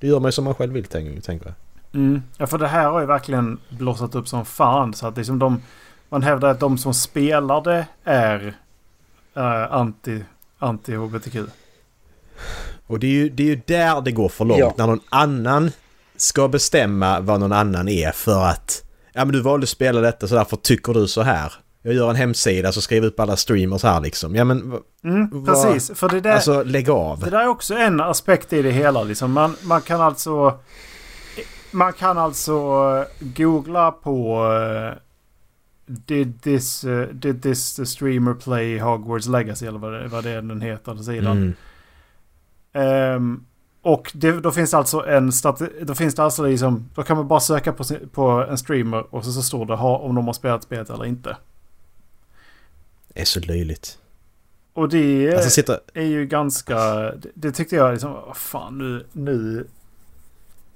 Det 0.00 0.06
gör 0.06 0.20
man 0.20 0.28
ju 0.28 0.32
som 0.32 0.44
man 0.44 0.54
själv 0.54 0.72
vill 0.72 0.84
tänker 0.84 1.30
jag. 1.44 1.54
Mm. 1.94 2.22
Ja 2.36 2.46
för 2.46 2.58
det 2.58 2.68
här 2.68 2.90
har 2.90 3.00
ju 3.00 3.06
verkligen 3.06 3.58
blossat 3.68 4.14
upp 4.14 4.28
som 4.28 4.44
fan. 4.44 4.94
Så 4.94 5.06
att 5.06 5.16
liksom 5.16 5.38
de... 5.38 5.62
Man 6.08 6.22
hävdar 6.22 6.48
att 6.48 6.60
de 6.60 6.78
som 6.78 6.94
spelar 6.94 7.60
det 7.60 7.86
är 8.04 8.54
äh, 9.34 9.72
anti, 9.72 10.24
anti-HBTQ. 10.58 11.46
Och 12.86 12.98
det 12.98 13.06
är, 13.06 13.10
ju, 13.10 13.28
det 13.28 13.42
är 13.42 13.46
ju 13.46 13.60
där 13.66 14.00
det 14.00 14.12
går 14.12 14.28
för 14.28 14.44
långt. 14.44 14.60
Ja. 14.60 14.74
När 14.76 14.86
någon 14.86 15.00
annan 15.08 15.70
ska 16.16 16.48
bestämma 16.48 17.20
vad 17.20 17.40
någon 17.40 17.52
annan 17.52 17.88
är 17.88 18.10
för 18.10 18.44
att... 18.44 18.84
Ja 19.12 19.24
men 19.24 19.32
du 19.32 19.40
valde 19.40 19.64
att 19.64 19.68
spela 19.68 20.00
detta 20.00 20.28
så 20.28 20.34
därför 20.34 20.56
tycker 20.56 20.94
du 20.94 21.08
så 21.08 21.22
här. 21.22 21.52
Jag 21.88 21.96
gör 21.96 22.10
en 22.10 22.16
hemsida 22.16 22.72
så 22.72 22.80
skriver 22.80 23.06
upp 23.06 23.20
alla 23.20 23.36
streamers 23.36 23.82
här 23.82 24.00
liksom. 24.00 24.34
Ja 24.34 24.44
men... 24.44 24.80
Mm, 25.04 25.44
precis. 25.44 25.90
För 25.94 26.08
det 26.08 26.20
där, 26.20 26.32
alltså 26.32 26.62
lägg 26.62 26.90
av. 26.90 27.20
Det 27.20 27.30
där 27.30 27.40
är 27.40 27.48
också 27.48 27.74
en 27.74 28.00
aspekt 28.00 28.52
i 28.52 28.62
det 28.62 28.70
hela 28.70 29.02
liksom. 29.02 29.32
Man, 29.32 29.56
man 29.62 29.80
kan 29.80 30.00
alltså... 30.00 30.58
Man 31.70 31.92
kan 31.92 32.18
alltså 32.18 32.60
googla 33.20 33.90
på... 33.90 34.44
Uh, 34.44 34.98
did 35.86 36.42
this, 36.42 36.84
uh, 36.84 37.06
did 37.06 37.42
this 37.42 37.90
streamer 37.90 38.34
play 38.34 38.78
Hogwarts 38.78 39.26
Legacy 39.26 39.66
eller 39.66 39.78
vad 39.78 39.92
det, 39.92 40.08
vad 40.08 40.24
det 40.24 40.30
är 40.30 40.42
den 40.42 40.60
heter, 40.60 40.96
sidan. 40.96 41.54
Mm. 42.72 43.16
Um, 43.16 43.44
och 43.82 44.12
det, 44.14 44.40
då 44.40 44.50
finns 44.50 44.74
alltså 44.74 45.06
en 45.06 45.32
Då 45.82 45.94
finns 45.94 46.14
det 46.14 46.22
alltså 46.22 46.46
liksom... 46.46 46.88
Då 46.94 47.02
kan 47.02 47.16
man 47.16 47.28
bara 47.28 47.40
söka 47.40 47.72
på, 47.72 47.84
på 48.12 48.46
en 48.50 48.58
streamer 48.58 49.14
och 49.14 49.24
så, 49.24 49.32
så 49.32 49.42
står 49.42 49.66
det 49.66 49.74
ha, 49.74 49.98
om 49.98 50.14
de 50.14 50.26
har 50.26 50.34
spelat 50.34 50.62
spelet 50.62 50.90
eller 50.90 51.04
inte. 51.04 51.36
Är 53.18 53.24
så 53.24 53.40
löjligt. 53.40 53.98
Och 54.72 54.88
det 54.88 55.34
alltså, 55.34 55.50
sitta... 55.50 55.80
är 55.94 56.04
ju 56.04 56.26
ganska... 56.26 56.76
Det, 57.00 57.30
det 57.34 57.52
tyckte 57.52 57.76
jag 57.76 57.92
liksom... 57.92 58.12
Vad 58.12 58.36
fan 58.36 58.78
nu... 58.78 59.06
Nu... 59.12 59.66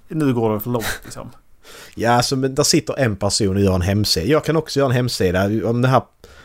Nu 0.09 0.35
går 0.35 0.55
det 0.55 0.61
för 0.61 0.71
långt 0.71 1.01
liksom. 1.05 1.31
ja, 1.95 2.11
alltså 2.11 2.37
men 2.37 2.55
där 2.55 2.63
sitter 2.63 2.99
en 2.99 3.17
person 3.17 3.57
och 3.57 3.63
gör 3.63 3.75
en 3.75 3.83
hemsida. 3.83 4.27
Jag 4.27 4.45
kan 4.45 4.57
också 4.57 4.79
göra 4.79 4.91
en 4.91 4.97
hemsida. 4.97 5.45
Om 5.69 5.83
det 5.83 5.89
här... 5.89 6.03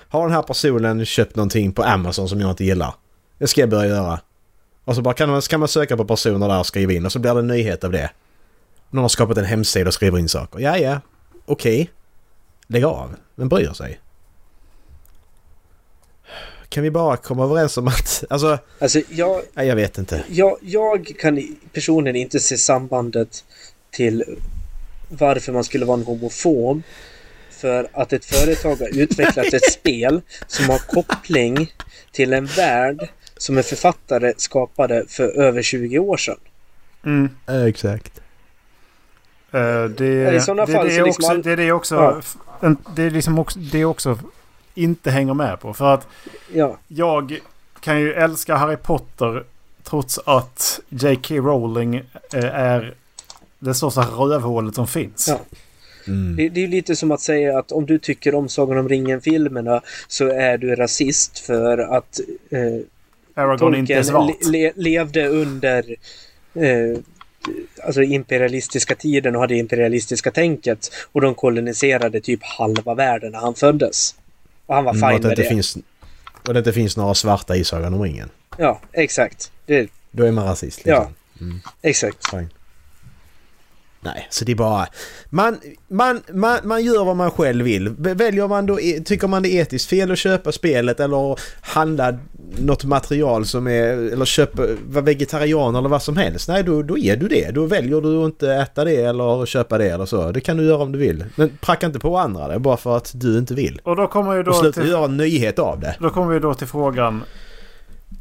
Har 0.10 0.24
den 0.24 0.32
här 0.32 0.42
personen 0.42 1.06
köpt 1.06 1.36
någonting 1.36 1.72
på 1.72 1.84
Amazon 1.84 2.30
som 2.30 2.42
jag 2.42 2.50
inte 2.50 2.66
gillar? 2.66 2.94
Det 3.38 3.48
ska 3.48 3.62
jag 3.62 3.70
börja 3.70 3.88
göra. 3.88 4.20
Och 4.84 4.96
så 4.96 5.02
bara 5.02 5.14
kan 5.14 5.30
man, 5.30 5.42
kan 5.42 5.60
man 5.60 5.70
söka 5.70 5.98
på 5.98 6.06
personer 6.06 6.48
där 6.48 6.60
och 6.60 6.66
skriva 6.66 6.94
in 6.94 7.06
och 7.06 7.12
så 7.12 7.20
blir 7.20 7.34
det 7.34 7.40
en 7.40 7.48
nyhet 7.48 7.84
av 7.84 7.92
det. 7.92 8.10
Någon 8.90 9.02
har 9.02 9.10
skapat 9.10 9.38
en 9.38 9.46
hemsida 9.46 9.88
och 9.88 9.94
skriver 9.94 10.20
in 10.20 10.30
saker. 10.30 10.60
Ja, 10.60 10.78
ja. 10.78 11.02
Okej. 11.46 11.82
Okay. 11.82 11.88
Lägg 12.68 12.84
av. 12.84 13.16
Vem 13.36 13.50
bryr 13.50 13.74
sig? 13.74 14.00
Kan 16.78 16.84
vi 16.84 16.92
bara 16.92 17.18
komma 17.18 17.44
överens 17.44 17.78
om 17.78 17.88
att... 17.88 18.24
Alltså... 18.30 18.60
Alltså 18.80 19.02
jag... 19.10 19.42
Nej, 19.54 19.68
jag 19.68 19.76
vet 19.76 19.98
inte. 19.98 20.24
Jag, 20.30 20.58
jag 20.62 21.14
kan 21.20 21.58
personligen 21.74 22.16
inte 22.16 22.40
se 22.40 22.58
sambandet 22.58 23.44
till 23.92 24.24
varför 25.10 25.52
man 25.54 25.64
skulle 25.64 25.86
vara 25.86 25.98
en 25.98 26.06
homofob. 26.06 26.82
För 27.50 27.88
att 27.94 28.14
ett 28.14 28.26
företag 28.26 28.76
har 28.76 29.00
utvecklat 29.00 29.54
ett 29.54 29.72
spel 29.72 30.22
som 30.48 30.70
har 30.70 30.78
koppling 30.78 31.74
till 32.12 32.34
en 32.34 32.46
värld 32.46 33.10
som 33.38 33.58
en 33.58 33.64
författare 33.64 34.34
skapade 34.38 35.06
för 35.08 35.28
över 35.28 35.62
20 35.62 36.00
år 36.00 36.18
sedan. 36.18 36.40
Mm. 37.06 37.30
Exakt. 37.68 38.22
Uh, 39.54 39.62
det, 39.62 39.90
det, 39.98 40.36
I 40.36 40.42
sådana 40.42 40.68
fall 40.68 40.88
det, 40.88 40.94
det, 40.94 41.00
är 41.00 41.06
liksom 41.06 41.26
också, 41.26 41.42
det 41.42 41.52
är 41.52 41.58
det 41.58 41.72
också, 41.72 42.22
ja. 42.62 42.76
det 42.96 43.04
är 43.04 43.10
liksom 43.10 43.40
också, 43.40 43.60
det 43.60 43.86
också 43.86 44.20
inte 44.78 45.12
hänger 45.12 45.34
med 45.34 45.60
på. 45.60 45.74
För 45.74 45.94
att 45.94 46.08
ja. 46.54 46.78
jag 46.88 47.40
kan 47.80 48.00
ju 48.00 48.14
älska 48.14 48.56
Harry 48.56 48.78
Potter 48.78 49.44
trots 49.84 50.20
att 50.26 50.80
J.K. 50.90 51.36
Rowling 51.36 51.96
eh, 52.34 52.46
är 52.46 52.94
det 53.60 53.74
största 53.74 54.02
rövhålet 54.02 54.76
som 54.76 54.88
finns. 54.88 55.28
Ja. 55.28 55.40
Mm. 56.08 56.36
Det, 56.36 56.50
det, 56.50 56.64
är 56.64 56.68
lite 56.68 56.96
som 56.96 57.12
att 57.12 57.22
säga 57.22 57.60
att 57.60 57.72
om 57.72 57.86
du 57.86 58.00
tycker 58.00 58.36
om 58.36 58.50
Sagan 58.50 58.78
om 58.78 58.90
ringen-filmerna 58.90 59.82
så 60.08 60.28
är 60.28 60.58
du 60.58 60.76
rasist 60.76 61.40
för 61.40 61.78
att 61.78 62.20
eh, 62.50 62.60
Aragorn 63.34 63.60
Tolkien 63.60 63.80
inte 63.80 63.94
är 63.94 64.04
svart. 64.04 64.46
Le 64.46 64.72
levde 64.76 65.28
under 65.28 65.96
eh, 66.54 67.00
alltså 67.84 68.02
imperialistiska 68.02 68.96
tiden 68.96 69.36
och 69.36 69.42
hade 69.42 69.56
imperialistiska 69.56 70.32
tänket. 70.32 70.92
Och 71.12 71.22
de 71.22 71.36
koloniserade 71.36 72.22
typ 72.22 72.44
halva 72.44 72.96
världen 72.96 73.32
när 73.32 73.40
han 73.40 73.56
föddes. 73.56 74.16
Och 74.68 74.76
han 74.76 74.84
var 74.84 74.94
mm, 74.94 75.10
fine 75.10 75.28
med 75.28 75.38
det. 75.38 75.44
Finns, 75.44 75.78
och 76.48 76.54
det 76.54 76.60
inte 76.60 76.74
finns 76.74 76.98
några 76.98 77.14
svarta 77.14 77.56
i 77.56 77.64
Sagan 77.64 77.94
om 77.94 78.02
ringen. 78.02 78.30
Ja, 78.58 78.82
exakt. 78.92 79.52
Det, 79.66 79.90
Då 80.12 80.24
är 80.24 80.32
man 80.32 80.46
rasist. 80.46 80.78
Liksom. 80.78 80.94
Ja, 80.94 81.12
mm. 81.42 81.60
exakt. 81.82 82.30
Fine. 82.30 82.50
Nej, 84.02 84.28
så 84.30 84.46
det 84.46 84.52
är 84.52 84.56
bara... 84.56 84.88
Man, 85.30 85.58
man, 85.88 86.22
man, 86.34 86.60
man 86.64 86.84
gör 86.84 87.06
vad 87.06 87.16
man 87.16 87.32
själv 87.32 87.66
vill. 87.66 87.90
Väljer 87.90 88.48
man 88.48 88.66
då... 88.66 88.80
E- 88.80 89.00
tycker 89.06 89.28
man 89.28 89.44
det 89.44 89.50
är 89.50 89.62
etiskt 89.62 89.90
fel 89.90 90.12
att 90.12 90.18
köpa 90.18 90.52
spelet 90.52 91.00
eller 91.00 91.40
handla 91.62 92.18
något 92.60 92.84
material 92.84 93.46
som 93.46 93.68
är... 93.68 94.14
Eller 94.14 94.26
köpa... 94.26 94.64
Vara 94.88 95.04
vegetarian 95.04 95.76
eller 95.76 95.90
vad 95.90 96.04
som 96.04 96.18
helst. 96.18 96.48
Nej, 96.48 96.64
då, 96.64 96.82
då 96.82 96.98
är 96.98 97.16
du 97.16 97.28
det. 97.28 97.52
Då 97.52 97.66
väljer 97.66 98.02
du 98.02 98.18
att 98.18 98.26
inte 98.26 98.54
äta 98.54 98.86
det 98.86 98.96
eller 98.96 99.46
köpa 99.46 99.78
det 99.78 99.90
eller 99.90 100.06
så. 100.06 100.32
Det 100.32 100.42
kan 100.42 100.58
du 100.58 100.64
göra 100.64 100.84
om 100.84 100.92
du 100.92 101.00
vill. 101.00 101.26
Men 101.36 101.58
pracka 101.62 101.86
inte 101.86 102.00
på 102.00 102.18
andra 102.18 102.48
det 102.48 102.60
bara 102.60 102.78
för 102.78 102.98
att 102.98 103.12
du 103.16 103.38
inte 103.38 103.54
vill. 103.54 103.82
Och 103.84 103.96
då 103.96 104.08
kommer 104.08 104.34
ju 104.34 104.44
då... 104.44 104.52
Och 104.52 104.58
sluta 104.58 104.82
till, 104.82 104.90
göra 104.90 105.06
en 105.06 105.18
nyhet 105.18 105.60
av 105.60 105.80
det. 105.80 105.96
Då 106.00 106.10
kommer 106.10 106.34
vi 106.34 106.40
då 106.40 106.54
till 106.54 106.68
frågan. 106.68 107.24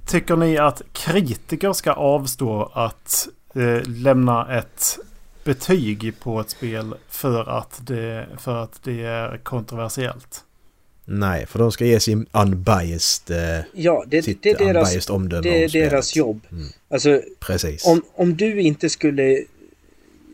Tycker 0.07 0.37
ni 0.37 0.59
att 0.59 0.83
kritiker 0.93 1.73
ska 1.73 1.93
avstå 1.93 2.71
att 2.75 3.29
eh, 3.55 3.89
lämna 3.89 4.59
ett 4.59 4.99
betyg 5.47 6.13
på 6.21 6.41
ett 6.41 6.51
spel 6.51 6.95
för 7.09 7.59
att 7.59 7.87
det, 7.87 8.27
för 8.39 8.63
att 8.63 8.83
det 8.83 9.03
är 9.03 9.39
kontroversiellt. 9.39 10.45
Nej, 11.05 11.47
för 11.47 11.59
de 11.59 11.73
ska 11.73 11.85
ge 11.85 12.01
sin 12.01 12.27
unbiased, 12.33 13.37
eh, 13.37 13.65
ja, 13.73 14.05
det, 14.07 14.23
sitt 14.23 14.43
det 14.43 14.51
är 14.51 14.59
deras, 14.59 14.89
unbiased 14.89 15.15
omdöme 15.15 15.43
Det 15.43 15.65
är 15.65 15.69
deras 15.69 16.17
jobb. 16.17 16.41
Mm. 16.51 16.67
Alltså, 16.89 17.23
Precis. 17.41 17.87
Om, 17.87 18.03
om 18.15 18.37
du 18.37 18.61
inte 18.61 18.89
skulle 18.89 19.45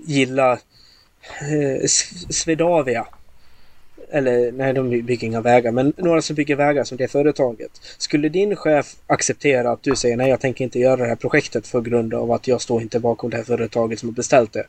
gilla 0.07 0.53
eh, 0.53 1.87
Swedavia 2.31 3.07
eller 4.12 4.53
nej, 4.53 4.72
de 4.72 5.03
bygger 5.03 5.27
inga 5.27 5.40
vägar, 5.40 5.72
men 5.72 5.92
några 5.96 6.22
som 6.22 6.37
bygger 6.37 6.57
vägar 6.57 6.85
som 6.85 6.98
det 6.98 7.09
företaget. 7.09 7.70
Skulle 7.98 8.29
din 8.29 8.57
chef 8.57 8.96
acceptera 9.07 9.70
att 9.70 9.83
du 9.83 9.96
säger 9.96 10.16
nej, 10.16 10.31
jag 10.31 10.40
tänker 10.40 10.64
inte 10.64 10.79
göra 10.79 10.96
det 10.96 11.09
här 11.09 11.16
projektet 11.16 11.66
för 11.66 11.81
grund 11.81 12.14
av 12.14 12.33
att 12.33 12.48
jag 12.48 12.61
står 12.61 12.83
inte 12.83 13.01
bakom 13.01 13.31
det 13.31 13.37
här 13.37 13.44
företaget 13.44 13.98
som 13.98 14.09
har 14.09 14.14
beställt 14.14 14.53
det? 14.53 14.66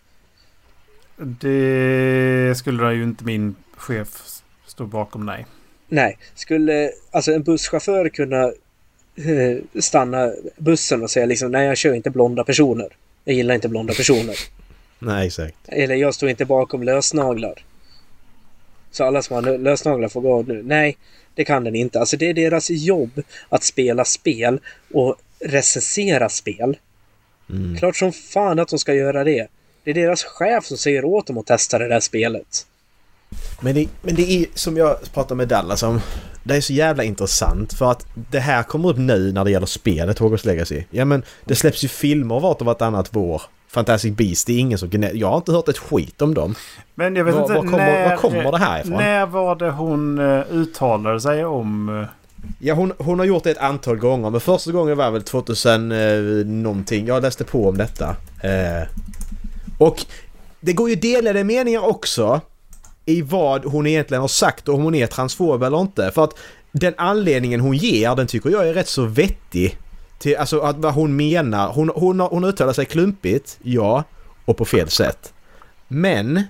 Det 1.17 2.57
skulle 2.57 2.93
ju 2.93 3.03
inte 3.03 3.25
min 3.25 3.55
chef 3.77 4.41
stå 4.65 4.85
bakom, 4.85 5.25
nej. 5.25 5.45
Nej, 5.87 6.17
skulle 6.35 6.91
alltså 7.11 7.31
en 7.31 7.43
busschaufför 7.43 8.09
kunna 8.09 8.43
eh, 9.15 9.81
stanna 9.81 10.31
bussen 10.57 11.03
och 11.03 11.11
säga 11.11 11.25
liksom 11.25 11.51
nej 11.51 11.67
jag 11.67 11.77
kör 11.77 11.93
inte 11.93 12.09
blonda 12.09 12.43
personer. 12.43 12.87
Jag 13.23 13.35
gillar 13.35 13.55
inte 13.55 13.69
blonda 13.69 13.93
personer. 13.93 14.35
Nej, 14.99 15.27
exakt. 15.27 15.55
Eller 15.65 15.95
jag 15.95 16.15
står 16.15 16.29
inte 16.29 16.45
bakom 16.45 16.83
lösnaglar. 16.83 17.65
Så 18.91 19.03
alla 19.03 19.21
som 19.21 19.35
har 19.35 19.57
lösnaglar 19.57 20.09
får 20.09 20.21
gå 20.21 20.43
nu. 20.43 20.63
Nej, 20.63 20.97
det 21.35 21.45
kan 21.45 21.63
den 21.63 21.75
inte. 21.75 21.99
Alltså 21.99 22.17
det 22.17 22.29
är 22.29 22.33
deras 22.33 22.69
jobb 22.69 23.21
att 23.49 23.63
spela 23.63 24.05
spel 24.05 24.59
och 24.93 25.15
recensera 25.39 26.29
spel. 26.29 26.77
Mm. 27.49 27.77
Klart 27.77 27.95
som 27.95 28.11
fan 28.11 28.59
att 28.59 28.67
de 28.67 28.79
ska 28.79 28.93
göra 28.93 29.23
det. 29.23 29.47
Det 29.83 29.91
är 29.91 29.95
deras 29.95 30.23
chef 30.23 30.65
som 30.65 30.77
säger 30.77 31.05
åt 31.05 31.27
dem 31.27 31.37
att 31.37 31.45
testa 31.45 31.77
det 31.77 31.87
där 31.87 31.99
spelet. 31.99 32.65
Men 33.61 33.75
det, 33.75 33.87
men 34.01 34.15
det 34.15 34.31
är 34.31 34.45
som 34.53 34.77
jag 34.77 35.13
pratade 35.13 35.35
med 35.35 35.47
Dallas 35.47 35.83
om. 35.83 36.01
Det 36.43 36.55
är 36.55 36.61
så 36.61 36.73
jävla 36.73 37.03
intressant 37.03 37.73
för 37.73 37.91
att 37.91 38.05
det 38.31 38.39
här 38.39 38.63
kommer 38.63 38.89
upp 38.89 38.97
nu 38.97 39.31
när 39.31 39.43
det 39.43 39.51
gäller 39.51 39.65
spelet 39.65 40.19
Hogwarts 40.19 40.45
Legacy. 40.45 40.83
Ja 40.89 41.05
men 41.05 41.23
det 41.45 41.55
släpps 41.55 41.83
ju 41.83 41.87
filmer 41.87 42.39
vart 42.39 42.61
och 42.61 42.65
vartannat 42.65 43.09
vår. 43.11 43.41
Fantastic 43.67 44.13
Beast, 44.13 44.47
det 44.47 44.53
är 44.53 44.59
ingen 44.59 44.77
som 44.77 44.89
Jag 45.13 45.29
har 45.29 45.37
inte 45.37 45.51
hört 45.51 45.67
ett 45.67 45.77
skit 45.77 46.21
om 46.21 46.33
dem. 46.33 46.55
Men 46.95 47.15
jag 47.15 47.23
vet 47.23 47.35
var, 47.35 47.41
inte, 47.41 47.53
var 47.53 47.61
kommer, 47.61 47.77
när, 47.77 48.09
var 48.09 48.17
kommer 48.17 48.51
det 48.51 48.57
här 48.57 48.79
ifrån? 48.79 48.97
När 48.97 49.25
var 49.25 49.55
det 49.55 49.69
hon 49.71 50.19
uh, 50.19 50.45
uttalade 50.51 51.21
sig 51.21 51.45
om 51.45 51.89
uh, 51.89 52.05
Ja, 52.59 52.73
hon, 52.73 52.93
hon 52.97 53.19
har 53.19 53.25
gjort 53.25 53.43
det 53.43 53.51
ett 53.51 53.57
antal 53.57 53.95
gånger, 53.95 54.29
men 54.29 54.41
första 54.41 54.71
gången 54.71 54.97
var 54.97 55.11
väl 55.11 55.23
2000 55.23 55.91
eh, 55.91 55.97
någonting. 56.45 57.07
Jag 57.07 57.21
läste 57.21 57.43
på 57.43 57.69
om 57.69 57.77
detta. 57.77 58.15
Eh, 58.41 58.87
och 59.77 60.05
det 60.59 60.73
går 60.73 60.89
ju 60.89 60.95
delade 60.95 61.43
meningar 61.43 61.81
också 61.81 62.41
i 63.05 63.21
vad 63.21 63.65
hon 63.65 63.87
egentligen 63.87 64.21
har 64.21 64.27
sagt 64.27 64.69
och 64.69 64.75
om 64.75 64.83
hon 64.83 64.95
är 64.95 65.07
transfob 65.07 65.63
eller 65.63 65.81
inte. 65.81 66.11
För 66.11 66.23
att 66.23 66.37
den 66.71 66.93
anledningen 66.97 67.59
hon 67.59 67.77
ger, 67.77 68.15
den 68.15 68.27
tycker 68.27 68.49
jag 68.49 68.67
är 68.67 68.73
rätt 68.73 68.87
så 68.87 69.05
vettig. 69.05 69.77
Till, 70.19 70.37
alltså 70.37 70.59
att 70.59 70.77
vad 70.77 70.93
hon 70.93 71.15
menar. 71.15 71.73
Hon, 71.73 71.91
hon, 71.95 72.19
hon 72.19 72.43
uttalar 72.43 72.73
sig 72.73 72.85
klumpigt, 72.85 73.59
ja, 73.63 74.03
och 74.45 74.57
på 74.57 74.65
fel 74.65 74.89
sätt. 74.89 75.33
Men... 75.87 76.43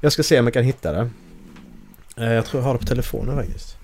Jag 0.00 0.12
ska 0.12 0.22
se 0.22 0.38
om 0.38 0.46
jag 0.46 0.54
kan 0.54 0.64
hitta 0.64 0.92
det. 0.92 1.10
Eh, 2.16 2.32
jag 2.32 2.46
tror 2.46 2.62
jag 2.62 2.66
har 2.66 2.74
det 2.74 2.78
på 2.78 2.86
telefonen 2.86 3.36
faktiskt. 3.36 3.76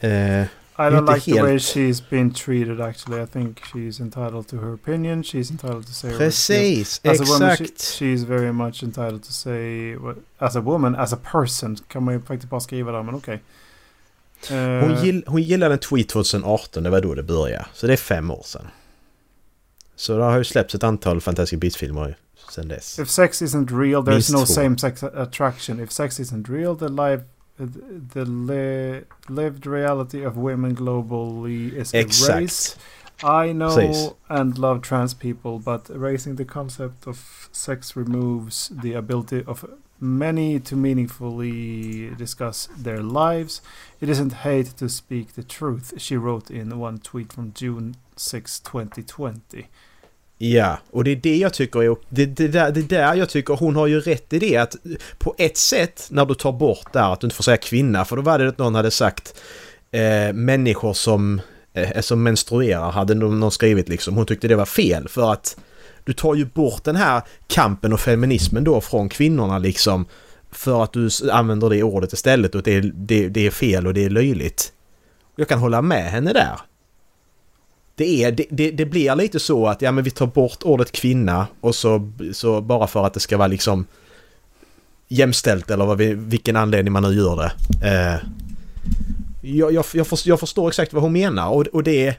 Eh, 0.00 0.44
i 0.86 0.90
don't 0.90 1.06
like 1.06 1.22
helt... 1.22 1.38
the 1.38 1.42
way 1.42 1.58
she's 1.58 2.00
been 2.00 2.32
treated 2.32 2.80
actually. 2.80 3.20
I 3.22 3.26
think 3.26 3.60
she's 3.72 4.00
entitled 4.00 4.48
to 4.48 4.56
her 4.56 4.72
opinion. 4.72 5.22
She's 5.22 5.50
entitled 5.50 5.86
to 5.86 5.92
say... 5.92 6.16
Precis, 6.16 7.00
as 7.04 7.20
exakt. 7.20 7.40
Woman, 7.40 7.56
she, 7.56 7.96
she's 7.98 8.24
very 8.24 8.52
much 8.52 8.82
entitled 8.82 9.22
to 9.22 9.32
say... 9.32 9.96
What, 9.96 10.16
as 10.38 10.56
a 10.56 10.60
woman, 10.60 10.94
as 10.96 11.12
a 11.12 11.16
person 11.16 11.76
kan 11.88 12.02
man 12.04 12.14
ju 12.14 12.20
faktiskt 12.20 12.50
bara 12.50 12.60
skriva 12.60 12.92
där, 12.92 13.02
men 13.02 13.14
okej. 13.14 13.34
Okay. 13.34 13.42
Uh, 14.50 14.80
hon, 14.80 14.90
eh, 14.90 15.04
gill, 15.04 15.24
hon 15.26 15.42
gillade 15.42 15.74
en 15.74 15.78
tweet 15.78 16.08
2018, 16.08 16.82
det 16.82 16.90
var 16.90 17.00
då 17.00 17.14
det 17.14 17.22
började. 17.22 17.66
Så 17.74 17.86
det 17.86 17.92
är 17.92 17.96
fem 17.96 18.30
år 18.30 18.42
sedan. 18.44 18.66
Så 19.96 20.18
det 20.18 20.24
har 20.24 20.38
ju 20.38 20.44
släppts 20.44 20.74
ett 20.74 20.84
antal 20.84 21.20
Fantastic 21.20 21.60
Beasts-filmer 21.60 22.16
sen 22.50 22.68
dess. 22.68 22.98
If 22.98 23.10
sex 23.10 23.42
isn't 23.42 23.70
real, 23.70 24.02
there's 24.02 24.32
no 24.32 24.46
same 24.46 24.78
sex 24.78 25.02
attraction. 25.02 25.80
If 25.80 25.92
sex 25.92 26.20
isn't 26.20 26.48
real, 26.48 26.76
the 26.76 26.88
life 26.88 27.24
the 27.58 28.24
li 28.24 29.04
lived 29.28 29.66
reality 29.66 30.22
of 30.22 30.36
women 30.36 30.74
globally 30.74 31.72
is 31.72 31.92
Exakt. 31.94 32.30
erased. 32.38 32.78
I 33.24 33.52
know 33.52 33.74
Precis. 33.74 34.12
and 34.28 34.58
love 34.58 34.82
trans 34.82 35.14
people, 35.14 35.58
but 35.60 35.88
erasing 35.90 36.36
the 36.36 36.44
concept 36.44 37.06
of 37.06 37.48
sex 37.52 37.94
removes 37.94 38.68
the 38.68 38.94
ability 38.94 39.44
of 39.46 39.64
many 40.00 40.58
to 40.58 40.74
meaningfully 40.74 42.10
discuss 42.16 42.68
their 42.76 43.00
lives. 43.00 43.60
It 44.00 44.08
isn't 44.08 44.32
hate 44.32 44.76
to 44.78 44.88
speak 44.88 45.34
the 45.34 45.44
truth, 45.44 45.94
she 45.98 46.16
wrote 46.16 46.50
in 46.50 46.76
one 46.78 46.98
tweet 46.98 47.32
from 47.32 47.52
June 47.52 47.94
6, 48.16 48.58
2020. 48.60 49.68
Ja, 50.44 50.78
och 50.90 51.04
det 51.04 51.10
är 51.10 51.16
det 51.16 51.36
jag 51.36 51.54
tycker 51.54 51.82
är... 51.82 51.96
Det, 52.08 52.26
det, 52.26 52.48
där, 52.48 52.72
det 52.72 52.82
där 52.82 53.14
jag 53.14 53.28
tycker 53.28 53.54
hon 53.54 53.76
har 53.76 53.86
ju 53.86 54.00
rätt 54.00 54.32
i 54.32 54.38
det 54.38 54.56
att 54.56 54.76
på 55.18 55.34
ett 55.38 55.56
sätt 55.56 56.06
när 56.10 56.24
du 56.24 56.34
tar 56.34 56.52
bort 56.52 56.92
där 56.92 57.12
att 57.12 57.20
du 57.20 57.26
inte 57.26 57.36
får 57.36 57.44
säga 57.44 57.56
kvinna 57.56 58.04
för 58.04 58.16
då 58.16 58.22
var 58.22 58.38
det 58.38 58.48
att 58.48 58.58
någon 58.58 58.74
hade 58.74 58.90
sagt 58.90 59.40
eh, 59.90 60.32
människor 60.32 60.92
som, 60.92 61.40
eh, 61.72 62.00
som 62.00 62.22
menstruerar 62.22 62.90
hade 62.90 63.14
någon 63.14 63.50
skrivit 63.50 63.88
liksom. 63.88 64.16
Hon 64.16 64.26
tyckte 64.26 64.48
det 64.48 64.56
var 64.56 64.66
fel 64.66 65.08
för 65.08 65.32
att 65.32 65.56
du 66.04 66.12
tar 66.12 66.34
ju 66.34 66.44
bort 66.44 66.84
den 66.84 66.96
här 66.96 67.22
kampen 67.46 67.92
och 67.92 68.00
feminismen 68.00 68.64
då 68.64 68.80
från 68.80 69.08
kvinnorna 69.08 69.58
liksom 69.58 70.06
för 70.52 70.84
att 70.84 70.92
du 70.92 71.08
använder 71.32 71.70
det 71.70 71.82
ordet 71.82 72.12
istället 72.12 72.54
och 72.54 72.62
det, 72.62 72.80
det, 72.80 73.28
det 73.28 73.46
är 73.46 73.50
fel 73.50 73.86
och 73.86 73.94
det 73.94 74.04
är 74.04 74.10
löjligt. 74.10 74.72
Jag 75.36 75.48
kan 75.48 75.58
hålla 75.58 75.82
med 75.82 76.10
henne 76.10 76.32
där 76.32 76.71
det, 77.94 78.24
är, 78.24 78.32
det, 78.32 78.46
det, 78.50 78.70
det, 78.70 78.86
blir 78.86 79.14
lite 79.14 79.40
så 79.40 79.66
att 79.66 79.82
ja 79.82 79.92
men 79.92 80.04
vi 80.04 80.10
tar 80.10 80.26
bort 80.26 80.62
ordet 80.62 80.92
kvinna 80.92 81.46
och 81.60 81.74
så, 81.74 82.12
så 82.32 82.60
bara 82.60 82.86
för 82.86 83.06
att 83.06 83.14
det 83.14 83.20
ska 83.20 83.36
vara 83.36 83.48
liksom 83.48 83.86
jämställt 85.08 85.70
eller 85.70 85.86
vad 85.86 85.98
vi, 85.98 86.14
vilken 86.14 86.56
anledning 86.56 86.92
man 86.92 87.02
nu 87.02 87.14
gör 87.14 87.36
det. 87.36 87.52
Eh, 87.88 88.28
jag, 89.42 89.72
jag, 89.72 89.84
jag, 89.94 90.06
förstår, 90.06 90.30
jag, 90.30 90.40
förstår, 90.40 90.68
exakt 90.68 90.92
vad 90.92 91.02
hon 91.02 91.12
menar 91.12 91.48
och, 91.48 91.66
och 91.66 91.82
det... 91.82 92.16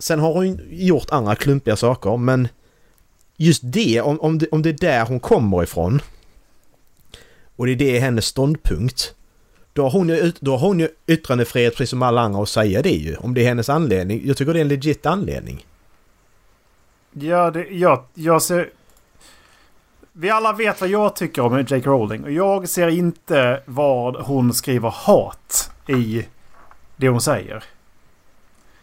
Sen 0.00 0.20
har 0.20 0.32
hon 0.32 0.60
gjort 0.70 1.10
andra 1.10 1.34
klumpiga 1.34 1.76
saker 1.76 2.16
men 2.16 2.48
just 3.36 3.62
det, 3.64 4.00
om, 4.00 4.20
om 4.20 4.38
det, 4.38 4.48
om 4.48 4.62
det 4.62 4.68
är 4.68 4.72
där 4.72 5.06
hon 5.06 5.20
kommer 5.20 5.62
ifrån 5.62 6.00
och 7.56 7.66
det 7.66 7.72
är 7.72 7.76
det 7.76 7.98
hennes 7.98 8.26
ståndpunkt 8.26 9.14
då 9.78 9.84
har, 9.84 9.90
hon 9.90 10.08
ju, 10.08 10.32
då 10.40 10.56
har 10.56 10.68
hon 10.68 10.80
ju 10.80 10.88
yttrandefrihet 11.06 11.76
precis 11.76 11.90
som 11.90 12.02
alla 12.02 12.20
andra 12.20 12.42
att 12.42 12.48
säga 12.48 12.82
det 12.82 12.90
ju. 12.90 13.16
Om 13.16 13.34
det 13.34 13.40
är 13.40 13.48
hennes 13.48 13.68
anledning. 13.68 14.22
Jag 14.24 14.36
tycker 14.36 14.52
det 14.52 14.58
är 14.58 14.60
en 14.60 14.68
legit 14.68 15.06
anledning. 15.06 15.66
Ja, 17.12 17.50
det, 17.50 17.66
ja 17.70 18.06
jag 18.14 18.42
ser... 18.42 18.70
Vi 20.12 20.30
alla 20.30 20.52
vet 20.52 20.80
vad 20.80 20.90
jag 20.90 21.16
tycker 21.16 21.42
om 21.42 21.58
J.K. 21.58 21.90
Rowling. 21.90 22.24
Och 22.24 22.32
jag 22.32 22.68
ser 22.68 22.88
inte 22.88 23.62
vad 23.66 24.16
hon 24.16 24.54
skriver 24.54 24.90
hat 24.90 25.70
i 25.88 26.26
det 26.96 27.08
hon 27.08 27.20
säger. 27.20 27.64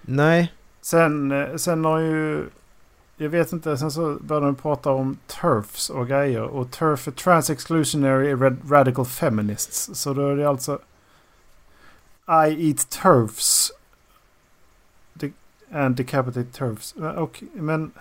Nej. 0.02 0.54
Sen, 0.82 1.32
eh, 1.32 1.56
sen 1.56 1.86
har 1.86 2.00
ju 2.00 2.46
jag 3.18 3.30
vet 3.30 3.54
inte, 3.54 3.78
sen 3.78 3.92
så 3.92 4.18
började 4.22 4.46
de 4.46 4.56
prata 4.56 4.92
om 4.92 5.18
turfs 5.28 5.90
och 5.90 6.08
grejer. 6.08 6.44
Och 6.44 6.72
turf 6.72 7.08
är 7.08 7.12
Trans 7.12 7.50
Exclusionary 7.50 8.34
Radical 8.70 9.06
Feminists. 9.06 9.90
Så 9.94 10.14
då 10.14 10.28
är 10.28 10.36
det 10.36 10.50
alltså 10.50 10.80
I 12.28 12.70
eat 12.70 12.90
turfs. 12.90 13.72
De 15.14 15.34
and 15.72 15.96
decapitate 15.96 16.52
turfs. 16.52 16.96
Okay, 16.98 17.48
men... 17.54 17.92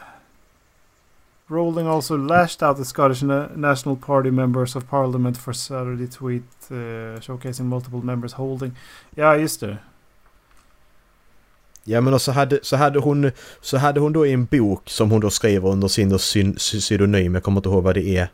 Rowling 1.47 1.87
also 1.87 2.17
lashed 2.17 2.63
out 2.63 2.79
the 2.79 2.85
Scottish 2.85 3.23
National 3.23 3.97
Party 3.97 4.31
members 4.31 4.77
of 4.77 4.89
Parliament 4.89 5.37
for 5.37 5.53
Saturday 5.53 6.07
tweet 6.07 6.43
uh, 6.71 7.21
showcasing 7.21 7.67
multiple 7.67 8.01
members 8.01 8.33
holding. 8.33 8.73
Ja, 9.15 9.37
just 9.37 9.61
det. 9.61 9.79
Ja 11.85 12.01
men 12.01 12.19
så 12.19 12.33
hade, 12.33 12.59
så, 12.63 12.77
hade 12.77 12.99
hon, 12.99 13.31
så 13.61 13.77
hade 13.77 14.01
hon 14.01 14.13
då 14.13 14.27
i 14.27 14.33
en 14.33 14.45
bok 14.45 14.91
som 14.91 15.11
hon 15.11 15.21
då 15.21 15.31
skriver 15.31 15.69
under 15.69 15.89
sin 15.89 16.19
syn, 16.19 16.55
pseudonym, 16.55 17.35
jag 17.35 17.43
kommer 17.43 17.59
inte 17.59 17.69
ihåg 17.69 17.83
vad 17.83 17.95
det 17.95 18.29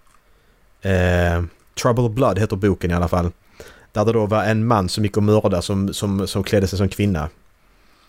är. 0.82 1.36
Eh, 1.36 1.42
Trouble 1.82 2.08
Blood 2.08 2.38
heter 2.38 2.56
boken 2.56 2.90
i 2.90 2.94
alla 2.94 3.08
fall. 3.08 3.30
Där 3.92 4.04
det 4.04 4.12
då 4.12 4.26
var 4.26 4.44
en 4.44 4.66
man 4.66 4.88
som 4.88 5.04
gick 5.04 5.16
och 5.16 5.22
mördade 5.22 5.62
som, 5.62 5.94
som, 5.94 6.26
som 6.26 6.42
klädde 6.42 6.66
sig 6.66 6.78
som 6.78 6.88
kvinna. 6.88 7.28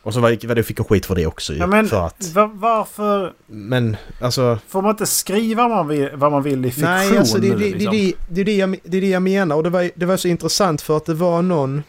Och 0.03 0.13
så 0.13 0.19
var, 0.19 0.47
var 0.47 0.55
det, 0.55 0.63
fick 0.63 0.77
hon 0.77 0.87
skit 0.87 1.05
för 1.05 1.15
det 1.15 1.25
också 1.25 1.53
ja, 1.53 1.67
men 1.67 1.87
för 1.87 2.05
att, 2.05 2.31
varför... 2.53 3.33
Men 3.47 3.97
alltså... 4.21 4.59
Får 4.67 4.81
man 4.81 4.91
inte 4.91 5.05
skriva 5.05 5.67
vad 5.67 5.77
man 5.77 5.87
vill, 5.87 6.09
vad 6.13 6.31
man 6.31 6.43
vill 6.43 6.65
i 6.65 6.71
fiktion? 6.71 6.89
Nej, 6.89 7.17
alltså 7.17 7.37
det, 7.37 7.49
det, 7.49 7.55
det, 7.55 7.71
liksom? 7.71 7.91
det, 7.91 8.17
det, 8.27 8.43
det, 8.43 8.79
det 8.83 8.97
är 8.97 9.01
det 9.01 9.09
jag 9.09 9.21
menar. 9.21 9.55
Och 9.55 9.63
det 9.63 9.69
var, 9.69 9.91
det 9.95 10.05
var 10.05 10.17
så 10.17 10.27
intressant 10.27 10.81
för 10.81 10.97
att 10.97 11.05
det 11.05 11.13
var 11.13 11.41
någon 11.41 11.83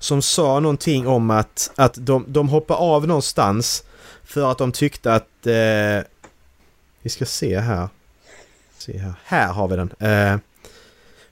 som 0.00 0.22
sa 0.22 0.60
någonting 0.60 1.06
om 1.06 1.30
att, 1.30 1.70
att 1.76 1.94
de, 1.94 2.24
de 2.28 2.48
hoppade 2.48 2.80
av 2.80 3.06
någonstans 3.06 3.84
för 4.24 4.50
att 4.50 4.58
de 4.58 4.72
tyckte 4.72 5.14
att... 5.14 5.46
Eh, 5.46 6.06
vi 7.02 7.10
ska 7.10 7.24
se 7.24 7.58
här. 7.58 7.88
Se 8.78 8.98
här. 8.98 9.14
Här 9.24 9.52
har 9.52 9.68
vi 9.68 9.76
den. 9.76 9.92
Eh, 9.98 10.38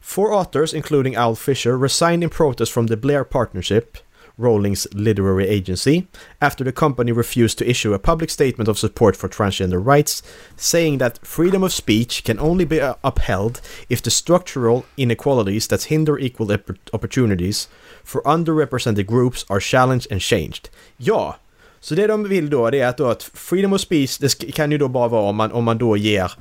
Four 0.00 0.38
authors, 0.38 0.74
including 0.74 1.16
Al 1.16 1.36
Fisher, 1.36 1.76
resigned 1.76 2.22
in 2.22 2.30
protest 2.30 2.72
from 2.72 2.88
the 2.88 2.96
Blair 2.96 3.24
Partnership, 3.24 3.96
Rowling's 4.38 4.86
literary 4.94 5.48
agency, 5.48 6.06
after 6.40 6.64
the 6.64 6.72
company 6.72 7.12
refused 7.12 7.58
to 7.58 7.68
issue 7.68 7.92
a 7.92 7.98
public 7.98 8.30
statement 8.30 8.68
of 8.68 8.78
support 8.78 9.16
for 9.16 9.28
transgender 9.28 9.84
rights, 9.84 10.22
saying 10.56 10.98
that 10.98 11.18
freedom 11.26 11.64
of 11.64 11.72
speech 11.72 12.22
can 12.24 12.38
only 12.38 12.64
be 12.64 12.80
uh, 12.80 12.94
upheld 13.02 13.60
if 13.88 14.00
the 14.00 14.10
structural 14.10 14.84
inequalities 14.96 15.66
that 15.66 15.84
hinder 15.84 16.18
equal 16.18 16.50
opportunities 16.92 17.68
for 18.04 18.22
underrepresented 18.22 19.06
groups 19.06 19.44
are 19.50 19.60
challenged 19.60 20.10
and 20.12 20.22
changed. 20.22 20.70
Ja, 20.96 21.36
så 21.80 21.94
det 21.94 22.06
de 22.06 22.28
vill 22.28 22.50
då 22.50 22.70
det 22.70 22.80
är 22.80 22.88
att, 22.88 22.96
då 22.96 23.06
att 23.06 23.22
freedom 23.22 23.72
of 23.72 23.80
speech 23.80 24.18
det 24.18 24.52
kan 24.52 24.72
ju 24.72 24.78
då 24.78 24.88
bara 24.88 25.08
vara 25.08 25.28
om 25.28 25.36
man, 25.36 25.52
om 25.52 25.64
man 25.64 25.78
då 25.78 25.96
ger 25.96 26.32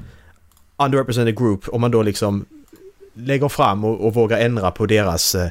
underrepresented 0.78 1.38
group, 1.38 1.70
om 1.70 1.82
man 1.82 1.92
då 1.92 2.02
liksom 2.02 2.46
lägger 3.14 3.50
fram 3.50 3.86
och, 3.86 4.06
och 4.06 4.14
vågar 4.14 4.40
ändra 4.40 4.72
på 4.72 4.86
deras 4.86 5.36
eh, 5.36 5.50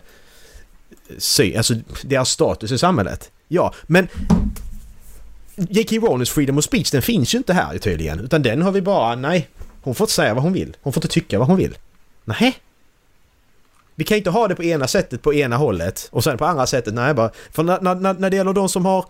sy, 1.18 1.56
alltså 1.56 1.74
deras 2.02 2.30
status 2.30 2.72
i 2.72 2.78
samhället. 2.78 3.30
Ja, 3.48 3.74
men 3.82 4.08
J.K. 5.56 5.96
Rowlings 5.96 6.30
freedom 6.30 6.58
of 6.58 6.64
speech 6.64 6.90
den 6.90 7.02
finns 7.02 7.34
ju 7.34 7.38
inte 7.38 7.52
här 7.52 7.78
tydligen. 7.78 8.20
Utan 8.20 8.42
den 8.42 8.62
har 8.62 8.72
vi 8.72 8.82
bara, 8.82 9.14
nej. 9.14 9.48
Hon 9.82 9.94
får 9.94 10.04
inte 10.04 10.12
säga 10.12 10.34
vad 10.34 10.42
hon 10.42 10.52
vill. 10.52 10.76
Hon 10.82 10.92
får 10.92 11.00
inte 11.00 11.14
tycka 11.14 11.38
vad 11.38 11.48
hon 11.48 11.56
vill. 11.56 11.78
Nej. 12.24 12.58
Vi 13.94 14.04
kan 14.04 14.16
inte 14.16 14.30
ha 14.30 14.48
det 14.48 14.54
på 14.54 14.64
ena 14.64 14.88
sättet 14.88 15.22
på 15.22 15.34
ena 15.34 15.56
hållet 15.56 16.08
och 16.12 16.24
sen 16.24 16.38
på 16.38 16.44
andra 16.44 16.66
sättet, 16.66 16.94
nej 16.94 17.14
bara. 17.14 17.30
För 17.50 17.62
när, 17.62 17.80
när, 17.80 18.14
när 18.14 18.30
det 18.30 18.36
gäller 18.36 18.52
de 18.52 18.68
som 18.68 18.86
har 18.86 19.04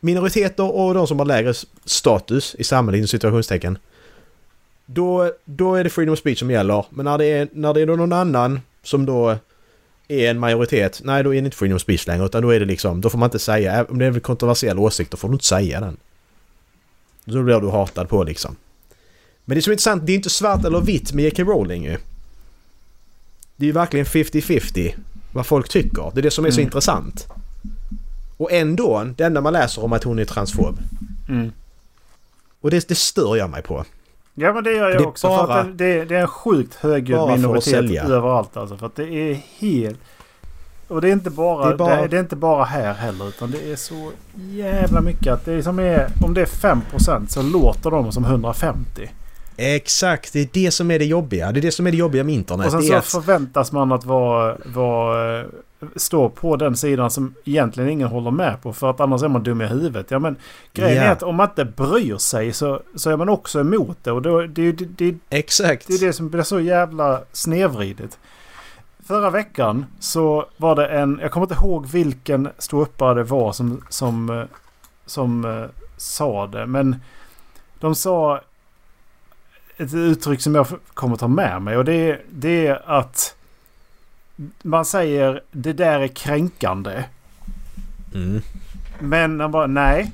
minoriteter 0.00 0.76
och 0.76 0.94
de 0.94 1.06
som 1.06 1.18
har 1.18 1.26
lägre 1.26 1.54
status 1.84 2.56
i 2.58 2.64
samhället, 2.64 2.98
inom 2.98 3.08
situationstecken. 3.08 3.78
Då, 4.86 5.32
då 5.44 5.74
är 5.74 5.84
det 5.84 5.90
freedom 5.90 6.12
of 6.12 6.18
speech 6.18 6.38
som 6.38 6.50
gäller. 6.50 6.84
Men 6.90 7.04
när 7.04 7.18
det 7.18 7.26
är, 7.26 7.48
när 7.52 7.74
det 7.74 7.80
är 7.80 7.86
någon 7.86 8.12
annan 8.12 8.60
som 8.82 9.06
då 9.06 9.36
är 10.10 10.30
en 10.30 10.38
majoritet, 10.38 11.00
nej 11.04 11.22
då 11.24 11.34
är 11.34 11.40
det 11.40 11.44
inte 11.46 11.56
freedom 11.56 11.76
of 11.76 11.82
speech 11.82 12.06
längre 12.06 12.24
utan 12.26 12.42
då 12.42 12.50
är 12.50 12.60
det 12.60 12.66
liksom, 12.66 13.00
då 13.00 13.10
får 13.10 13.18
man 13.18 13.26
inte 13.26 13.38
säga, 13.38 13.86
om 13.88 13.98
det 13.98 14.04
är 14.06 14.12
en 14.12 14.20
kontroversiell 14.20 14.78
åsikt 14.78 15.10
då 15.10 15.16
får 15.16 15.28
du 15.28 15.32
inte 15.34 15.46
säga 15.46 15.80
den. 15.80 15.96
Då 17.24 17.42
blir 17.42 17.60
du 17.60 17.68
hatad 17.70 18.08
på 18.08 18.24
liksom. 18.24 18.56
Men 19.44 19.54
det 19.56 19.62
som 19.62 19.70
är 19.70 19.74
intressant, 19.74 20.06
det 20.06 20.12
är 20.12 20.16
inte 20.16 20.30
svart 20.30 20.64
eller 20.64 20.80
vitt 20.80 21.12
med 21.12 21.24
J.K. 21.24 21.42
Rowling 21.42 21.84
ju. 21.84 21.96
Det 23.56 23.64
är 23.64 23.66
ju 23.66 23.72
verkligen 23.72 24.06
50-50. 24.06 24.94
vad 25.32 25.46
folk 25.46 25.68
tycker. 25.68 26.10
Det 26.14 26.20
är 26.20 26.22
det 26.22 26.30
som 26.30 26.44
är 26.44 26.50
så 26.50 26.56
Mm. 26.60 26.66
intressant. 26.66 27.26
Och 28.36 28.52
ändå, 28.52 29.04
det 29.16 29.24
enda 29.24 29.40
man 29.40 29.52
läser 29.52 29.84
om 29.84 29.92
att 29.92 30.04
hon 30.04 30.18
är 30.18 30.24
transfob. 30.24 30.78
Mm. 31.28 31.52
Och 32.60 32.70
det, 32.70 32.88
det 32.88 32.94
stör 32.94 33.36
jag 33.36 33.50
mig 33.50 33.62
på. 33.62 33.84
Ja 34.34 34.52
men 34.52 34.64
det 34.64 34.72
gör 34.72 34.88
jag 34.90 34.98
Det 34.98 35.04
är 35.04 35.06
också. 35.06 35.28
för 35.28 35.46
bara- 35.46 35.60
att 35.60 35.78
det, 35.78 35.98
det, 35.98 36.04
det 36.04 36.16
är 36.16 36.20
en 36.20 36.28
sjukt 36.28 36.74
högljudd 36.74 37.20
för 37.20 37.36
minoritet 37.36 38.04
överallt 38.04 38.56
alltså. 38.56 38.76
För 38.76 38.86
att 38.86 38.96
det 38.96 39.04
är 39.30 39.34
helt... 39.58 39.98
Och 40.88 41.00
det 41.00 41.08
är 41.08 41.12
inte 41.12 41.30
bara, 41.30 41.66
Det 41.66 41.72
är 41.72 41.76
bara- 41.76 42.00
Det, 42.02 42.08
det 42.08 42.16
är 42.16 42.20
inte 42.20 42.36
bara 42.36 42.64
här 42.64 42.94
heller. 42.94 43.28
Utan 43.28 43.50
det 43.50 43.72
är 43.72 43.76
så 43.76 44.10
jävla 44.34 45.00
mycket 45.00 45.32
att 45.32 45.44
det 45.44 45.52
är 45.52 45.62
som 45.62 45.78
är... 45.78 46.10
Om 46.24 46.34
det 46.34 46.40
är 46.40 46.46
5% 46.46 47.26
så 47.26 47.42
låter 47.42 47.90
de 47.90 48.12
som 48.12 48.24
150. 48.24 49.10
Exakt, 49.56 50.32
det 50.32 50.40
är 50.40 50.48
det 50.52 50.70
som 50.70 50.90
är 50.90 50.98
det 50.98 51.04
jobbiga. 51.04 51.52
Det 51.52 51.60
är 51.60 51.62
det 51.62 51.72
som 51.72 51.86
är 51.86 51.90
det 51.90 51.96
jobbiga 51.96 52.24
med 52.24 52.34
internet. 52.34 52.66
Och 52.66 52.72
sen 52.72 52.82
så 52.82 52.92
är 52.92 52.96
att, 52.98 53.04
förväntas 53.06 53.72
man 53.72 53.92
att 53.92 54.04
vara, 54.04 54.56
vara, 54.64 55.44
stå 55.96 56.28
på 56.28 56.56
den 56.56 56.76
sidan 56.76 57.10
som 57.10 57.34
egentligen 57.44 57.90
ingen 57.90 58.08
håller 58.08 58.30
med 58.30 58.62
på. 58.62 58.72
För 58.72 58.90
att 58.90 59.00
annars 59.00 59.22
är 59.22 59.28
man 59.28 59.42
dum 59.42 59.60
i 59.60 59.66
huvudet. 59.66 60.10
Ja, 60.10 60.18
men 60.18 60.36
grejen 60.72 60.96
Ja. 60.96 61.02
är 61.02 61.12
att 61.12 61.22
om 61.22 61.36
man 61.36 61.48
inte 61.48 61.64
bryr 61.64 62.16
sig 62.16 62.52
så, 62.52 62.80
så 62.94 63.10
är 63.10 63.16
man 63.16 63.28
också 63.28 63.60
emot 63.60 63.98
det. 64.02 64.12
Och 64.12 64.22
då, 64.22 64.40
det, 64.40 64.72
det, 64.72 64.84
det, 64.84 65.18
exakt. 65.30 65.86
det 65.86 65.94
är 65.94 66.06
det 66.06 66.12
som 66.12 66.28
blir 66.28 66.42
så 66.42 66.60
jävla 66.60 67.20
snedvridet. 67.32 68.18
Förra 69.06 69.30
veckan 69.30 69.86
så 70.00 70.46
var 70.56 70.74
det 70.76 70.86
en, 70.86 71.18
jag 71.22 71.30
kommer 71.30 71.46
inte 71.46 71.64
ihåg 71.64 71.86
vilken 71.86 72.48
ståuppare 72.58 73.14
det 73.14 73.22
var 73.24 73.52
som, 73.52 73.84
som, 73.88 74.30
eh, 74.30 74.44
som 75.06 75.44
eh, 75.44 75.64
sa 75.96 76.46
det. 76.46 76.66
Men 76.66 76.96
de 77.80 77.94
sa 77.94 78.40
ett 79.76 79.94
uttryck 79.94 80.40
som 80.40 80.54
jag 80.54 80.66
kommer 80.94 81.16
ta 81.16 81.28
med 81.28 81.62
mig. 81.62 81.76
Och 81.76 81.84
det, 81.84 82.20
det 82.30 82.66
är 82.66 82.82
att 82.90 83.36
man 84.62 84.84
säger 84.84 85.42
det 85.50 85.72
där 85.72 86.00
är 86.00 86.08
kränkande. 86.08 87.04
Mm. 88.14 88.42
Men 88.98 89.36
man 89.36 89.50
bara 89.50 89.66
nej. 89.66 90.12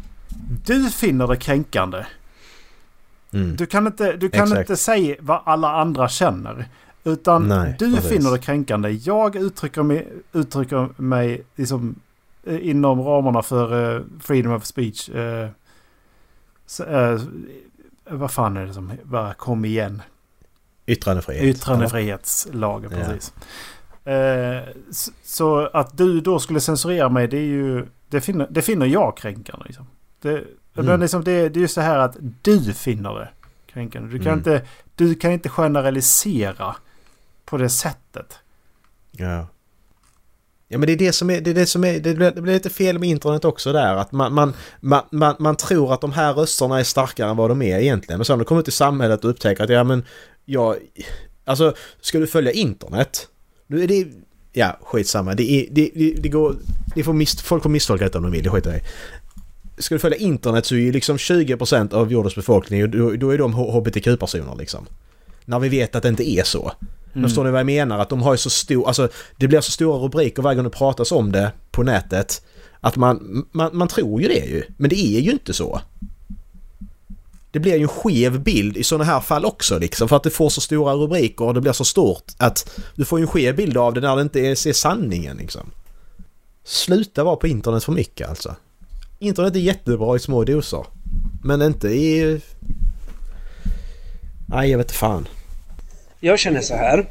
Du 0.64 0.90
finner 0.90 1.26
det 1.26 1.36
kränkande. 1.36 2.06
Mm. 3.32 3.56
Du 3.56 3.66
kan 3.66 3.86
inte, 3.86 4.16
du 4.16 4.28
kan 4.30 4.42
Exakt. 4.42 4.60
inte 4.60 4.76
säga 4.76 5.16
vad 5.20 5.40
alla 5.44 5.72
andra 5.72 6.08
känner. 6.08 6.68
Utan 7.04 7.48
Nej, 7.48 7.76
du 7.78 7.94
precis. 7.94 8.10
finner 8.10 8.30
det 8.30 8.38
kränkande. 8.38 8.90
Jag 8.90 9.36
uttrycker 9.36 9.82
mig, 9.82 10.08
uttrycker 10.32 10.88
mig 10.96 11.42
liksom, 11.56 11.94
eh, 12.44 12.68
inom 12.68 13.00
ramarna 13.02 13.42
för 13.42 13.96
eh, 13.96 14.02
freedom 14.20 14.52
of 14.52 14.64
speech. 14.64 15.10
så, 16.66 16.84
eh, 16.84 17.20
vad 18.10 18.30
fan 18.30 18.56
är 18.56 18.66
det 18.66 18.74
som... 18.74 18.92
Bara 19.02 19.34
kom 19.34 19.64
igen. 19.64 20.02
Yttrandefrihet. 20.86 21.44
Yttrandefrihetslagen, 21.44 22.92
Ja. 22.92 23.14
Eh, 24.06 24.62
så 25.24 25.66
att 25.72 25.96
du 25.98 26.20
då 26.20 26.38
skulle 26.38 26.60
censurera 26.60 27.08
mig, 27.08 27.28
det 27.28 27.36
är 27.38 27.40
ju... 27.44 27.86
Det 28.08 28.20
finner, 28.20 28.46
det 28.50 28.62
finner 28.62 28.86
jag 28.86 29.16
kränkande. 29.16 29.64
Liksom. 29.66 29.86
Det, 30.22 30.44
Mm. 30.78 30.86
men 30.86 31.00
liksom 31.00 31.24
det, 31.24 31.48
det 31.48 31.58
är 31.58 31.60
just 31.60 31.74
det 31.74 31.82
här 31.82 31.98
att 31.98 32.16
du 32.42 32.72
finner 32.72 33.14
det 33.14 33.28
kränkande. 33.72 34.08
Du 34.12 34.18
kan, 34.18 34.26
Mm. 34.26 34.38
inte, 34.38 34.62
du 34.94 35.14
kan 35.14 35.32
inte 35.32 35.48
generalisera 35.48 36.76
på 37.44 37.56
det 37.56 37.68
sättet. 37.68 38.38
Ja. 39.10 39.46
Ja 40.68 40.78
men 40.78 40.86
det 40.86 40.92
är 40.92 40.96
det 40.96 41.12
som 41.12 41.30
är, 41.30 41.40
det 41.40 41.50
är 41.50 41.54
det 41.54 41.66
som 41.66 41.84
är, 41.84 42.00
det 42.00 42.14
blir, 42.14 42.30
det 42.30 42.42
blir 42.42 42.52
lite 42.54 42.70
fel 42.70 42.98
med 42.98 43.08
internet 43.08 43.44
också 43.44 43.72
där. 43.72 43.96
Att 43.96 44.12
man, 44.12 44.32
man, 44.34 44.54
man, 44.80 45.02
man, 45.10 45.34
man 45.38 45.56
tror 45.56 45.92
att 45.94 46.00
de 46.00 46.12
här 46.12 46.34
rösterna 46.34 46.78
är 46.80 46.84
starkare 46.84 47.30
än 47.30 47.36
vad 47.36 47.50
de 47.50 47.62
är 47.62 47.78
egentligen. 47.78 48.18
Men 48.18 48.24
sen 48.24 48.38
när 48.38 48.44
de 48.44 48.48
kommer 48.48 48.60
ut 48.60 48.68
i 48.68 48.70
samhället 48.70 49.24
och 49.24 49.30
upptäcker 49.30 49.64
att 49.64 49.70
ja 49.70 49.84
men, 49.84 50.04
jag, 50.44 50.76
alltså 51.44 51.74
ska 52.00 52.18
du 52.18 52.26
följa 52.26 52.52
internet? 52.52 53.28
Nu 53.66 53.82
är 53.82 53.88
det, 53.88 54.06
ja 54.52 54.78
skitsamma. 54.82 55.34
Det, 55.34 55.50
är, 55.50 55.66
det, 55.70 55.90
det, 55.94 56.10
det 56.10 56.28
går, 56.28 56.56
det 56.94 57.02
får 57.02 57.12
mis, 57.12 57.42
folk 57.42 57.62
får 57.62 57.70
misstolka 57.70 58.04
detta 58.04 58.18
om 58.18 58.24
de 58.24 58.32
vill, 58.32 58.44
det 58.44 58.50
skiter 58.50 58.70
jag 58.70 58.80
i. 58.80 58.82
Ska 59.78 59.94
du 59.94 59.98
följa 59.98 60.18
internet 60.18 60.66
så 60.66 60.74
är 60.74 60.78
ju 60.78 60.92
liksom 60.92 61.16
20% 61.16 61.94
av 61.94 62.12
jordens 62.12 62.34
befolkning, 62.34 62.82
och 62.82 62.88
då, 62.88 63.10
då 63.10 63.30
är 63.30 63.38
de 63.38 63.54
HBTQ-personer 63.54 64.56
liksom. 64.58 64.86
När 65.44 65.58
vi 65.58 65.68
vet 65.68 65.94
att 65.94 66.02
det 66.02 66.08
inte 66.08 66.30
är 66.30 66.42
så. 66.42 66.72
Mm. 67.12 67.28
Förstår 67.28 67.44
ni 67.44 67.50
vad 67.50 67.60
jag 67.60 67.66
menar? 67.66 67.98
Att 67.98 68.08
de 68.08 68.22
har 68.22 68.34
ju 68.34 68.38
så 68.38 68.50
stor... 68.50 68.86
Alltså 68.86 69.08
det 69.36 69.48
blir 69.48 69.60
så 69.60 69.70
stora 69.70 69.98
rubriker 69.98 70.42
varje 70.42 70.56
gång 70.56 70.64
det 70.64 70.70
pratas 70.70 71.12
om 71.12 71.32
det 71.32 71.52
på 71.70 71.82
nätet. 71.82 72.42
Att 72.80 72.96
man, 72.96 73.46
man, 73.52 73.76
man 73.76 73.88
tror 73.88 74.22
ju 74.22 74.28
det 74.28 74.46
ju. 74.46 74.62
Men 74.76 74.90
det 74.90 74.96
är 74.96 75.20
ju 75.20 75.30
inte 75.30 75.52
så. 75.52 75.80
Det 77.50 77.58
blir 77.60 77.76
ju 77.76 77.82
en 77.82 77.88
skev 77.88 78.40
bild 78.40 78.76
i 78.76 78.84
sådana 78.84 79.04
här 79.04 79.20
fall 79.20 79.44
också 79.44 79.78
liksom. 79.78 80.08
För 80.08 80.16
att 80.16 80.22
det 80.22 80.30
får 80.30 80.48
så 80.48 80.60
stora 80.60 80.94
rubriker 80.94 81.44
och 81.44 81.54
det 81.54 81.60
blir 81.60 81.72
så 81.72 81.84
stort 81.84 82.24
att 82.38 82.80
du 82.94 83.04
får 83.04 83.18
ju 83.18 83.22
en 83.22 83.28
skev 83.28 83.56
bild 83.56 83.76
av 83.76 83.94
det 83.94 84.00
när 84.00 84.16
det 84.16 84.22
inte 84.22 84.40
är, 84.40 84.50
är 84.68 84.72
sanningen 84.72 85.36
liksom. 85.36 85.70
Sluta 86.64 87.24
vara 87.24 87.36
på 87.36 87.46
internet 87.46 87.84
för 87.84 87.92
mycket 87.92 88.28
alltså. 88.28 88.56
Internet 89.18 89.54
är 89.54 89.60
jättebra 89.60 90.16
i 90.16 90.18
små 90.18 90.44
doser. 90.44 90.84
Men 91.44 91.62
inte 91.62 91.88
i... 91.88 92.40
Nej, 94.48 94.70
jag 94.70 94.78
vet 94.78 94.84
inte 94.86 94.94
fan. 94.98 95.28
Jag 96.20 96.38
känner 96.38 96.60
så 96.60 96.74
här. 96.74 97.06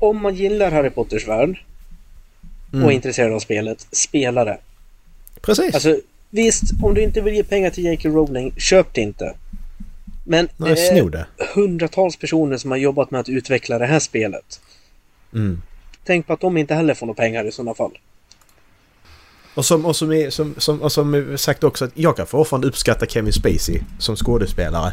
Om 0.00 0.22
man 0.22 0.34
gillar 0.34 0.70
Harry 0.70 0.90
Potters 0.90 1.28
värld 1.28 1.58
och 2.70 2.74
är 2.74 2.82
Mm. 2.82 2.90
intresserad 2.90 3.32
av 3.32 3.40
spelet, 3.40 3.86
spela 3.92 4.44
det. 4.44 4.58
Precis. 5.40 5.74
Alltså 5.74 5.96
visst, 6.34 6.62
om 6.82 6.94
du 6.94 7.02
inte 7.02 7.20
vill 7.20 7.34
ge 7.34 7.44
pengar 7.44 7.70
till 7.70 7.84
J.K. 7.84 8.08
Rowling, 8.08 8.52
köp 8.56 8.94
det 8.94 9.00
inte. 9.00 9.34
Men 10.24 10.48
Nej, 10.56 10.74
det 10.74 10.88
är 10.98 11.10
det. 11.10 11.26
hundratals 11.54 12.16
personer 12.16 12.56
som 12.56 12.70
har 12.70 12.78
jobbat 12.78 13.10
med 13.10 13.20
att 13.20 13.28
utveckla 13.28 13.78
det 13.78 13.86
här 13.86 13.98
spelet. 13.98 14.60
Mm. 15.34 15.62
Tänk 16.04 16.26
på 16.26 16.32
att 16.32 16.40
de 16.40 16.56
inte 16.56 16.74
heller 16.74 16.94
får 16.94 17.06
några 17.06 17.16
pengar 17.16 17.44
i 17.48 17.52
sådana 17.52 17.74
fall. 17.74 17.98
Och 19.54 19.64
som, 19.64 19.86
och 19.86 19.96
som, 19.96 20.12
är, 20.12 20.30
som, 20.30 20.54
som, 20.58 20.82
och 20.82 20.92
som 20.92 21.34
sagt 21.38 21.64
också 21.64 21.84
att 21.84 21.90
jag 21.94 22.16
kan 22.16 22.26
fortfarande 22.26 22.66
uppskatta 22.68 23.06
Kevin 23.06 23.32
Spacey 23.32 23.80
som 23.98 24.16
skådespelare. 24.16 24.92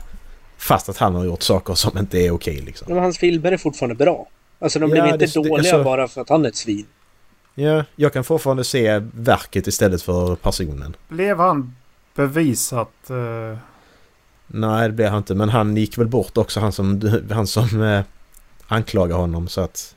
Fast 0.57 0.89
att 0.89 0.97
han 0.97 1.15
har 1.15 1.25
gjort 1.25 1.41
saker 1.41 1.73
som 1.73 1.97
inte 1.97 2.17
är 2.19 2.31
okej 2.31 2.55
liksom. 2.65 2.87
Men 2.93 3.03
hans 3.03 3.17
filmer 3.17 3.51
är 3.51 3.57
fortfarande 3.57 3.95
bra. 3.95 4.27
Alltså 4.59 4.79
de 4.79 4.89
Ja, 4.89 4.93
blev 4.93 5.05
inte 5.05 5.17
det- 5.17 5.25
det- 5.25 5.33
dåliga 5.49 5.57
alltså- 5.57 5.83
bara 5.83 6.07
för 6.07 6.21
att 6.21 6.29
han 6.29 6.45
är 6.45 6.49
ett 6.49 6.55
svin. 6.55 6.85
Ja, 7.55 7.83
jag 7.95 8.13
kan 8.13 8.23
fortfarande 8.23 8.63
se 8.63 8.99
verket 9.13 9.67
istället 9.67 10.01
för 10.01 10.35
personen. 10.35 10.95
Blev 11.07 11.39
han 11.39 11.75
bevisat... 12.15 13.09
eh, 13.09 13.57
Nej, 14.47 14.87
det 14.89 14.93
blev 14.93 15.09
han 15.09 15.17
inte. 15.17 15.35
Men 15.35 15.49
han 15.49 15.77
gick 15.77 15.97
väl 15.97 16.07
bort 16.07 16.37
också, 16.37 16.59
han 16.59 16.71
som, 16.71 17.11
han 17.31 17.47
som 17.47 17.81
eh, 17.81 18.01
anklagade 18.67 19.21
honom. 19.21 19.47
Så 19.47 19.61
att 19.61 19.95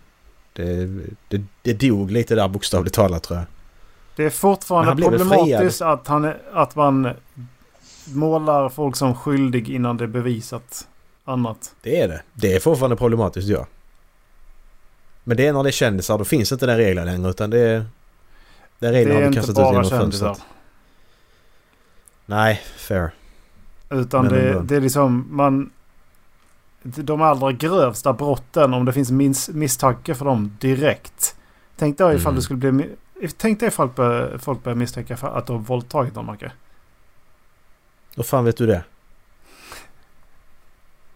det, 0.52 0.88
det, 1.28 1.42
det 1.62 1.72
dog 1.88 2.10
lite 2.10 2.34
där 2.34 2.48
bokstavligt 2.48 2.94
talat 2.94 3.22
tror 3.22 3.38
jag. 3.38 3.46
det 4.16 4.24
är 4.24 4.30
fortfarande 4.30 5.02
problematiskt 5.02 5.82
att, 5.82 6.08
han, 6.08 6.32
att 6.52 6.76
man 6.76 7.08
målar 8.06 8.68
folk 8.68 8.96
som 8.96 9.14
skyldig 9.14 9.68
innan 9.70 9.96
det 9.96 10.04
är 10.04 10.08
bevisat 10.08 10.88
annat. 11.24 11.74
Det 11.82 12.00
är 12.00 12.08
det. 12.08 12.22
Det 12.32 12.54
är 12.54 12.60
fortfarande 12.60 12.96
problematiskt, 12.96 13.48
ja. 13.48 13.66
Men 15.24 15.36
det 15.36 15.46
är 15.46 15.52
när 15.52 15.62
det 15.62 15.68
är 15.68 15.72
kändisar, 15.72 16.18
då 16.18 16.24
finns 16.24 16.52
inte 16.52 16.66
den 16.66 16.76
regeln 16.76 17.06
längre 17.06 17.30
utan 17.30 17.50
det 17.50 17.58
är... 17.60 17.84
Den 18.78 18.92
regeln 18.92 19.16
har 19.16 19.28
vi 19.28 19.34
kastat 19.34 19.58
ut 19.58 19.66
genom 19.66 19.84
fönstret. 19.84 20.42
Nej, 22.26 22.62
fair. 22.76 23.10
Utan 23.90 24.24
Men 24.24 24.34
det, 24.34 24.62
det 24.62 24.76
är 24.76 24.80
liksom 24.80 25.26
man... 25.30 25.70
De 26.82 27.22
allra 27.22 27.52
grövsta 27.52 28.12
brotten, 28.12 28.74
om 28.74 28.84
det 28.84 28.92
finns 28.92 29.10
minst, 29.10 29.48
misstanke 29.48 30.14
för 30.14 30.24
dem 30.24 30.56
direkt. 30.60 31.36
Tänk 31.76 31.98
dig 31.98 32.16
ifall 32.16 32.30
Mm. 32.30 32.36
det 32.36 32.42
skulle 32.42 32.72
bli... 32.72 32.90
Tänk 33.36 33.60
dig 33.60 33.68
ifall 33.68 33.90
folk 34.38 34.62
börjar 34.62 34.76
misstänka 34.76 35.14
att 35.22 35.46
de 35.46 35.56
har 35.56 35.62
våldtagit 35.62 36.14
någon, 36.14 36.26
Macke. 36.26 36.52
Hur 38.16 38.22
fan 38.22 38.44
vet 38.44 38.56
du 38.56 38.66
det? 38.66 38.84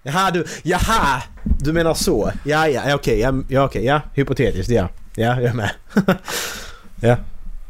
Jaha, 0.09 0.30
du... 0.30 0.44
Jaha! 0.62 1.22
Du 1.44 1.72
menar 1.72 1.94
så? 1.94 2.32
Ja, 2.44 2.68
ja, 2.68 2.94
okej, 2.94 3.20
ja, 3.20 3.34
ja, 3.48 3.64
okej, 3.64 3.84
ja, 3.84 4.02
hypotetiskt, 4.14 4.70
ja. 4.70 4.88
Ja, 5.14 5.40
jag 5.40 5.44
är 5.44 5.54
med. 5.54 5.70
ja. 7.00 7.16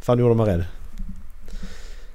Fan, 0.01 0.17
du 0.17 0.23
gjorde 0.23 0.35
mig 0.35 0.47
rädd. 0.47 0.65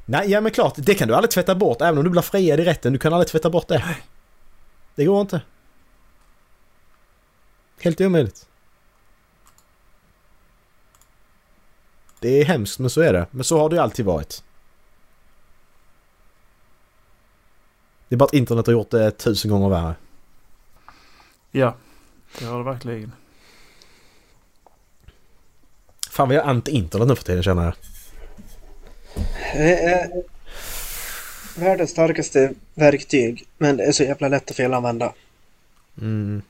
Nej, 0.06 0.32
ja 0.32 0.42
men 0.42 0.52
klart, 0.52 0.74
det 0.78 0.96
kan 0.96 1.08
du 1.08 1.16
aldrig 1.16 1.32
tvätta 1.32 1.56
bort 1.56 1.82
även 1.82 1.98
om 1.98 2.04
du 2.04 2.10
blir 2.10 2.22
friad 2.22 2.60
i 2.60 2.64
rätten. 2.64 2.94
Du 2.94 3.00
kan 3.00 3.14
aldrig 3.14 3.28
tvätta 3.28 3.50
bort 3.50 3.68
det. 3.68 3.84
Det 4.96 5.06
går 5.06 5.22
inte. 5.22 5.42
Helt 7.82 8.02
omöjligt. 8.02 8.48
Det 12.20 12.42
är 12.42 12.46
hemskt 12.46 12.80
men 12.80 12.90
så 12.90 13.02
är 13.02 13.14
det. 13.14 13.28
Men 13.32 13.44
så 13.44 13.60
har 13.60 13.70
det 13.70 13.76
ju 13.76 13.82
alltid 13.82 14.06
varit. 14.06 14.44
Det 18.08 18.16
är 18.16 18.18
bara 18.18 18.26
att 18.26 18.34
internet 18.34 18.66
har 18.68 18.74
gjort 18.74 18.92
det 18.92 19.12
tusen 19.12 19.52
gånger 19.52 19.70
värre. 19.70 19.96
Ja, 21.56 21.76
det 22.40 22.46
har 22.46 22.58
det 22.58 22.64
verkligen. 22.64 23.12
Fan 26.10 26.28
vad 26.28 26.38
jag 26.38 26.46
är 26.46 26.50
anti-internet 26.50 27.08
nu 27.08 27.16
för 27.16 27.24
tiden 27.24 27.44
känner 27.44 27.64
jag. 27.64 27.74
Världens 31.56 31.90
starkaste 31.90 32.54
verktyg, 32.74 33.48
men 33.58 33.78
det 33.78 33.84
är 33.84 33.92
så 33.92 34.04
jävla 34.04 34.28
lätt 34.28 34.50
att 34.50 34.58
felanvända. 34.58 35.14
Mm. 36.02 36.42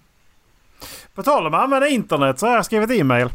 På 1.13 1.23
tal 1.23 1.47
om 1.47 1.53
att 1.53 1.63
använda 1.63 1.87
internet 1.87 2.39
så 2.39 2.47
har 2.47 2.55
jag 2.55 2.65
skrivit 2.65 2.91
e-mail. 2.91 3.29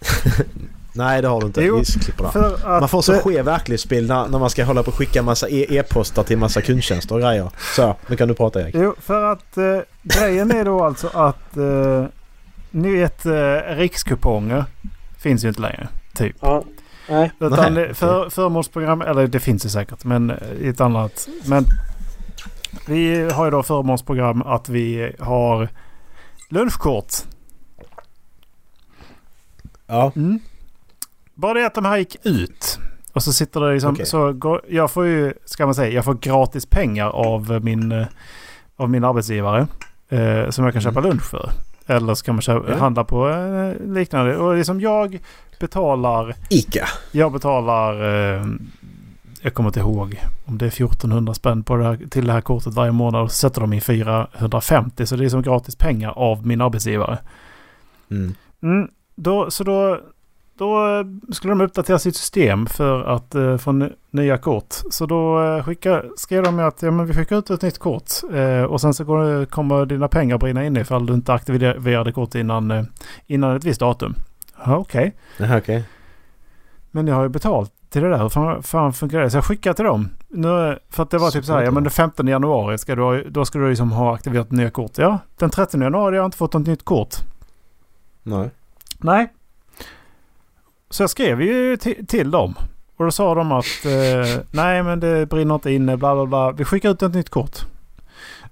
Nej 0.98 1.22
det 1.22 1.28
har 1.28 1.40
du 1.40 1.46
inte. 1.46 1.62
Jo, 1.62 1.82
att, 2.18 2.34
Man 2.64 2.88
får 2.88 3.02
så 3.02 3.12
skev 3.18 3.44
verklighetsbild 3.44 4.08
när, 4.08 4.28
när 4.28 4.38
man 4.38 4.50
ska 4.50 4.64
hålla 4.64 4.82
på 4.82 4.88
och 4.90 4.94
skicka 4.96 5.22
massa 5.22 5.48
e- 5.48 5.66
e-postar 5.78 6.22
till 6.22 6.38
massa 6.38 6.62
kundtjänster 6.62 7.14
och 7.14 7.20
grejer. 7.20 7.50
Så, 7.76 7.96
nu 8.06 8.16
kan 8.16 8.28
du 8.28 8.34
prata 8.34 8.60
Erik. 8.60 8.74
Jo, 8.78 8.94
för 9.00 9.32
att 9.32 9.56
eh, 9.56 9.78
grejen 10.02 10.50
är 10.50 10.64
då 10.64 10.84
alltså 10.84 11.06
att 11.14 11.56
eh, 11.56 12.04
ni 12.70 12.90
vet 12.90 13.26
eh, 13.26 13.32
rikskuponger 13.76 14.64
finns 15.18 15.44
ju 15.44 15.48
inte 15.48 15.60
längre. 15.60 15.88
Typ. 16.14 16.36
Ja. 16.40 16.64
Nej. 17.08 17.30
Utan 17.40 17.74
Nej, 17.74 17.86
det- 17.88 17.94
för, 17.94 18.30
förmånsprogram, 18.30 19.02
eller 19.02 19.26
det 19.26 19.40
finns 19.40 19.64
ju 19.64 19.68
säkert 19.68 20.04
men 20.04 20.30
eh, 20.30 20.36
i 20.60 20.68
ett 20.68 20.80
annat. 20.80 21.28
Men 21.46 21.64
vi 22.86 23.30
har 23.30 23.44
ju 23.44 23.50
då 23.50 23.62
förmånsprogram 23.62 24.42
att 24.42 24.68
vi 24.68 25.12
har 25.18 25.68
lunchkort. 26.48 27.12
Ja. 29.86 30.12
Mm. 30.16 30.40
Bara 31.38 31.54
det 31.54 31.66
att 31.66 31.74
de 31.74 31.84
här 31.84 31.98
gick 31.98 32.16
ut. 32.26 32.78
Och 33.12 33.22
så 33.22 33.32
sitter 33.32 33.60
det 33.60 33.72
liksom, 33.72 33.92
Okej. 33.92 34.06
så 34.06 34.32
går, 34.32 34.60
jag 34.68 34.90
får 34.90 35.06
ju, 35.06 35.32
ska 35.44 35.64
man 35.66 35.74
säga, 35.74 35.92
jag 35.94 36.04
får 36.04 36.14
gratis 36.14 36.66
pengar 36.66 37.08
av 37.08 37.60
min, 37.64 37.92
eh, 37.92 38.06
av 38.76 38.90
min 38.90 39.04
arbetsgivare. 39.04 39.66
Eh, 40.08 40.50
som 40.50 40.64
jag 40.64 40.72
kan 40.74 40.82
Mm. 40.82 40.94
köpa 40.94 41.00
lunch 41.00 41.22
för. 41.30 41.50
Eller 41.86 42.14
så 42.14 42.24
kan 42.24 42.34
man 42.34 42.42
köpa, 42.42 42.70
Ja. 42.70 42.76
handla 42.78 43.04
på 43.04 43.28
eh, 43.28 43.86
liknande. 43.86 44.36
Och 44.36 44.56
liksom 44.56 44.80
jag 44.80 45.18
betalar, 45.60 46.34
Ica. 46.50 46.86
jag 47.12 47.32
betalar, 47.32 47.94
eh, 48.38 48.46
jag 49.42 49.54
kommer 49.54 49.68
inte 49.68 49.80
ihåg 49.80 50.20
om 50.44 50.58
det 50.58 50.66
är 50.66 50.70
1400 50.70 51.34
spänn 51.34 51.62
på 51.62 51.76
det 51.76 51.84
här, 51.84 51.98
till 52.10 52.26
det 52.26 52.32
här 52.32 52.40
kortet 52.40 52.74
varje 52.74 52.92
månad. 52.92 53.22
Och 53.22 53.30
så 53.30 53.36
sätter 53.36 53.60
de 53.60 53.72
in 53.72 53.80
450. 53.80 55.06
Så 55.06 55.16
det 55.16 55.24
är 55.24 55.28
som 55.28 55.42
gratis 55.42 55.76
pengar 55.76 56.10
av 56.18 56.46
min 56.46 56.60
arbetsgivare. 56.60 57.18
Mm. 58.10 58.34
Mm, 58.62 58.88
då, 59.16 59.50
så 59.50 59.64
då, 59.64 60.00
då 60.58 61.04
skulle 61.32 61.50
de 61.52 61.60
uppdatera 61.60 61.98
sitt 61.98 62.16
system 62.16 62.66
för 62.66 63.04
att 63.04 63.34
uh, 63.34 63.56
få 63.56 63.88
nya 64.10 64.38
kort. 64.38 64.74
Så 64.90 65.06
då 65.06 65.40
uh, 65.40 65.62
skicka, 65.62 66.02
skrev 66.16 66.42
de 66.42 66.58
att 66.58 66.82
ja, 66.82 66.90
men 66.90 67.06
vi 67.06 67.14
skickar 67.14 67.36
ut 67.38 67.50
ett 67.50 67.62
nytt 67.62 67.78
kort. 67.78 68.10
eh, 68.32 68.62
och 68.62 68.80
sen 68.80 68.94
så 68.94 69.04
går, 69.04 69.44
kommer 69.44 69.86
dina 69.86 70.08
pengar 70.08 70.38
brinna 70.38 70.64
inne 70.64 70.80
ifall 70.80 71.06
du 71.06 71.14
inte 71.14 71.32
aktiverade 71.32 72.12
kort 72.12 72.34
innan, 72.34 72.70
eh, 72.70 72.84
innan 73.26 73.56
ett 73.56 73.64
visst 73.64 73.80
datum. 73.80 74.14
Ja, 74.64 74.76
Okej, 74.76 75.16
Jaha, 75.36 75.58
okej. 75.58 75.84
men 76.90 77.06
jag 77.06 77.14
har 77.14 77.22
ju 77.22 77.28
betalt 77.28 77.72
till 77.90 78.02
det 78.02 78.08
där. 78.08 78.18
Hur 78.18 78.28
fan, 78.28 78.62
fan 78.62 78.92
funkar 78.92 79.20
det? 79.20 79.30
Så 79.30 79.36
jag 79.36 79.44
skickar 79.44 79.72
till 79.72 79.84
dem. 79.84 80.08
Nu, 80.28 80.78
för 80.90 81.02
att 81.02 81.10
det 81.10 81.18
var 81.18 81.30
typ 81.30 81.44
så 81.44 81.52
här, 81.52 81.62
ja 81.62 81.70
men 81.70 81.82
den 81.82 81.90
15 81.90 82.28
januari 82.28 82.78
ska 82.78 82.94
du, 82.94 83.30
då 83.30 83.44
ska 83.44 83.58
du 83.58 83.68
liksom 83.68 83.92
ha 83.92 84.14
aktiverat 84.14 84.50
nya 84.50 84.70
kort. 84.70 84.98
Ja, 84.98 85.18
den 85.38 85.50
13 85.50 85.80
januari 85.80 86.10
har 86.10 86.16
jag 86.16 86.24
inte 86.26 86.36
fått 86.36 86.52
något 86.52 86.66
nytt 86.66 86.84
kort. 86.84 87.14
Nej. 88.22 88.50
Nej. 88.98 89.32
Så 90.90 91.02
jag 91.02 91.10
skrev 91.10 91.42
ju 91.42 91.76
till, 91.76 92.06
till 92.06 92.30
dem. 92.30 92.54
Och 92.96 93.04
då 93.04 93.10
sa 93.10 93.34
de 93.34 93.52
att 93.52 93.64
eh, 93.84 94.42
nej 94.50 94.82
men 94.82 95.00
det 95.00 95.26
brinner 95.28 95.54
inte 95.54 95.70
inne 95.70 95.96
bla 95.96 96.14
bla 96.14 96.26
bla. 96.26 96.50
Vi 96.52 96.64
skickar 96.64 96.90
ut 96.90 97.02
ett 97.02 97.14
nytt 97.14 97.30
kort. 97.30 97.56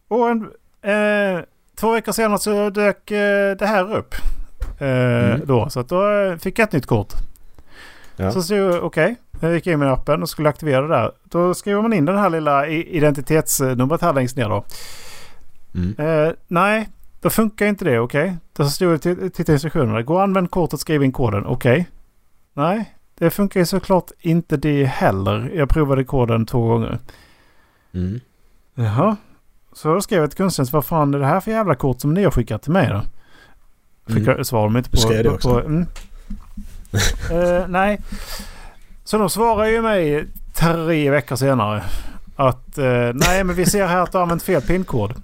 Och 0.08 0.28
en, 0.30 0.42
eh, 0.82 1.40
två 1.76 1.92
veckor 1.92 2.12
senare 2.12 2.38
så 2.38 2.70
dök 2.70 3.10
eh, 3.10 3.56
det 3.56 3.66
här 3.66 3.96
upp. 3.96 4.14
Eh, 4.78 4.86
Mm. 4.88 5.40
då, 5.46 5.70
så 5.70 5.80
att 5.80 5.88
då 5.88 6.08
eh, 6.10 6.36
fick 6.36 6.58
jag 6.58 6.66
ett 6.66 6.72
nytt 6.72 6.86
kort. 6.86 7.12
Ja. 8.16 8.30
Så 8.32 8.42
stod 8.42 8.74
okej. 8.82 9.16
Jag 9.40 9.54
gick 9.54 9.66
in 9.66 9.82
i 9.82 9.86
appen 9.86 10.22
och 10.22 10.28
skulle 10.28 10.48
aktivera 10.48 10.80
det 10.82 10.88
där. 10.88 11.12
Då 11.24 11.54
skriver 11.54 11.82
man 11.82 11.92
in 11.92 12.04
den 12.04 12.18
här 12.18 12.30
lilla 12.30 12.66
identitetsnumret 12.68 14.00
här 14.02 14.12
längst 14.12 14.36
ner 14.36 14.48
då. 14.48 14.64
Mm. 15.74 15.94
Eh, 16.26 16.32
nej, 16.48 16.88
då 17.20 17.30
funkar 17.30 17.66
inte 17.66 17.84
det. 17.84 17.98
Okej. 17.98 18.36
Då 18.56 18.64
stod 18.64 18.92
det 18.92 18.98
till- 18.98 19.48
i 19.48 19.52
instruktionerna. 19.52 20.02
Gå 20.02 20.14
och 20.14 20.22
använd 20.22 20.50
kortet, 20.50 20.80
skriv 20.80 21.02
in 21.02 21.12
koden. 21.12 21.46
Okej. 21.46 21.86
Nej, 22.56 22.94
det 23.18 23.30
funkar 23.30 23.60
ju 23.60 23.66
såklart 23.66 24.10
inte 24.20 24.56
det 24.56 24.84
heller. 24.84 25.50
Jag 25.54 25.68
provade 25.68 26.04
koden 26.04 26.46
två 26.46 26.66
gånger. 26.68 26.98
Mm. 27.94 28.20
Jaha. 28.74 29.16
Så 29.72 29.94
då 29.94 30.00
skrev 30.00 30.20
jag 30.20 30.30
till 30.30 30.36
kundtjänst. 30.36 30.72
Vad 30.72 30.84
fan 30.84 31.14
är 31.14 31.18
det 31.18 31.26
här 31.26 31.40
för 31.40 31.50
jävla 31.50 31.74
kort 31.74 32.00
som 32.00 32.14
ni 32.14 32.24
har 32.24 32.30
skickat 32.30 32.62
till 32.62 32.72
mig 32.72 32.88
då? 32.88 33.02
Fick 34.14 34.28
Mm. 34.28 34.44
svar 34.44 34.62
de 34.64 34.76
inte 34.76 34.90
på. 34.90 34.96
Skrev 34.96 35.22
det 35.22 35.30
också. 35.30 35.48
På, 35.50 35.60
mm. 35.60 35.86
Eh, 37.30 37.68
nej. 37.68 38.00
Så 39.04 39.18
de 39.18 39.30
svarar 39.30 39.64
ju 39.66 39.82
mig 39.82 40.26
tre 40.54 41.10
veckor 41.10 41.36
senare. 41.36 41.82
Att 42.36 42.78
eh, 42.78 43.10
nej 43.14 43.44
men 43.44 43.56
vi 43.56 43.66
ser 43.66 43.86
här 43.86 44.00
att 44.02 44.12
du 44.12 44.18
har 44.18 44.22
använt 44.22 44.42
fel 44.42 44.62
pinkod. 44.62 45.14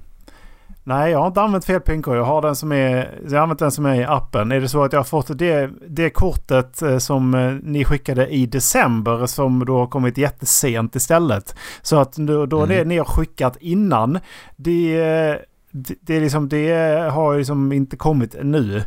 Nej 0.84 1.12
jag 1.12 1.18
har 1.18 1.26
inte 1.26 1.40
använt 1.40 1.64
fel 1.64 1.80
pinkod. 1.80 2.16
Jag 2.16 2.24
har 2.24 2.42
den 2.42 2.56
som 2.56 2.72
är, 2.72 3.18
jag 3.24 3.32
har 3.32 3.38
använt 3.42 3.58
den 3.58 3.70
som 3.70 3.86
är 3.86 3.94
i 4.00 4.04
appen. 4.04 4.52
Är 4.52 4.60
det 4.60 4.68
så 4.68 4.82
att 4.84 4.92
jag 4.92 4.98
har 5.00 5.04
fått 5.04 5.38
det, 5.38 5.70
det 5.88 6.10
kortet 6.10 6.82
eh, 6.82 6.98
som 6.98 7.34
eh, 7.34 7.52
ni 7.62 7.84
skickade 7.84 8.26
i 8.26 8.46
december 8.46 9.26
som 9.26 9.64
då 9.64 9.78
har 9.78 9.86
kommit 9.86 10.18
jättesent 10.18 10.96
istället. 10.96 11.54
Så 11.82 11.96
att 12.00 12.12
då, 12.16 12.46
då 12.46 12.56
Mm. 12.62 12.68
det 12.68 12.84
ni 12.84 12.98
har 12.98 13.04
skickat 13.04 13.56
innan. 13.60 14.18
Det, 14.56 15.00
eh, 15.00 15.36
det, 15.70 15.94
det, 16.00 16.16
är 16.16 16.20
liksom, 16.20 16.48
det 16.48 17.10
har 17.12 17.32
ju 17.32 17.38
liksom 17.38 17.72
inte 17.72 17.96
kommit 17.96 18.36
nu. 18.42 18.82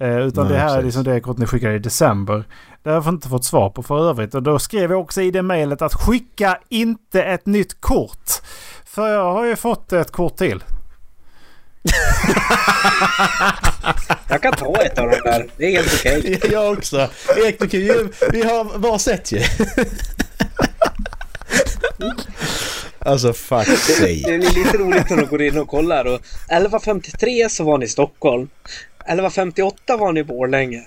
Utan 0.00 0.44
Nej, 0.44 0.52
det 0.52 0.58
här 0.58 0.68
är 0.68 0.74
precis. 0.74 0.84
liksom 0.84 1.04
det 1.04 1.20
kortet 1.20 1.38
ni 1.40 1.46
skickade 1.46 1.74
i 1.74 1.78
december. 1.78 2.44
Det 2.82 2.90
har 2.90 2.96
jag 2.96 3.14
inte 3.14 3.28
fått 3.28 3.44
svar 3.44 3.70
på 3.70 3.82
för 3.82 4.08
övrigt. 4.08 4.34
Och 4.34 4.42
då 4.42 4.58
skrev 4.58 4.90
jag 4.90 5.00
också 5.00 5.20
i 5.22 5.30
det 5.30 5.42
mejlet 5.42 5.82
att 5.82 5.94
skicka 5.94 6.58
inte 6.68 7.22
ett 7.22 7.46
nytt 7.46 7.80
kort. 7.80 8.30
För 8.84 9.08
jag 9.08 9.32
har 9.32 9.44
ju 9.44 9.56
fått 9.56 9.92
ett 9.92 10.10
kort 10.12 10.36
till. 10.36 10.62
Jag 14.28 14.42
kan 14.42 14.52
ta 14.52 14.82
ett 14.82 14.98
av 14.98 15.10
de 15.10 15.16
där. 15.24 15.46
Det 15.56 15.66
är 15.66 15.70
helt 15.70 15.94
okej. 15.94 16.40
Jag 16.52 16.72
också. 16.72 17.08
Erik, 17.36 17.60
du 17.60 17.68
kan 17.68 17.80
ju... 17.80 18.08
Vi 18.32 18.42
har 18.42 18.64
var 18.78 18.98
sett 18.98 19.32
ju. 19.32 19.42
Alltså 23.00 23.32
fuck 23.32 23.66
Det 23.66 23.76
sig. 23.76 24.24
är 24.24 24.38
lite 24.38 24.76
roligt 24.78 25.10
när 25.10 25.16
de 25.16 25.26
går 25.26 25.42
in 25.42 25.58
och 25.58 25.68
kollar. 25.68 26.04
Och 26.04 26.20
11.53 26.50 27.48
så 27.48 27.64
var 27.64 27.78
ni 27.78 27.84
i 27.84 27.88
Stockholm. 27.88 28.48
11.58 29.08 29.98
var 29.98 30.12
ni 30.12 30.20
i 30.20 30.24
Borlänge. 30.24 30.82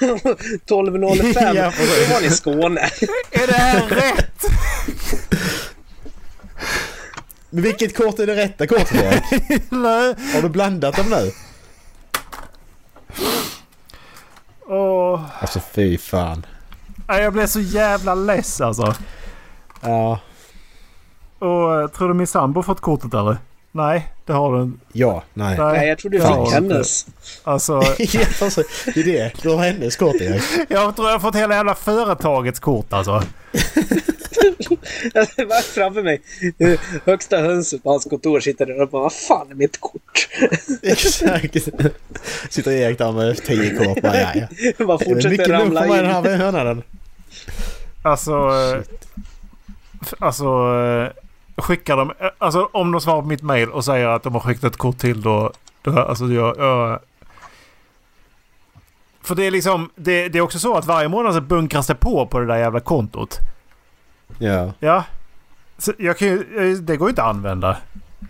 12.05 0.00 1.56
Ja, 1.56 1.72
då 2.08 2.14
var 2.14 2.20
ni 2.20 2.26
i 2.26 2.30
Skåne. 2.30 2.80
Är 3.30 3.46
det 3.46 3.52
här 3.52 3.86
rätt? 3.88 4.44
Men 7.50 7.62
vilket 7.62 7.96
kort 7.96 8.18
är 8.18 8.26
det 8.26 8.36
rätta 8.36 8.66
kortet 8.66 8.92
Erik? 8.94 9.62
Nej. 9.70 10.14
Har 10.34 10.42
du 10.42 10.48
blandat 10.48 10.96
dem 10.96 11.06
nu? 11.10 11.30
Åh, 14.68 15.20
Alltså 15.40 15.60
fy 15.72 15.98
fan. 15.98 16.46
nej, 17.08 17.22
jag 17.22 17.32
blev 17.32 17.46
så 17.46 17.60
jävla 17.60 18.14
less 18.14 18.60
alltså. 18.60 18.94
Ja. 19.80 20.18
Och 21.38 21.80
eh, 21.80 21.88
tror 21.88 22.08
du 22.08 22.14
min 22.14 22.26
sambo 22.26 22.62
fått 22.62 22.80
kortet 22.80 23.14
eller? 23.14 23.36
Nej, 23.72 24.12
det 24.26 24.32
har 24.32 24.58
den. 24.58 24.80
Ja, 24.92 25.22
nej. 25.34 25.58
Nej, 25.58 25.88
jag 25.88 25.98
trodde 25.98 26.18
du 26.18 26.22
fick 26.24 26.52
hennes. 26.52 27.06
Alltså, 27.44 27.74
alltså, 28.42 28.62
det 28.94 29.00
är 29.00 29.04
det. 29.04 29.32
Du 29.42 29.48
har 29.50 29.64
hennes 29.64 29.96
kort 29.96 30.14
Erik. 30.14 30.42
jag 30.68 30.96
tror 30.96 31.08
jag 31.08 31.14
har 31.14 31.20
fått 31.20 31.36
hela 31.36 31.54
jävla 31.54 31.74
företagets 31.74 32.60
kort 32.60 32.92
alltså. 32.92 33.22
Jag 35.14 35.46
var 35.46 35.62
framför 35.62 36.02
mig. 36.02 36.22
eh, 36.58 36.80
Högsta 37.04 37.36
hönset 37.38 37.82
på 37.82 37.90
hans 37.90 38.04
kontor 38.04 38.40
sitter 38.40 38.66
där 38.66 38.82
och 38.82 38.88
bara 38.88 39.02
vad 39.02 39.12
fan 39.12 39.50
är 39.50 39.54
mitt 39.54 39.80
kort? 39.80 40.28
Exakt. 40.82 41.56
Sitter 42.50 42.72
Erik 42.72 42.98
där 42.98 43.12
med 43.12 43.36
tio 43.44 43.84
kort. 43.84 44.02
Bara, 44.02 44.20
ja, 44.20 44.28
ja. 44.78 44.86
Bara 44.86 44.98
fortsätter 44.98 45.28
Mycket 45.30 45.48
ramla 45.48 45.80
för 45.82 45.88
mig 45.88 46.02
den 46.02 46.06
in. 46.10 46.12
här 46.24 46.36
hönan. 46.36 46.82
Alltså... 48.02 48.32
eh, 48.32 48.82
Alltså... 50.18 50.44
eh, 50.46 51.22
Skickar 51.62 51.96
de... 51.96 52.12
Alltså 52.38 52.68
om 52.72 52.92
de 52.92 53.00
svarar 53.00 53.22
på 53.22 53.28
mitt 53.28 53.42
mail 53.42 53.68
och 53.70 53.84
säger 53.84 54.06
att 54.06 54.22
de 54.22 54.32
har 54.34 54.40
skickat 54.40 54.64
ett 54.64 54.76
kort 54.76 54.98
till 54.98 55.22
då... 55.22 55.52
då 55.82 55.98
alltså 55.98 56.24
jag... 56.26 56.56
jag 56.58 57.00
för 59.22 59.34
det 59.34 59.44
är 59.44 59.50
liksom... 59.50 59.90
Det, 59.96 60.28
det 60.28 60.38
är 60.38 60.42
också 60.42 60.58
så 60.58 60.76
att 60.76 60.86
varje 60.86 61.08
månad 61.08 61.34
så 61.34 61.40
bunkras 61.40 61.86
det 61.86 61.94
på 61.94 62.26
på 62.26 62.38
det 62.40 62.46
där 62.46 62.56
jävla 62.56 62.80
kontot. 62.80 63.38
Ja. 64.38 64.72
Ja. 64.80 65.04
Så 65.78 65.92
jag 65.98 66.18
kan 66.18 66.28
ju, 66.28 66.34
eh, 66.72 66.78
det 66.78 66.96
går 66.96 67.08
ju 67.08 67.10
inte 67.10 67.22
att 67.22 67.28
använda. 67.28 67.76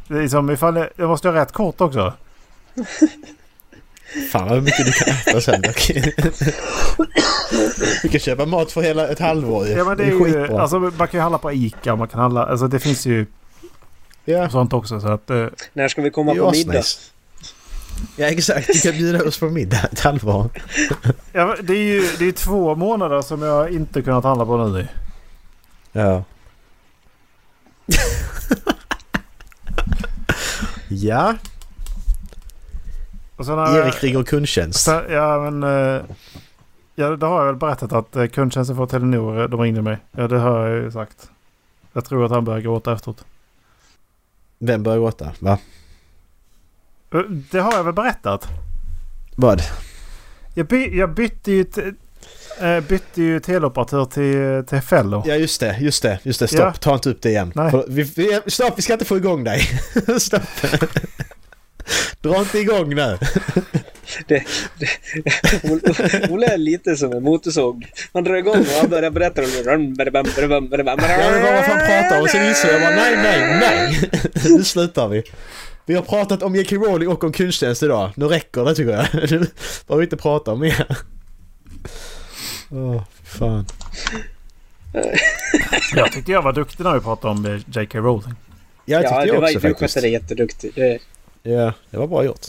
Det 0.09 0.15
är 0.15 0.23
liksom 0.23 0.51
ifall 0.51 0.77
jag, 0.77 0.89
jag 0.97 1.09
måste 1.09 1.29
ha 1.29 1.35
rätt 1.35 1.53
kort 1.53 1.81
också. 1.81 2.13
Fan 4.33 4.49
vad 4.49 4.63
mycket 4.63 4.87
du 4.87 4.93
kan 4.93 5.15
äta 5.15 5.41
sen 5.41 5.63
dock. 5.63 5.91
Du 8.03 8.09
kan 8.09 8.21
köpa 8.21 8.47
mat 8.47 8.73
för 8.73 8.83
hela 8.83 9.09
ett 9.09 9.19
halvår 9.19 9.67
ju. 9.67 9.73
Ja 9.73 9.85
men 9.85 9.97
det 9.97 10.05
är 10.05 10.11
ju... 10.11 10.25
skitbra. 10.25 10.61
Alltså 10.61 10.79
man 10.79 10.93
kan 11.09 11.09
ju 11.13 11.21
handla 11.21 11.39
på 11.39 11.53
Ica. 11.53 11.97
Man 11.97 12.09
kan 12.09 12.21
handla... 12.21 12.47
Alltså 12.47 12.69
det 12.69 12.79
finns 12.79 13.07
ju 13.07 13.27
ja. 14.25 14.51
sånt 14.51 14.73
också 14.73 15.01
så 15.01 15.09
att... 15.09 15.31
eh, 15.31 15.47
När 15.73 15.89
ska 15.89 16.03
vi 16.03 16.11
komma 16.11 16.35
Det 16.35 16.39
är 16.41 16.43
på 16.43 16.51
middag? 16.51 16.83
Ja 18.17 18.27
exakt, 18.27 18.67
du 18.67 18.81
kan 18.81 18.93
bjuda 18.93 19.25
oss 19.25 19.39
på 19.39 19.47
middag 19.47 19.89
ett 19.93 20.01
halvår. 20.01 20.51
Ja, 21.33 21.57
det 21.63 21.73
är 21.73 21.83
ju 21.83 22.03
det 22.19 22.29
är 22.29 22.33
två 22.33 22.75
månader 22.75 23.23
som 23.23 23.43
jag 23.43 23.71
inte 23.71 24.03
kunnat 24.03 24.25
handla 24.25 24.47
på 24.47 24.57
nu. 24.67 24.87
Ja. 25.97 26.25
ja, 30.89 31.35
Och 33.37 33.47
sen 33.47 33.59
har 33.59 33.77
jag- 33.79 33.87
Erik 33.87 34.03
ringer 34.05 34.23
kundtjänst. 34.23 34.81
sen, 34.85 35.05
Ja 35.11 35.51
men... 35.51 35.63
eh, 35.97 36.03
Ja, 36.99 37.17
det 37.17 37.27
har 37.27 37.39
jag 37.39 37.47
väl 37.47 37.57
berättat 37.57 37.93
att 37.93 38.17
eh, 38.17 38.27
kundtjänsten 38.27 38.77
för 38.77 38.87
Telenor, 38.87 39.41
eh, 39.43 39.49
de 39.49 39.61
ringde 39.61 39.83
mig. 39.83 39.99
Ja, 40.13 40.29
det 40.29 40.39
har 40.39 40.67
jag 40.67 40.83
ju 40.85 40.91
sagt. 40.91 41.31
Jag 41.93 42.05
tror 42.05 42.25
att 42.25 42.31
han 42.31 42.45
börjar 42.45 42.61
gråta 42.61 42.93
efteråt. 42.93 43.25
Vem 44.59 44.83
börjar 44.83 44.99
gråta? 44.99 45.33
Va? 45.41 45.59
Det 47.51 47.59
har 47.61 47.73
jag 47.73 47.85
väl 47.85 47.93
berättat? 47.95 48.49
Vad? 49.37 49.61
Jag, 50.55 50.67
by, 50.67 50.99
jag 50.99 51.15
bytte 51.15 51.53
ju, 51.53 51.65
bytte 52.89 53.23
ju 53.23 53.41
teleoperatör 53.41 54.05
till, 54.05 54.67
till 54.69 54.81
Fello. 54.89 55.23
Ja 55.27 55.35
just 55.35 55.61
det, 55.61 55.77
just 55.81 56.03
det, 56.03 56.19
just 56.23 56.41
det. 56.41 56.49
Stopp, 56.49 56.61
Ja. 56.61 56.73
ta 56.73 56.95
inte 56.95 57.11
upp 57.11 57.23
det 57.23 57.29
igen. 57.29 57.53
Nej. 57.55 57.71
För 57.71 57.85
vi, 57.89 58.03
vi, 58.03 58.41
stopp, 58.47 58.73
vi 58.79 58.83
ska 58.83 58.93
inte 58.93 59.05
få 59.05 59.17
igång 59.17 59.45
dig. 59.45 59.61
stopp. 60.21 60.43
Dra 62.21 62.39
inte 62.39 62.59
igång 62.59 62.95
nu. 62.95 63.19
Olle- 65.63 66.29
Olle 66.31 66.47
är 66.47 66.59
lite 66.59 66.97
som 66.97 67.13
en 67.13 67.23
motorsåg. 67.23 67.87
Man 68.13 68.25
drar 68.25 68.35
igång 68.35 68.59
och 68.61 68.67
han 68.81 68.91
börjar 68.91 69.11
berätta 69.11 69.43
om 69.43 69.49
det. 69.51 69.57
Jag 69.65 69.65
bara 70.13 71.53
vad 71.55 71.65
fan 71.65 71.79
pratar 71.79 72.17
om 72.17 72.23
och 72.23 72.31
sen 72.31 72.49
insåg 72.49 72.71
jag 72.71 72.81
bara 72.81 72.97
nej, 72.97 73.17
nej, 73.17 73.59
nej. 73.61 74.11
nu 74.45 74.65
slutar 74.65 75.09
vi. 75.09 75.23
Vi 75.87 75.95
har 75.95 76.03
pratat 76.03 76.43
om 76.43 76.57
J.K. 76.57 76.77
Rowling 76.77 77.09
och 77.09 77.25
om 77.25 77.33
kundtjänst 77.33 77.83
idag. 77.83 78.11
Nu 78.17 78.27
räcker 78.27 78.65
det 78.65 78.75
tycker 78.75 78.91
jag. 78.93 79.07
Nu 79.15 79.47
behöver 79.87 79.97
vi 79.97 80.03
inte 80.05 80.17
prata 80.17 80.53
om 80.53 80.61
mer. 80.61 80.87
Åh, 82.71 83.03
fy 83.15 83.25
fan. 83.39 83.67
Jag 85.97 86.13
tyckte 86.13 86.33
jag 86.33 86.43
var 86.43 86.53
duktig 86.53 86.85
när 86.85 86.95
vi 86.95 87.01
pratade 87.01 87.31
om 87.33 87.47
eh, 87.47 87.61
J.K. 87.81 87.99
Rowling. 87.99 88.35
Jag 88.85 89.03
tyckte 89.03 89.15
Ja, 89.15 89.21
det 89.21 89.27
jag 89.27 89.35
var 89.35 89.43
också 89.43 89.53
ju 89.53 89.59
du 89.61 89.61
faktiskt. 89.61 89.95
skötte 89.95 90.07
det 90.07 90.09
jätteduktigt. 90.13 90.75
Det, 90.75 90.99
Ja, 91.43 91.73
det 91.91 91.97
var 91.99 92.07
bra 92.07 92.25
gjort. 92.25 92.47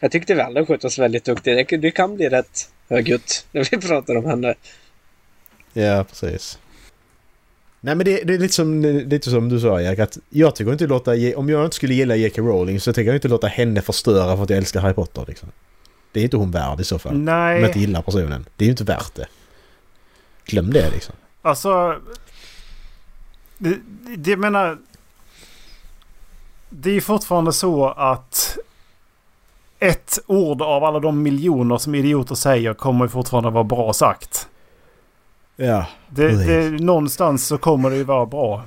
jag 0.00 0.12
tyckte 0.12 0.34
vi 0.34 0.40
alla 0.40 0.66
skötte 0.66 0.86
oss 0.86 0.98
väldigt 0.98 1.24
duktigt. 1.24 1.68
Det, 1.68 1.76
det 1.76 1.90
kan 1.90 2.16
bli 2.16 2.28
rätt 2.28 2.70
högljutt 2.88 3.46
när 3.52 3.68
vi 3.70 3.76
pratar 3.88 4.16
om 4.16 4.24
henne. 4.24 4.54
Ja, 5.72 6.04
precis. 6.08 6.58
Nej 7.80 7.94
men 7.94 8.04
det, 8.06 8.22
det 8.24 8.34
är 8.34 8.38
lite 8.38 8.54
som, 8.54 8.82
lite 8.82 9.30
som 9.30 9.48
du 9.48 9.60
sa 9.60 9.80
Erik, 9.80 9.98
att 9.98 10.18
jag 10.30 10.56
tycker 10.56 10.72
inte 10.72 10.86
låta, 10.86 11.12
om 11.36 11.48
jag 11.48 11.64
inte 11.64 11.76
skulle 11.76 11.94
gilla 11.94 12.16
J.K. 12.16 12.42
Rowling 12.42 12.80
så 12.80 12.92
tänker 12.92 13.06
jag 13.08 13.16
inte 13.16 13.28
låta 13.28 13.46
henne 13.46 13.82
förstöra 13.82 14.36
för 14.36 14.42
att 14.44 14.50
jag 14.50 14.56
älskar 14.56 14.80
Harry 14.80 14.94
Potter 14.94 15.24
liksom. 15.28 15.48
Det 16.12 16.20
är 16.20 16.24
inte 16.24 16.36
hon 16.36 16.50
värd 16.50 16.80
i 16.80 16.84
så 16.84 16.98
fall. 16.98 17.12
Om 17.12 17.28
jag 17.28 17.56
inte 17.56 17.68
Nej, 17.68 17.80
gillar 17.80 18.02
personen. 18.02 18.46
Det 18.56 18.64
är 18.64 18.66
ju 18.66 18.70
inte 18.70 18.84
värt 18.84 19.14
det. 19.14 19.26
Glöm 20.44 20.72
det 20.72 20.90
liksom. 20.90 21.14
alltså... 21.42 22.00
Det, 23.58 23.78
det, 24.16 24.36
menar... 24.36 24.78
Det 26.68 26.96
är 26.96 27.00
fortfarande 27.00 27.52
så 27.52 27.88
att 27.88 28.58
ett 29.78 30.18
ord 30.26 30.62
av 30.62 30.84
alla 30.84 31.00
de 31.00 31.22
miljoner 31.22 31.78
som 31.78 31.94
idioter 31.94 32.34
säger 32.34 32.74
kommer 32.74 33.08
fortfarande 33.08 33.50
vara 33.50 33.64
bra 33.64 33.92
sagt. 33.92 34.48
Ja. 35.56 35.86
Det, 36.08 36.46
det, 36.46 36.70
någonstans 36.70 37.46
så 37.46 37.58
kommer 37.58 37.90
det 37.90 37.96
ju 37.96 38.04
vara 38.04 38.26
bra. 38.26 38.64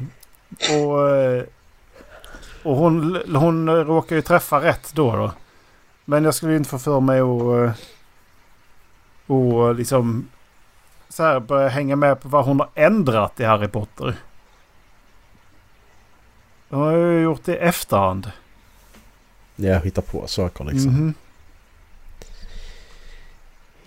Och, 0.69 1.09
eh, 1.09 1.43
och 2.63 2.75
hon, 2.75 3.19
hon 3.35 3.69
råkar 3.69 4.15
ju 4.15 4.21
träffa 4.21 4.61
rätt 4.61 4.91
då 4.93 5.15
då. 5.15 5.31
Men 6.05 6.23
jag 6.23 6.35
skulle 6.35 6.55
inte 6.55 6.69
få 6.69 6.79
för 6.79 6.99
mig 6.99 7.19
att... 7.19 7.69
eh, 7.69 9.35
Och 9.35 9.75
liksom... 9.75 10.29
Så 11.09 11.23
här 11.23 11.39
börja 11.39 11.67
hänga 11.67 11.95
med 11.95 12.21
på 12.21 12.27
vad 12.29 12.45
hon 12.45 12.59
har 12.59 12.69
ändrat 12.75 13.39
i 13.39 13.43
Harry 13.43 13.67
Potter. 13.67 14.15
Hon 16.69 16.79
har 16.81 16.91
ju 16.97 17.21
gjort 17.21 17.45
det 17.45 17.53
i 17.55 17.57
efterhand. 17.57 18.31
Jag 19.55 19.79
hittar 19.79 20.01
på 20.01 20.27
saker 20.27 20.63
liksom. 20.63 20.91
Mhm. 20.93 21.13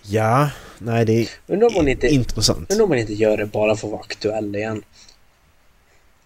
Ja, 0.02 0.50
nej 0.78 1.04
det 1.04 1.12
är 1.46 1.64
om 1.64 1.74
hon 1.74 1.88
inte, 1.88 2.06
intressant. 2.08 2.70
undrar 2.72 2.84
om 2.84 2.90
hon 2.90 2.98
inte 2.98 3.14
gör 3.14 3.36
det 3.36 3.46
bara 3.46 3.76
för 3.76 3.86
att 3.88 3.92
vara 3.92 4.00
aktuell 4.02 4.56
igen. 4.56 4.82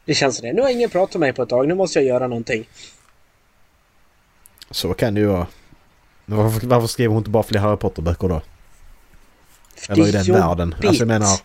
Det 0.05 0.15
känns 0.15 0.37
som 0.37 0.47
det. 0.47 0.53
Nu 0.53 0.63
har 0.63 0.69
ingen 0.69 0.91
pratat 0.91 1.15
med 1.15 1.21
mig 1.21 1.33
på 1.33 1.43
ett 1.43 1.49
tag. 1.49 1.69
Nu 1.69 1.75
måste 1.75 1.99
jag 1.99 2.07
göra 2.09 2.27
någonting. 2.27 2.69
Så 4.71 4.95
kan 4.95 5.15
det 5.15 5.21
ju 5.21 5.27
vara. 5.27 5.47
Men 6.27 6.39
varför, 6.39 6.67
varför 6.67 6.87
skriver 6.87 7.09
hon 7.09 7.19
inte 7.19 7.31
bara 7.31 7.43
fler 7.43 7.61
Harry 7.61 7.77
Potter-böcker 7.77 8.29
då? 8.29 8.43
För 9.77 9.93
Eller 9.93 10.03
det 10.03 10.09
i 10.09 10.13
är 10.13 10.13
den 10.13 10.25
jobbigt. 10.25 10.43
världen. 10.43 10.75
Alltså 10.85 11.01
jag 11.03 11.09
menar... 11.09 11.41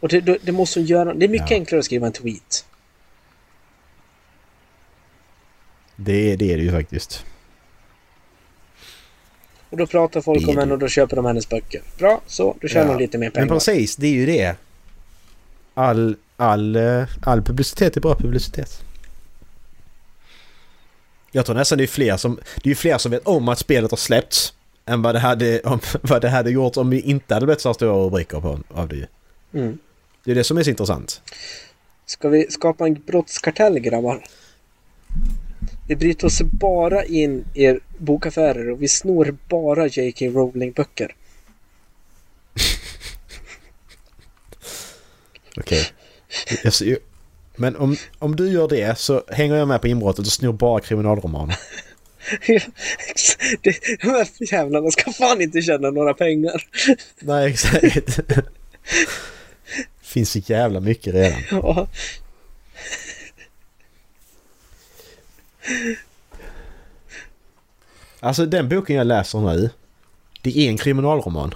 Och 0.00 0.08
det, 0.08 0.20
det, 0.20 0.38
det 0.42 0.52
måste 0.52 0.80
hon 0.80 0.86
göra. 0.86 1.14
Det 1.14 1.24
är 1.24 1.28
mycket 1.28 1.50
Ja. 1.50 1.56
enklare 1.56 1.78
att 1.78 1.84
skriva 1.84 2.06
en 2.06 2.12
tweet. 2.12 2.64
Det, 5.96 6.36
det 6.36 6.52
är 6.52 6.56
det 6.56 6.62
ju 6.62 6.72
faktiskt. 6.72 7.24
Och 9.70 9.76
då 9.76 9.86
pratar 9.86 10.20
folk 10.20 10.48
om 10.48 10.56
henne 10.58 10.72
och 10.72 10.78
då 10.78 10.88
köper 10.88 11.16
de 11.16 11.24
hennes 11.24 11.48
böcker. 11.48 11.82
Bra, 11.98 12.20
så. 12.26 12.56
Då 12.60 12.68
tjänar 12.68 12.92
Ja. 12.92 12.98
lite 12.98 13.18
mer 13.18 13.26
Men 13.26 13.32
pengar. 13.32 13.48
precis, 13.54 13.96
det 13.96 14.06
är 14.06 14.12
ju 14.12 14.26
det. 14.26 14.56
All, 15.74 16.16
all, 16.36 16.76
eh, 16.76 17.04
all 17.22 17.42
publicitet 17.42 17.96
är 17.96 18.00
bra 18.00 18.14
publicitet. 18.14 18.84
Jag 21.32 21.46
tror 21.46 21.56
nästan 21.56 21.78
det 21.78 21.84
är 21.84 21.88
fler 21.88 22.16
som, 22.16 22.38
det 22.62 22.70
är 22.70 22.74
fler 22.74 22.98
som 22.98 23.10
vet 23.10 23.26
om 23.26 23.48
att 23.48 23.58
spelet 23.58 23.90
har 23.90 23.98
släppts 23.98 24.54
än 24.86 25.02
vad 25.02 25.14
det 25.14 25.18
hade, 25.18 25.60
om, 25.60 25.80
vad 26.02 26.22
det 26.22 26.28
hade 26.28 26.50
gjort 26.50 26.76
om 26.76 26.90
vi 26.90 27.00
inte 27.00 27.34
hade 27.34 27.46
blivit 27.46 27.60
så 27.60 27.74
stora 27.74 27.92
rubriker 27.92 28.40
på, 28.40 28.58
av 28.68 28.88
det. 28.88 29.06
Mm. 29.52 29.78
Det 30.24 30.30
är 30.30 30.34
det 30.34 30.44
som 30.44 30.58
är 30.58 30.62
så 30.62 30.70
intressant. 30.70 31.22
Ska 32.06 32.28
vi 32.28 32.50
skapa 32.50 32.86
en 32.86 32.94
brottskartell 32.94 33.78
grabbar? 33.78 34.24
Vi 35.88 35.96
bryter 35.96 36.26
oss 36.26 36.42
bara 36.42 37.04
in 37.04 37.44
i 37.54 37.78
bokaffärer 37.98 38.70
och 38.70 38.82
vi 38.82 38.88
snor 38.88 39.36
bara 39.48 39.86
J.K. 39.86 40.26
Rowling-böcker. 40.26 41.14
Okej. 45.56 45.86
Jag 46.64 46.72
ju- 46.80 46.98
Men 47.60 47.76
om, 47.76 47.96
om 48.18 48.36
du 48.36 48.50
gör 48.50 48.68
det 48.68 48.98
så 48.98 49.22
hänger 49.28 49.56
jag 49.56 49.68
med 49.68 49.80
på 49.80 49.88
inbrottet 49.88 50.26
och 50.26 50.32
snor 50.32 50.52
bara 50.52 50.80
kriminalromaner. 50.80 51.56
det, 53.62 53.98
de 54.02 54.08
här 54.08 54.52
jävlarna 54.52 54.90
ska 54.90 55.12
fan 55.12 55.40
inte 55.40 55.62
tjäna 55.62 55.90
några 55.90 56.14
pengar. 56.14 56.64
Nej, 57.20 57.50
exakt. 57.50 58.20
Finns 60.02 60.30
så 60.30 60.38
jävla 60.38 60.80
mycket 60.80 61.14
redan. 61.14 61.40
Ja. 61.50 61.88
Alltså 68.20 68.46
den 68.46 68.68
boken 68.68 68.96
jag 68.96 69.06
läser 69.06 69.38
nu. 69.38 69.70
Det 70.42 70.58
är 70.58 70.68
en 70.68 70.78
kriminalroman. 70.78 71.54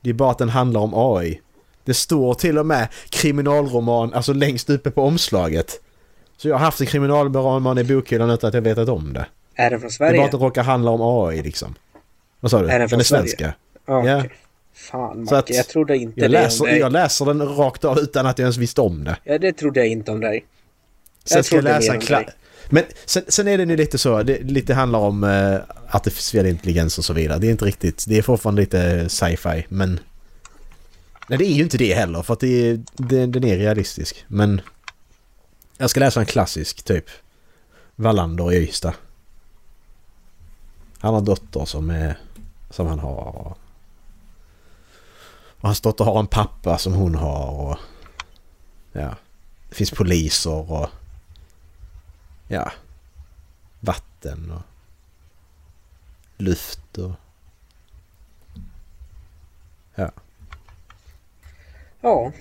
Det 0.00 0.10
är 0.10 0.14
bara 0.14 0.30
att 0.30 0.38
den 0.38 0.48
handlar 0.48 0.80
om 0.80 0.92
AI. 0.94 1.40
Det 1.84 1.94
står 1.94 2.34
till 2.34 2.58
och 2.58 2.66
med 2.66 2.88
kriminalroman, 3.10 4.14
alltså 4.14 4.32
längst 4.32 4.70
uppe 4.70 4.90
på 4.90 5.02
omslaget. 5.02 5.80
Så 6.36 6.48
jag 6.48 6.54
har 6.54 6.64
haft 6.64 6.80
en 6.80 6.86
kriminalroman 6.86 7.78
i 7.78 7.84
bokhyllan 7.84 8.30
utan 8.30 8.48
att 8.48 8.54
jag 8.54 8.60
vetat 8.62 8.88
om 8.88 9.12
det. 9.12 9.26
Är 9.54 9.70
den 9.70 9.80
från 9.80 9.88
Det 9.88 9.94
är 9.94 9.96
Sverige? 9.96 10.16
bara 10.18 10.24
att 10.24 10.30
det 10.32 10.36
råkar 10.38 10.62
handla 10.62 10.90
om 10.90 11.28
AI 11.28 11.42
liksom. 11.42 11.74
Vad 12.40 12.50
sa 12.50 12.62
du? 12.62 12.68
Är 12.70 12.78
den 12.78 12.88
från 12.88 13.00
är 13.00 13.04
Sverige? 13.04 13.22
svenska. 13.22 13.54
Ja, 13.86 14.06
Ja. 14.08 14.18
okej. 14.18 14.30
Fan 14.74 15.28
att 15.30 15.50
jag 15.50 15.68
trodde 15.68 15.96
inte 15.96 16.20
Jag 16.20 16.30
det 16.30 16.60
om 16.60 16.66
dig. 16.66 16.78
jag 16.78 16.92
läser 16.92 17.24
den 17.24 17.42
rakt 17.56 17.84
av 17.84 17.98
utan 17.98 18.26
att 18.26 18.38
jag 18.38 18.44
ens 18.44 18.56
visste 18.56 18.80
om 18.80 19.04
det. 19.04 19.16
Ja, 19.24 19.38
det 19.38 19.52
trodde 19.52 19.80
jag 19.80 19.88
inte 19.88 20.10
om 20.10 20.20
dig. 20.20 20.44
Sen 21.24 21.36
Jag 21.38 21.44
ska 21.44 21.56
jag 21.56 21.64
läsa 21.64 21.94
en 21.94 22.00
kla-. 22.00 22.24
Men 22.70 22.84
sen, 23.04 23.22
sen 23.28 23.48
är 23.48 23.58
det 23.58 23.64
nu 23.66 23.76
lite 23.76 23.98
så, 23.98 24.22
det 24.22 24.38
lite 24.42 24.74
handlar 24.74 24.98
om 24.98 25.24
uh, 25.24 25.58
artificiell 25.90 26.46
intelligens 26.46 26.98
och 26.98 27.04
så 27.04 27.12
vidare. 27.12 27.38
Det 27.38 27.46
är 27.46 27.50
inte 27.50 27.64
riktigt, 27.64 28.04
det 28.08 28.18
är 28.18 28.22
fortfarande 28.22 28.60
lite 28.62 29.08
sci-fi 29.08 29.66
men... 29.68 30.00
Nej 31.28 31.38
det 31.38 31.44
är 31.44 31.54
ju 31.54 31.62
inte 31.62 31.78
det 31.78 31.94
heller 31.94 32.22
för 32.22 32.32
att 32.32 32.40
det 32.40 32.68
är, 32.68 32.80
det, 32.96 33.26
den 33.26 33.44
är 33.44 33.56
realistisk. 33.56 34.24
Men... 34.28 34.60
Jag 35.78 35.90
ska 35.90 36.00
läsa 36.00 36.20
en 36.20 36.26
klassisk 36.26 36.82
typ. 36.82 37.04
Wallander 37.96 38.52
i 38.52 38.56
Ystad. 38.56 38.94
Han 40.98 41.14
har 41.14 41.20
dotter 41.20 41.64
som 41.64 41.90
är... 41.90 42.18
Som 42.70 42.86
han 42.86 42.98
har. 42.98 43.56
Och 45.62 45.68
hans 45.68 45.80
dotter 45.80 46.04
har 46.04 46.20
en 46.20 46.26
pappa 46.26 46.78
som 46.78 46.92
hon 46.92 47.14
har 47.14 47.50
och... 47.50 47.78
Ja. 48.92 49.16
Det 49.68 49.74
finns 49.74 49.90
poliser 49.90 50.70
och... 50.72 50.88
Ja. 52.48 52.72
Vatten 53.80 54.50
och... 54.50 54.62
Luft 56.36 56.98
och... 56.98 57.12
Ja. 59.94 60.10
Ja. 62.02 62.32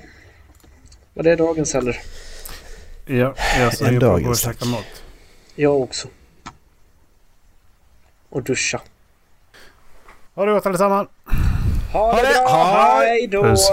Var 1.13 1.23
det 1.23 1.35
dagens 1.35 1.75
eller? 1.75 1.97
Ja, 3.05 3.35
jag 3.59 3.81
En 3.87 3.93
ju 3.93 3.99
på 3.99 4.15
att 4.15 4.25
och 4.25 4.37
käka 4.37 4.65
mat. 4.65 5.03
Jag 5.55 5.81
också. 5.81 6.07
Och 8.29 8.43
duscha. 8.43 8.81
Ha 10.35 10.45
det 10.45 10.51
gott 10.51 10.65
allesammans! 10.65 11.09
Ha 11.93 12.15
det 12.15 12.27
det! 12.27 12.33
bra! 12.33 12.73
Hej! 12.99 13.07
Hej 13.07 13.27
då! 13.27 13.43
Puss. 13.43 13.69